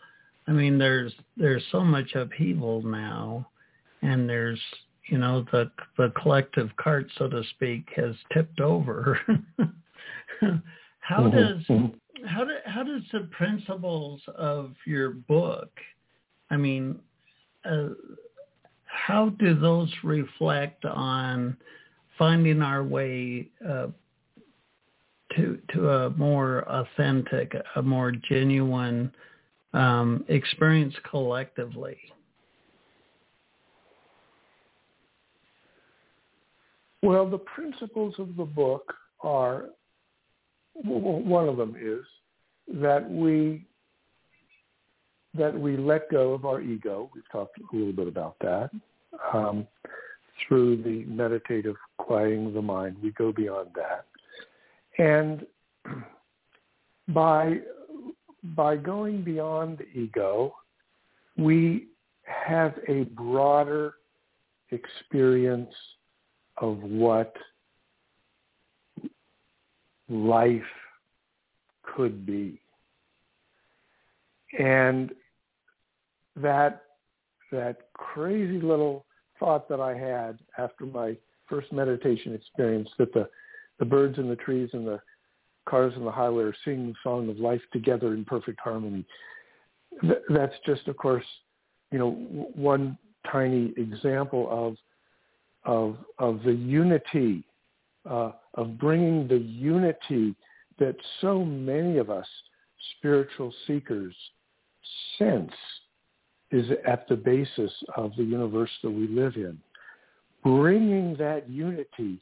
I 0.48 0.52
mean 0.52 0.78
there's 0.78 1.14
there's 1.38 1.64
so 1.72 1.82
much 1.84 2.16
upheaval 2.16 2.82
now 2.82 3.48
and 4.02 4.30
there's 4.30 4.60
you 5.08 5.18
know 5.18 5.46
the 5.52 5.72
the 5.98 6.12
collective 6.22 6.70
cart 6.78 7.08
so 7.18 7.28
to 7.28 7.44
speak 7.52 7.88
has 7.96 8.16
tipped 8.34 8.60
over. 8.60 9.20
how 11.00 11.22
mm-hmm. 11.22 11.38
does 11.38 11.66
mm-hmm. 11.68 12.26
how 12.26 12.44
do, 12.44 12.54
how 12.66 12.84
does 12.84 13.04
the 13.12 13.28
principles 13.32 14.22
of 14.36 14.74
your 14.86 15.12
book 15.12 15.70
I 16.50 16.58
mean 16.58 17.00
uh, 17.66 17.90
how 19.06 19.30
do 19.38 19.54
those 19.60 19.92
reflect 20.04 20.86
on 20.86 21.58
finding 22.18 22.62
our 22.62 22.84
way 22.84 23.50
uh, 23.68 23.88
to 25.36 25.60
to 25.74 25.90
a 25.90 26.10
more 26.12 26.64
authentic, 26.70 27.54
a 27.76 27.82
more 27.82 28.14
genuine 28.30 29.12
um, 29.74 30.24
experience 30.30 30.94
collectively? 31.10 31.98
Well, 37.02 37.30
the 37.30 37.40
principles 37.40 38.16
of 38.20 38.38
the 38.38 38.46
book 38.46 38.94
are 39.22 39.66
one 40.76 41.50
of 41.50 41.58
them 41.58 41.76
is 41.78 42.06
that 42.82 43.10
we 43.10 43.66
that 45.34 45.54
we 45.54 45.76
let 45.76 46.10
go 46.10 46.32
of 46.34 46.46
our 46.46 46.62
ego. 46.62 47.10
We've 47.14 47.30
talked 47.30 47.58
a 47.58 47.76
little 47.76 47.92
bit 47.92 48.08
about 48.08 48.38
that. 48.42 48.70
Um, 49.32 49.68
through 50.48 50.84
the 50.84 51.06
meditative 51.06 51.76
quieting 51.98 52.48
of 52.48 52.54
the 52.54 52.62
mind, 52.62 52.98
we 53.02 53.12
go 53.12 53.32
beyond 53.32 53.70
that. 53.76 54.06
And 54.98 55.46
by 57.08 57.60
by 58.56 58.76
going 58.76 59.24
beyond 59.24 59.78
the 59.78 60.00
ego, 60.00 60.54
we 61.38 61.88
have 62.24 62.74
a 62.88 63.04
broader 63.04 63.94
experience 64.72 65.74
of 66.58 66.78
what 66.80 67.34
life 70.10 70.62
could 71.84 72.26
be. 72.26 72.60
And 74.60 75.12
that 76.36 76.84
that 77.52 77.88
crazy 77.94 78.60
little 78.60 79.06
thought 79.44 79.68
that 79.68 79.82
I 79.82 79.94
had 79.94 80.40
after 80.58 80.86
my 80.86 81.18
first 81.50 81.74
meditation 81.74 82.34
experience 82.34 82.90
that 82.98 83.14
the 83.14 83.28
the 83.80 83.86
birds 83.86 84.18
and 84.18 84.32
the 84.32 84.38
trees 84.38 84.70
and 84.72 84.88
the 84.88 85.02
cars 85.68 85.94
on 85.98 86.06
the 86.06 86.12
highway 86.12 86.44
are 86.44 86.56
singing 86.64 86.88
the 86.88 86.96
song 87.04 87.30
of 87.30 87.38
life 87.40 87.62
together 87.74 88.14
in 88.14 88.24
perfect 88.24 88.60
harmony. 88.62 89.04
That's 90.30 90.54
just, 90.66 90.88
of 90.88 90.96
course, 90.96 91.26
you 91.92 92.00
know, 92.00 92.12
one 92.56 92.98
tiny 93.30 93.74
example 93.76 94.48
of 94.50 94.78
of 95.66 95.98
of 96.20 96.44
the 96.44 96.54
unity 96.54 97.44
uh, 98.10 98.32
of 98.54 98.78
bringing 98.78 99.28
the 99.28 99.38
unity 99.38 100.36
that 100.80 100.96
so 101.20 101.44
many 101.44 101.98
of 101.98 102.10
us 102.10 102.28
spiritual 102.98 103.54
seekers 103.68 104.16
sense 105.18 105.52
is 106.54 106.68
at 106.88 107.08
the 107.10 107.16
basis 107.16 107.72
of 107.98 108.16
the 108.16 108.24
universe 108.24 108.70
that 108.84 108.92
we 108.92 109.08
live 109.08 109.36
in. 109.36 109.58
Bringing 110.44 111.16
that 111.18 111.50
unity 111.50 112.20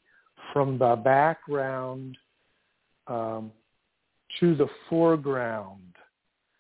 from 0.54 0.78
the 0.78 0.96
background 0.96 2.18
um, 3.08 3.52
to 4.40 4.56
the 4.56 4.68
foreground 4.90 5.82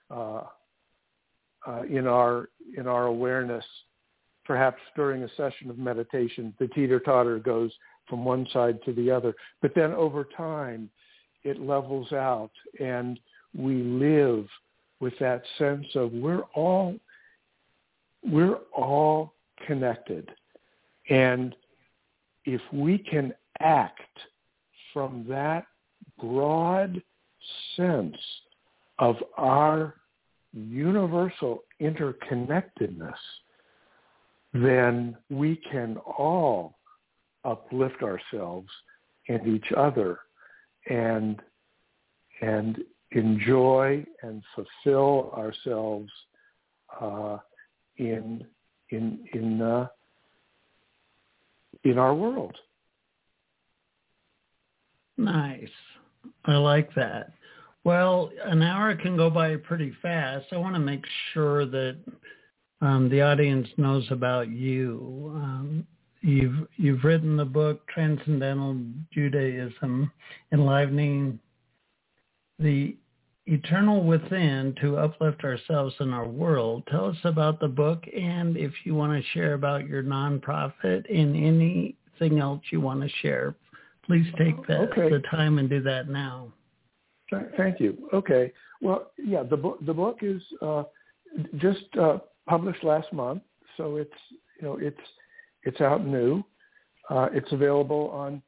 uh, 0.09 0.43
uh, 1.65 1.83
in 1.89 2.07
our 2.07 2.49
in 2.77 2.87
our 2.87 3.05
awareness. 3.05 3.65
Perhaps 4.45 4.81
during 4.95 5.23
a 5.23 5.29
session 5.37 5.69
of 5.69 5.77
meditation, 5.77 6.53
the 6.59 6.67
teeter-totter 6.69 7.39
goes 7.39 7.71
from 8.09 8.25
one 8.25 8.45
side 8.51 8.79
to 8.83 8.91
the 8.93 9.09
other, 9.09 9.33
but 9.61 9.73
then 9.75 9.93
over 9.93 10.27
time, 10.35 10.89
it 11.43 11.61
levels 11.61 12.11
out, 12.11 12.51
and 12.79 13.19
we 13.55 13.75
live 13.83 14.47
with 14.99 15.13
that 15.19 15.43
sense 15.57 15.85
of 15.95 16.11
we're 16.11 16.43
all 16.55 16.95
we're 18.23 18.59
all 18.75 19.33
connected, 19.65 20.29
and 21.09 21.55
if 22.45 22.61
we 22.73 22.97
can 22.97 23.33
act 23.59 24.01
from 24.93 25.25
that 25.29 25.65
broad 26.19 27.01
sense 27.75 28.17
of 28.99 29.15
our 29.37 29.95
universal 30.53 31.63
interconnectedness, 31.81 33.13
then 34.53 35.17
we 35.29 35.55
can 35.71 35.97
all 35.97 36.77
uplift 37.45 38.03
ourselves 38.03 38.69
and 39.27 39.47
each 39.47 39.71
other 39.75 40.19
and 40.89 41.41
and 42.41 42.79
enjoy 43.11 44.03
and 44.23 44.41
fulfill 44.55 45.31
ourselves 45.37 46.09
uh, 46.99 47.37
in 48.01 48.45
in 48.89 49.19
in 49.33 49.61
uh, 49.61 49.87
in 51.83 51.97
our 51.97 52.13
world. 52.13 52.55
Nice. 55.17 55.69
I 56.45 56.53
like 56.53 56.93
that. 56.95 57.31
Well, 57.83 58.31
an 58.45 58.61
hour 58.61 58.95
can 58.95 59.17
go 59.17 59.29
by 59.29 59.55
pretty 59.55 59.93
fast. 60.01 60.47
I 60.51 60.57
want 60.57 60.75
to 60.75 60.79
make 60.79 61.03
sure 61.33 61.65
that 61.65 61.97
um, 62.81 63.09
the 63.09 63.21
audience 63.21 63.67
knows 63.77 64.05
about 64.11 64.49
you. 64.49 65.31
Um, 65.35 65.87
you've 66.21 66.67
you've 66.77 67.03
written 67.03 67.37
the 67.37 67.45
book 67.45 67.87
Transcendental 67.87 68.77
Judaism, 69.13 70.11
enlivening 70.51 71.39
the 72.59 72.95
eternal 73.51 74.03
within 74.03 74.73
to 74.79 74.97
uplift 74.97 75.43
ourselves 75.43 75.93
and 75.99 76.13
our 76.13 76.27
world. 76.27 76.83
Tell 76.89 77.05
us 77.05 77.17
about 77.25 77.59
the 77.59 77.67
book, 77.67 78.03
and 78.15 78.55
if 78.55 78.71
you 78.85 78.95
want 78.95 79.21
to 79.21 79.29
share 79.31 79.53
about 79.53 79.87
your 79.87 80.03
nonprofit 80.03 81.05
and 81.09 81.35
anything 81.35 82.39
else 82.39 82.61
you 82.71 82.79
want 82.79 83.01
to 83.01 83.09
share, 83.21 83.53
please 84.05 84.25
take 84.37 84.55
the, 84.67 84.77
okay. 84.77 85.09
the 85.09 85.21
time 85.29 85.57
and 85.57 85.69
do 85.69 85.81
that 85.81 86.07
now. 86.07 86.47
Thank 87.57 87.79
you. 87.79 88.09
Okay. 88.13 88.51
Well, 88.81 89.11
yeah, 89.17 89.43
the 89.43 89.55
book 89.55 89.77
the 89.85 89.93
book 89.93 90.19
is 90.21 90.41
uh, 90.61 90.83
just 91.57 91.85
uh, 91.99 92.17
published 92.45 92.83
last 92.83 93.11
month, 93.13 93.41
so 93.77 93.95
it's 93.95 94.11
you 94.59 94.67
know 94.67 94.77
it's 94.81 94.99
it's 95.63 95.79
out 95.79 96.05
new. 96.05 96.43
Uh, 97.09 97.29
it's 97.31 97.49
available 97.53 98.09
on 98.09 98.41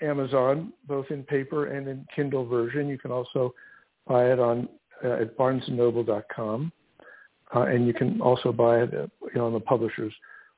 Amazon, 0.00 0.72
both 0.86 1.06
in 1.10 1.24
paper 1.24 1.66
and 1.66 1.88
in 1.88 2.06
Kindle 2.14 2.46
version. 2.46 2.88
You 2.88 2.98
can 2.98 3.10
also 3.10 3.52
buy 4.08 4.32
it 4.32 4.38
on 4.38 4.68
uh, 5.04 5.22
at 5.22 5.36
BarnesandNoble.com, 5.36 6.72
uh, 7.54 7.60
and 7.60 7.86
you 7.86 7.94
can 7.94 8.20
also 8.20 8.52
buy 8.52 8.82
it 8.82 8.94
uh, 8.94 9.06
you 9.22 9.36
know, 9.36 9.46
on 9.46 9.52
the 9.52 9.60
publisher's 9.60 10.12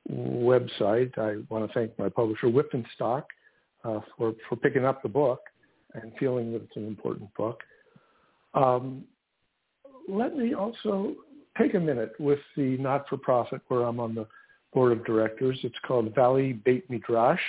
website. 0.09 1.17
I 1.17 1.43
want 1.49 1.67
to 1.67 1.73
thank 1.73 1.97
my 1.99 2.09
publisher, 2.09 2.47
Wipf 2.47 2.83
Stock, 2.95 3.27
uh, 3.83 3.99
for 4.17 4.33
for 4.49 4.55
picking 4.55 4.85
up 4.85 5.03
the 5.03 5.09
book 5.09 5.41
and 5.93 6.11
feeling 6.19 6.53
that 6.53 6.63
it's 6.63 6.75
an 6.75 6.87
important 6.87 7.33
book. 7.35 7.61
Um, 8.53 9.03
let 10.07 10.35
me 10.35 10.53
also 10.53 11.15
take 11.57 11.73
a 11.73 11.79
minute 11.79 12.13
with 12.19 12.39
the 12.55 12.77
not-for-profit 12.77 13.61
where 13.67 13.83
I'm 13.83 13.99
on 13.99 14.15
the 14.15 14.27
board 14.73 14.93
of 14.93 15.05
directors. 15.05 15.59
It's 15.63 15.75
called 15.85 16.13
Valley 16.15 16.53
Beit 16.53 16.89
Midrash. 16.89 17.41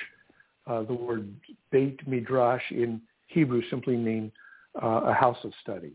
Uh, 0.66 0.82
the 0.82 0.94
word 0.94 1.32
Beit 1.70 2.06
Midrash 2.06 2.62
in 2.70 3.00
Hebrew 3.28 3.62
simply 3.70 3.96
means 3.96 4.32
uh, 4.80 5.00
a 5.04 5.12
house 5.12 5.38
of 5.44 5.52
study. 5.62 5.92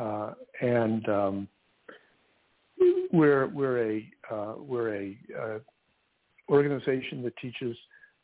Uh, 0.00 0.32
and 0.60 1.08
um, 1.08 1.48
we're, 3.12 3.48
we're 3.48 3.90
a, 3.90 4.12
uh, 4.30 4.54
we're 4.58 4.94
a 4.94 5.18
uh, 5.38 5.58
organization 6.50 7.22
that 7.22 7.36
teaches 7.36 7.76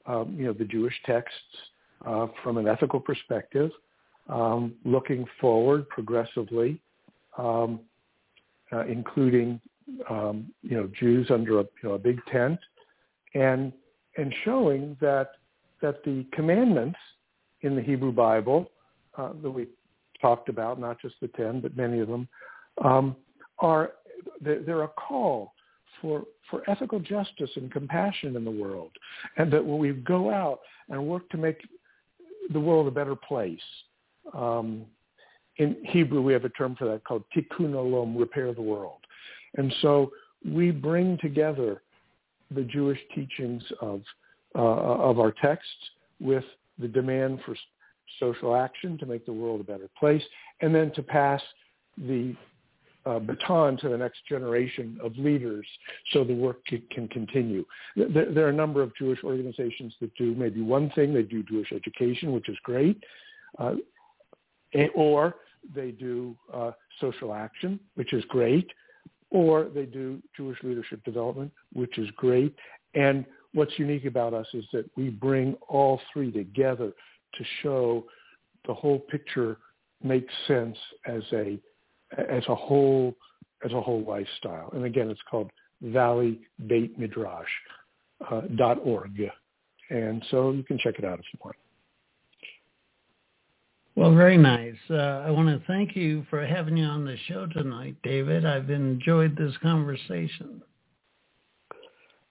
um, 0.06 0.34
you 0.36 0.46
know, 0.46 0.52
the 0.52 0.64
Jewish 0.64 0.94
texts 1.04 1.34
uh, 2.06 2.28
from 2.42 2.56
an 2.56 2.66
ethical 2.66 3.00
perspective, 3.00 3.70
um, 4.28 4.74
looking 4.84 5.24
forward 5.40 5.88
progressively, 5.88 6.80
um, 7.36 7.80
uh, 8.72 8.84
including 8.86 9.60
um, 10.10 10.46
you 10.62 10.76
know 10.76 10.90
Jews 10.98 11.30
under 11.30 11.60
a, 11.60 11.62
you 11.82 11.88
know, 11.88 11.94
a 11.94 11.98
big 11.98 12.20
tent, 12.30 12.58
and 13.34 13.72
and 14.16 14.34
showing 14.44 14.96
that 15.00 15.32
that 15.80 16.04
the 16.04 16.26
commandments 16.32 16.98
in 17.62 17.74
the 17.74 17.82
Hebrew 17.82 18.12
Bible 18.12 18.70
uh, 19.18 19.30
that 19.42 19.50
we 19.50 19.66
talked 20.20 20.48
about, 20.48 20.80
not 20.80 21.00
just 21.00 21.16
the 21.20 21.28
ten, 21.28 21.60
but 21.60 21.76
many 21.76 22.00
of 22.00 22.08
them, 22.08 22.28
um, 22.84 23.16
are 23.58 23.92
they're, 24.40 24.82
a 24.82 24.88
call 24.88 25.52
for 26.00 26.24
for 26.50 26.62
ethical 26.70 27.00
justice 27.00 27.50
and 27.56 27.70
compassion 27.70 28.36
in 28.36 28.44
the 28.44 28.50
world, 28.50 28.92
and 29.36 29.52
that 29.52 29.64
when 29.64 29.78
we 29.78 29.92
go 29.92 30.30
out 30.30 30.60
and 30.88 31.04
work 31.06 31.28
to 31.30 31.36
make 31.36 31.58
the 32.52 32.60
world 32.60 32.86
a 32.86 32.90
better 32.90 33.16
place. 33.16 33.60
Um, 34.32 34.86
in 35.56 35.76
Hebrew, 35.84 36.22
we 36.22 36.32
have 36.32 36.44
a 36.44 36.50
term 36.50 36.76
for 36.76 36.86
that 36.86 37.04
called 37.04 37.24
tikkun 37.36 37.72
olam, 37.72 38.18
repair 38.18 38.54
the 38.54 38.62
world. 38.62 39.00
And 39.56 39.74
so 39.82 40.12
we 40.46 40.70
bring 40.70 41.18
together 41.18 41.82
the 42.54 42.62
Jewish 42.62 42.98
teachings 43.14 43.62
of, 43.80 44.02
uh, 44.54 44.58
of 44.58 45.18
our 45.18 45.32
texts 45.32 45.72
with 46.20 46.44
the 46.78 46.88
demand 46.88 47.40
for 47.44 47.56
social 48.18 48.54
action 48.56 48.98
to 48.98 49.06
make 49.06 49.26
the 49.26 49.32
world 49.32 49.60
a 49.60 49.64
better 49.64 49.88
place, 49.98 50.22
and 50.60 50.74
then 50.74 50.92
to 50.92 51.02
pass 51.02 51.42
the 51.96 52.34
uh, 53.06 53.18
baton 53.18 53.76
to 53.78 53.88
the 53.88 53.96
next 53.96 54.18
generation 54.28 54.98
of 55.02 55.16
leaders 55.16 55.66
so 56.12 56.24
the 56.24 56.34
work 56.34 56.58
can 56.66 57.08
continue. 57.08 57.64
There, 57.96 58.32
there, 58.32 58.46
are 58.46 58.50
a 58.50 58.54
number 58.54 58.82
of 58.82 58.94
Jewish 58.96 59.20
organizations 59.24 59.94
that 60.00 60.14
do 60.16 60.34
maybe 60.34 60.60
one 60.60 60.90
thing. 60.90 61.14
They 61.14 61.22
do 61.22 61.42
Jewish 61.42 61.72
education, 61.72 62.32
which 62.32 62.48
is 62.48 62.56
great, 62.64 63.02
uh, 63.58 63.74
or 64.94 65.36
they 65.74 65.90
do 65.92 66.36
uh, 66.52 66.72
social 67.00 67.32
action, 67.32 67.80
which 67.94 68.12
is 68.12 68.24
great, 68.28 68.68
or 69.30 69.68
they 69.74 69.86
do 69.86 70.22
Jewish 70.36 70.58
leadership 70.62 71.02
development, 71.04 71.52
which 71.72 71.98
is 71.98 72.08
great. 72.16 72.54
And 72.94 73.24
what's 73.54 73.78
unique 73.78 74.04
about 74.04 74.34
us 74.34 74.46
is 74.52 74.64
that 74.72 74.84
we 74.96 75.08
bring 75.08 75.56
all 75.68 76.00
three 76.12 76.30
together 76.30 76.92
to 77.34 77.44
show 77.62 78.04
the 78.66 78.74
whole 78.74 78.98
picture 78.98 79.58
makes 80.02 80.32
sense 80.46 80.76
as 81.06 81.22
a 81.32 81.58
as 82.16 82.42
a 82.48 82.54
whole 82.54 83.14
as 83.64 83.72
a 83.72 83.80
whole 83.80 84.02
lifestyle. 84.04 84.70
And 84.72 84.84
again, 84.84 85.10
it's 85.10 85.20
called 85.30 85.50
Valley 85.82 86.40
Beit 86.66 86.98
Midrash 86.98 87.48
uh, 88.30 88.42
dot 88.56 88.78
org, 88.82 89.20
and 89.90 90.24
so 90.30 90.52
you 90.52 90.62
can 90.62 90.78
check 90.78 90.94
it 90.98 91.04
out 91.04 91.18
if 91.18 91.24
you 91.32 91.38
want. 91.44 91.56
Well, 93.96 94.14
very 94.14 94.38
nice. 94.38 94.76
Uh, 94.88 95.24
I 95.26 95.30
want 95.30 95.48
to 95.48 95.66
thank 95.66 95.96
you 95.96 96.24
for 96.30 96.46
having 96.46 96.76
you 96.76 96.84
on 96.84 97.04
the 97.04 97.16
show 97.26 97.46
tonight, 97.46 97.96
David. 98.04 98.46
I've 98.46 98.70
enjoyed 98.70 99.36
this 99.36 99.56
conversation. 99.60 100.62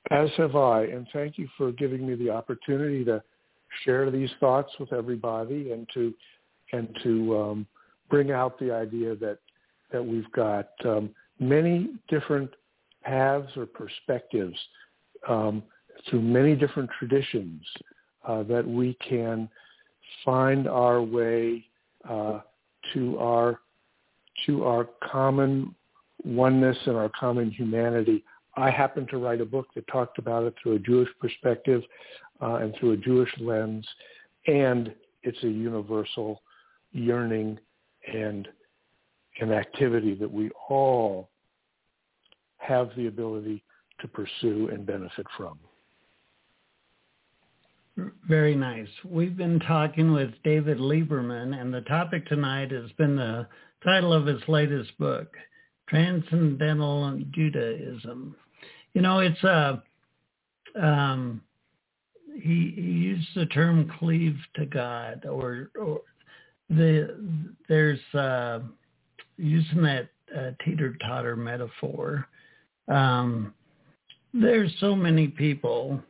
As 0.10 0.30
have 0.38 0.56
I, 0.56 0.84
and 0.84 1.06
thank 1.12 1.38
you 1.38 1.50
for 1.58 1.74
giving 1.74 2.08
me 2.08 2.16
the 2.16 2.30
opportunity 2.30 3.04
to 3.04 3.22
share 3.84 4.09
these 4.11 4.30
thoughts 4.39 4.72
with 4.80 4.93
everybody 4.93 5.72
and 5.72 5.88
to 5.93 6.13
and 6.74 6.89
to 7.03 7.38
um, 7.38 7.68
bring 8.09 8.32
out 8.32 8.59
the 8.59 8.72
idea 8.72 9.15
that 9.15 9.39
that 9.91 10.05
we've 10.05 10.32
got 10.32 10.70
um, 10.86 11.09
many 11.39 11.89
different 12.09 12.49
paths 13.03 13.49
or 13.55 13.65
perspectives 13.65 14.57
um, 15.28 15.63
through 16.09 16.22
many 16.22 16.55
different 16.55 16.89
traditions 16.99 17.63
uh, 18.28 18.43
that 18.43 18.68
we 18.68 18.97
can 19.07 19.49
find 20.26 20.68
our 20.68 21.01
way 21.01 21.65
uh, 22.09 22.39
to 22.93 23.18
our 23.20 23.59
to 24.45 24.65
our 24.65 24.88
common 25.09 25.74
oneness 26.24 26.78
and 26.86 26.95
our 26.95 27.09
common 27.09 27.49
humanity. 27.49 28.24
I 28.55 28.70
happened 28.70 29.07
to 29.09 29.18
write 29.18 29.41
a 29.41 29.45
book 29.45 29.68
that 29.76 29.88
talked 29.88 30.18
about 30.18 30.43
it 30.43 30.55
through 30.61 30.76
a 30.76 30.80
Jewish 30.80 31.09
perspective 31.20 31.84
uh, 32.41 32.55
and 32.55 32.73
through 32.79 32.91
a 32.91 32.97
Jewish 32.97 33.31
lens, 33.39 33.88
and 34.47 34.93
it's 35.23 35.43
a 35.43 35.49
universal 35.49 36.41
yearning 36.91 37.59
and 38.11 38.47
an 39.39 39.51
activity 39.51 40.15
that 40.15 40.31
we 40.31 40.49
all 40.69 41.29
have 42.57 42.89
the 42.95 43.07
ability 43.07 43.63
to 43.99 44.07
pursue 44.07 44.69
and 44.71 44.85
benefit 44.85 45.25
from. 45.35 45.59
Very 48.27 48.55
nice. 48.55 48.88
We've 49.03 49.35
been 49.35 49.59
talking 49.59 50.11
with 50.13 50.29
David 50.43 50.77
Lieberman, 50.77 51.59
and 51.59 51.73
the 51.73 51.81
topic 51.81 52.27
tonight 52.27 52.71
has 52.71 52.91
been 52.91 53.15
the 53.15 53.47
title 53.83 54.13
of 54.13 54.27
his 54.27 54.41
latest 54.47 54.95
book, 54.99 55.33
Transcendental 55.89 57.19
Judaism. 57.31 58.35
You 58.93 59.01
know, 59.01 59.19
it's 59.19 59.43
a 59.43 59.81
um, 60.79 61.41
he, 62.41 62.73
he 62.75 62.81
used 62.81 63.27
the 63.35 63.45
term 63.47 63.91
cleave 63.99 64.38
to 64.55 64.65
God, 64.65 65.25
or 65.25 65.69
or 65.79 66.01
the 66.69 67.15
there's 67.67 67.99
uh, 68.13 68.59
using 69.38 69.81
that 69.83 70.09
uh, 70.38 70.51
teeter 70.63 70.95
totter 71.05 71.35
metaphor. 71.35 72.27
Um, 72.88 73.53
there's 74.33 74.73
so 74.79 74.95
many 74.95 75.27
people 75.27 76.01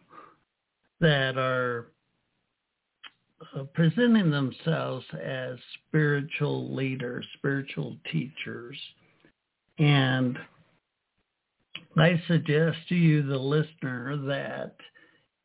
that 0.99 1.37
are 1.37 1.87
uh, 3.55 3.63
presenting 3.73 4.31
themselves 4.31 5.05
as 5.23 5.57
spiritual 5.87 6.73
leaders, 6.73 7.25
spiritual 7.37 7.95
teachers. 8.11 8.77
And 9.79 10.37
I 11.97 12.21
suggest 12.27 12.77
to 12.89 12.95
you, 12.95 13.23
the 13.23 13.37
listener, 13.37 14.17
that 14.25 14.75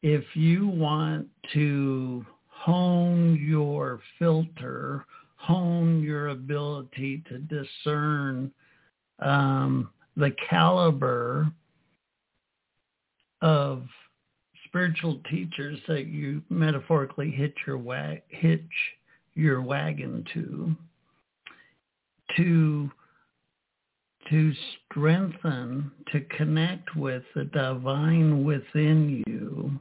if 0.03 0.25
you 0.35 0.67
want 0.67 1.29
to 1.53 2.27
hone 2.49 3.37
your 3.41 4.01
filter, 4.19 5.07
hone 5.37 6.03
your 6.03 6.29
ability 6.29 7.23
to 7.29 7.39
discern 7.39 8.53
um, 9.21 9.91
the 10.17 10.35
caliber 10.49 11.51
of 13.41 13.85
spiritual 14.67 15.21
teachers 15.31 15.79
that 15.89 16.07
you 16.07 16.43
metaphorically 16.49 17.31
hitch 17.31 17.57
your 17.67 17.79
wa- 17.79 18.15
hitch 18.29 18.61
your 19.35 19.61
wagon 19.61 20.25
to 20.33 20.75
to 22.37 22.91
to 24.31 24.53
strengthen 24.91 25.91
to 26.13 26.21
connect 26.37 26.95
with 26.97 27.23
the 27.35 27.45
divine 27.45 28.45
within 28.45 29.23
you 29.27 29.81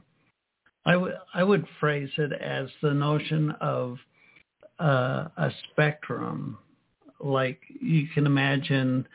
I 0.84 0.96
would 0.96 1.14
I 1.34 1.42
would 1.42 1.66
phrase 1.78 2.10
it 2.18 2.32
as 2.32 2.68
the 2.82 2.92
notion 2.92 3.50
of 3.60 3.98
uh, 4.78 5.28
a 5.36 5.50
spectrum 5.70 6.58
like 7.20 7.60
you 7.80 8.08
can 8.14 8.26
imagine 8.26 9.06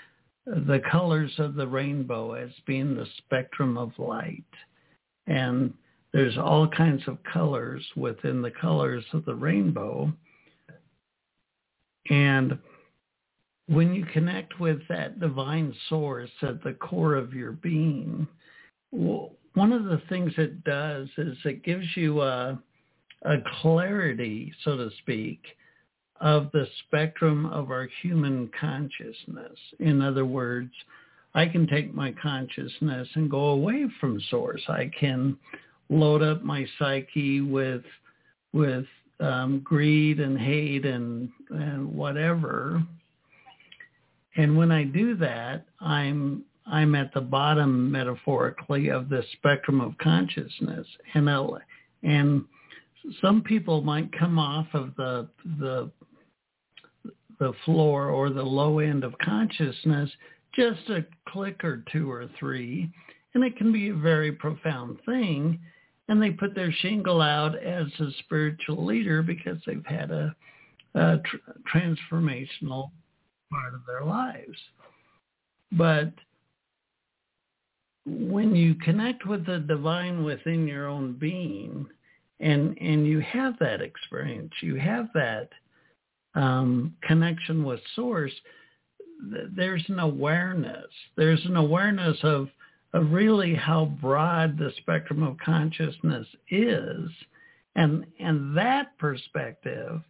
the 0.46 0.82
colors 0.90 1.34
of 1.40 1.56
the 1.56 1.68
rainbow 1.68 2.34
as 2.34 2.52
being 2.66 2.96
the 2.96 3.08
spectrum 3.18 3.78
of 3.78 3.92
light 3.98 4.46
and 5.28 5.74
there's 6.14 6.38
all 6.38 6.68
kinds 6.68 7.04
of 7.08 7.18
colors 7.32 7.86
within 7.96 8.42
the 8.42 8.52
colors 8.52 9.04
of 9.14 9.26
the 9.26 9.36
rainbow. 9.36 10.12
And 12.10 12.58
when 13.68 13.94
you 13.94 14.06
connect 14.06 14.60
with 14.60 14.80
that 14.88 15.20
divine 15.20 15.76
source 15.90 16.32
at 16.42 16.64
the 16.64 16.74
core 16.74 17.16
of 17.16 17.34
your 17.34 17.52
being, 17.52 18.26
one 19.58 19.74
of 19.74 19.86
the 19.86 20.02
things 20.08 20.32
it 20.38 20.64
does 20.64 21.08
is 21.18 21.36
it 21.44 21.64
gives 21.64 21.88
you 21.96 22.22
a, 22.22 22.60
a 23.24 23.36
clarity, 23.60 24.54
so 24.64 24.78
to 24.78 24.90
speak, 25.02 25.42
of 26.22 26.52
the 26.54 26.68
spectrum 26.86 27.48
of 27.48 27.72
our 27.72 27.90
human 28.04 28.52
consciousness. 28.60 29.58
In 29.80 30.02
other 30.02 30.26
words, 30.26 30.72
I 31.34 31.48
can 31.48 31.66
take 31.66 31.94
my 31.94 32.14
consciousness 32.22 33.08
and 33.16 33.32
go 33.32 33.48
away 33.48 33.86
from 34.00 34.22
source. 34.30 34.62
I 34.70 34.92
can 35.00 35.38
load 35.90 36.22
up 36.22 36.44
my 36.44 36.66
psyche 36.78 37.42
with 37.42 37.84
with 38.54 38.86
um, 39.20 39.62
greed 39.64 40.20
and 40.20 40.38
hate 40.38 40.86
and 40.86 41.30
and 41.50 41.92
whatever. 41.94 42.84
And 44.36 44.56
when 44.56 44.72
I 44.72 44.84
do 44.84 45.16
that, 45.16 45.66
I'm 45.82 46.44
I'm 46.70 46.96
at 46.96 47.14
the 47.14 47.22
bottom 47.22 47.92
metaphorically 47.92 48.90
of 48.90 49.10
the 49.10 49.24
spectrum 49.34 49.82
of 49.82 49.98
consciousness, 50.00 50.88
and 51.14 51.30
I'll, 51.30 51.60
and 52.04 52.44
some 53.22 53.42
people 53.42 53.82
might 53.82 54.18
come 54.18 54.38
off 54.38 54.68
of 54.74 54.96
the 54.96 55.30
the 55.60 55.92
the 57.40 57.54
floor 57.66 58.10
or 58.10 58.30
the 58.30 58.44
low 58.44 58.80
end 58.80 59.04
of 59.04 59.18
consciousness 59.20 60.10
just 60.58 60.90
a 60.90 61.06
click 61.30 61.64
or 61.64 61.84
two 61.92 62.12
or 62.12 62.28
three, 62.40 62.92
and 63.34 63.44
it 63.44 63.56
can 63.58 63.72
be 63.72 63.90
a 63.90 63.94
very 63.94 64.32
profound 64.32 64.98
thing. 65.06 65.60
And 66.10 66.22
they 66.22 66.32
put 66.32 66.56
their 66.56 66.72
shingle 66.72 67.22
out 67.22 67.58
as 67.58 67.88
a 68.00 68.10
spiritual 68.20 68.86
leader 68.86 69.22
because 69.22 69.58
they've 69.66 69.86
had 69.86 70.10
a, 70.10 70.36
a 70.96 71.18
tr- 71.26 71.38
transformational 71.72 72.92
part 73.52 73.74
of 73.76 73.82
their 73.86 74.04
lives. 74.06 74.58
But 75.74 76.14
when 78.08 78.56
you 78.56 78.74
connect 78.76 79.26
with 79.26 79.46
the 79.46 79.60
divine 79.60 80.24
within 80.24 80.68
your 80.68 80.88
own 80.88 81.14
being, 81.14 81.86
and 82.40 82.78
and 82.80 83.06
you 83.06 83.20
have 83.20 83.58
that 83.60 83.82
experience, 83.82 84.54
you 84.62 84.76
have 84.76 85.10
that 85.14 85.50
um, 86.36 86.96
connection 87.02 87.64
with 87.64 87.80
Source, 87.96 88.32
there's 89.56 89.84
an 89.90 90.00
awareness. 90.00 90.88
There's 91.18 91.44
an 91.46 91.58
awareness 91.58 92.18
of 92.24 92.48
of 92.94 93.12
really 93.12 93.54
how 93.54 93.86
broad 94.02 94.58
the 94.58 94.72
spectrum 94.78 95.22
of 95.22 95.38
consciousness 95.44 96.28
is, 96.50 97.10
and 97.76 98.06
and 98.20 98.56
that 98.56 98.98
perspective. 98.98 100.02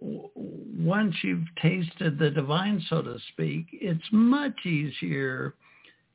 Once 0.00 1.14
you've 1.22 1.46
tasted 1.60 2.18
the 2.18 2.30
divine, 2.30 2.80
so 2.88 3.02
to 3.02 3.18
speak, 3.32 3.66
it's 3.72 4.00
much 4.12 4.64
easier 4.64 5.54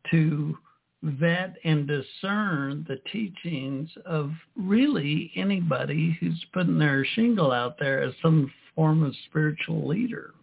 to 0.10 0.58
vet 1.04 1.56
and 1.64 1.88
discern 1.88 2.86
the 2.88 2.98
teachings 3.12 3.90
of 4.06 4.32
really 4.56 5.32
anybody 5.36 6.18
who's 6.20 6.46
putting 6.54 6.80
their 6.80 7.06
shingle 7.14 7.52
out 7.52 7.78
there 7.80 8.02
as 8.02 8.14
some 8.22 8.52
form 8.76 9.04
of 9.04 9.14
spiritual 9.28 9.88
leader 9.88 10.34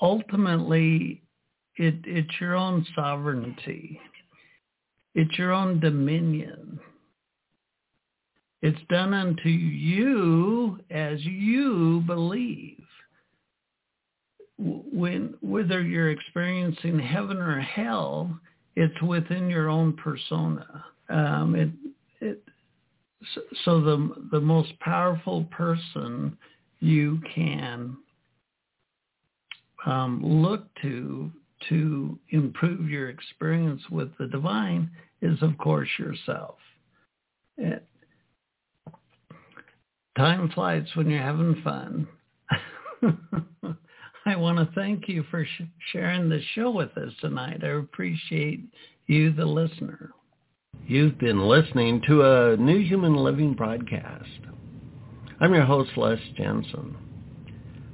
ultimately 0.00 1.22
it, 1.76 1.94
it's 2.04 2.40
your 2.40 2.54
own 2.54 2.86
sovereignty. 2.94 4.00
It's 5.14 5.38
your 5.38 5.52
own 5.52 5.80
dominion. 5.80 6.80
It's 8.62 8.80
done 8.88 9.12
unto 9.12 9.48
you 9.48 10.80
as 10.90 11.22
you 11.22 12.02
believe. 12.06 12.82
When 14.58 15.34
whether 15.40 15.82
you're 15.82 16.10
experiencing 16.10 16.98
heaven 16.98 17.38
or 17.38 17.60
hell, 17.60 18.38
it's 18.74 19.00
within 19.02 19.50
your 19.50 19.68
own 19.68 19.92
persona. 19.94 20.84
Um, 21.08 21.54
it, 21.54 21.70
it, 22.20 22.42
so, 23.64 23.80
the 23.80 24.28
the 24.30 24.40
most 24.40 24.78
powerful 24.80 25.44
person 25.44 26.36
you 26.80 27.20
can 27.34 27.96
um, 29.84 30.20
look 30.22 30.68
to 30.82 31.30
to 31.68 32.18
improve 32.30 32.88
your 32.88 33.08
experience 33.08 33.82
with 33.90 34.10
the 34.18 34.26
divine 34.26 34.90
is, 35.22 35.40
of 35.42 35.56
course, 35.58 35.88
yourself. 35.98 36.56
It, 37.56 37.86
time 40.16 40.50
flies 40.50 40.86
when 40.94 41.08
you're 41.08 41.22
having 41.22 41.62
fun. 41.62 42.06
I 44.28 44.34
want 44.34 44.58
to 44.58 44.74
thank 44.74 45.08
you 45.08 45.22
for 45.30 45.44
sh- 45.44 45.62
sharing 45.92 46.28
the 46.28 46.40
show 46.56 46.72
with 46.72 46.98
us 46.98 47.12
tonight. 47.20 47.62
I 47.62 47.78
appreciate 47.78 48.60
you, 49.06 49.32
the 49.32 49.46
listener. 49.46 50.10
You've 50.84 51.16
been 51.16 51.46
listening 51.46 52.02
to 52.08 52.22
a 52.22 52.56
New 52.56 52.80
Human 52.80 53.14
Living 53.14 53.54
broadcast. 53.54 54.26
I'm 55.38 55.54
your 55.54 55.64
host, 55.64 55.90
Les 55.96 56.18
Jensen. 56.36 56.96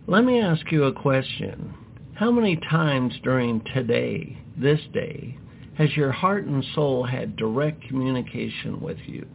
Let 0.06 0.24
me 0.24 0.40
ask 0.40 0.72
you 0.72 0.84
a 0.84 0.92
question. 0.92 1.74
How 2.14 2.30
many 2.30 2.56
times 2.56 3.12
during 3.22 3.62
today, 3.74 4.38
this 4.56 4.80
day, 4.94 5.36
has 5.76 5.94
your 5.94 6.12
heart 6.12 6.46
and 6.46 6.64
soul 6.74 7.04
had 7.04 7.36
direct 7.36 7.86
communication 7.88 8.80
with 8.80 8.98
you? 9.04 9.26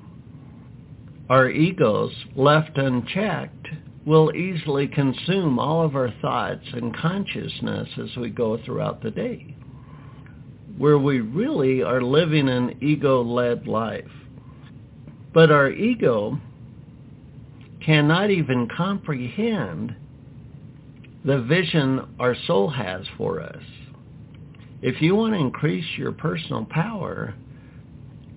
Our 1.30 1.52
egos, 1.52 2.12
left 2.36 2.76
unchecked, 2.80 3.68
will 4.08 4.34
easily 4.34 4.88
consume 4.88 5.60
all 5.60 5.84
of 5.84 5.94
our 5.94 6.14
thoughts 6.22 6.64
and 6.72 6.96
consciousness 6.96 7.90
as 8.02 8.16
we 8.16 8.30
go 8.30 8.58
throughout 8.64 9.04
the 9.04 9.12
day, 9.12 9.54
where 10.78 10.98
we 10.98 11.20
really 11.20 11.84
are 11.84 12.02
living 12.02 12.48
an 12.48 12.78
ego-led 12.82 13.68
life. 13.68 14.10
But 15.34 15.52
our 15.52 15.70
ego 15.70 16.40
cannot 17.86 18.32
even 18.32 18.70
comprehend 18.70 19.94
the 21.26 21.42
vision 21.42 22.16
our 22.18 22.36
soul 22.46 22.70
has 22.70 23.06
for 23.18 23.42
us. 23.42 23.64
If 24.82 25.02
you 25.02 25.16
want 25.16 25.34
to 25.34 25.40
increase 25.40 25.98
your 25.98 26.14
personal 26.14 26.64
power, 26.64 27.34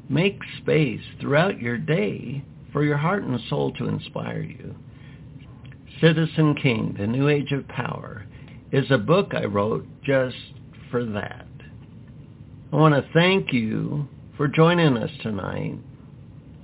make 0.08 0.40
space 0.60 1.02
throughout 1.20 1.60
your 1.60 1.78
day 1.78 2.42
for 2.72 2.82
your 2.82 2.96
heart 2.96 3.22
and 3.22 3.38
soul 3.48 3.70
to 3.74 3.86
inspire 3.86 4.42
you. 4.42 4.74
Citizen 6.00 6.54
King, 6.54 6.96
The 6.98 7.06
New 7.06 7.28
Age 7.28 7.52
of 7.52 7.68
Power, 7.68 8.24
is 8.72 8.90
a 8.90 8.98
book 8.98 9.32
I 9.34 9.44
wrote 9.44 9.86
just 10.02 10.36
for 10.90 11.04
that. 11.04 11.46
I 12.72 12.76
want 12.76 12.94
to 12.94 13.12
thank 13.12 13.52
you 13.52 14.08
for 14.36 14.48
joining 14.48 14.96
us 14.96 15.10
tonight. 15.22 15.78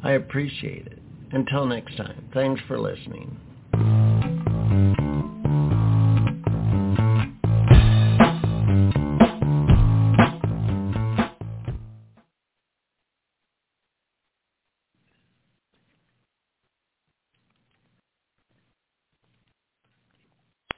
I 0.03 0.12
appreciate 0.12 0.87
it. 0.87 0.99
Until 1.32 1.66
next 1.66 1.97
time, 1.97 2.30
thanks 2.32 2.62
for 2.66 2.78
listening. 2.80 3.39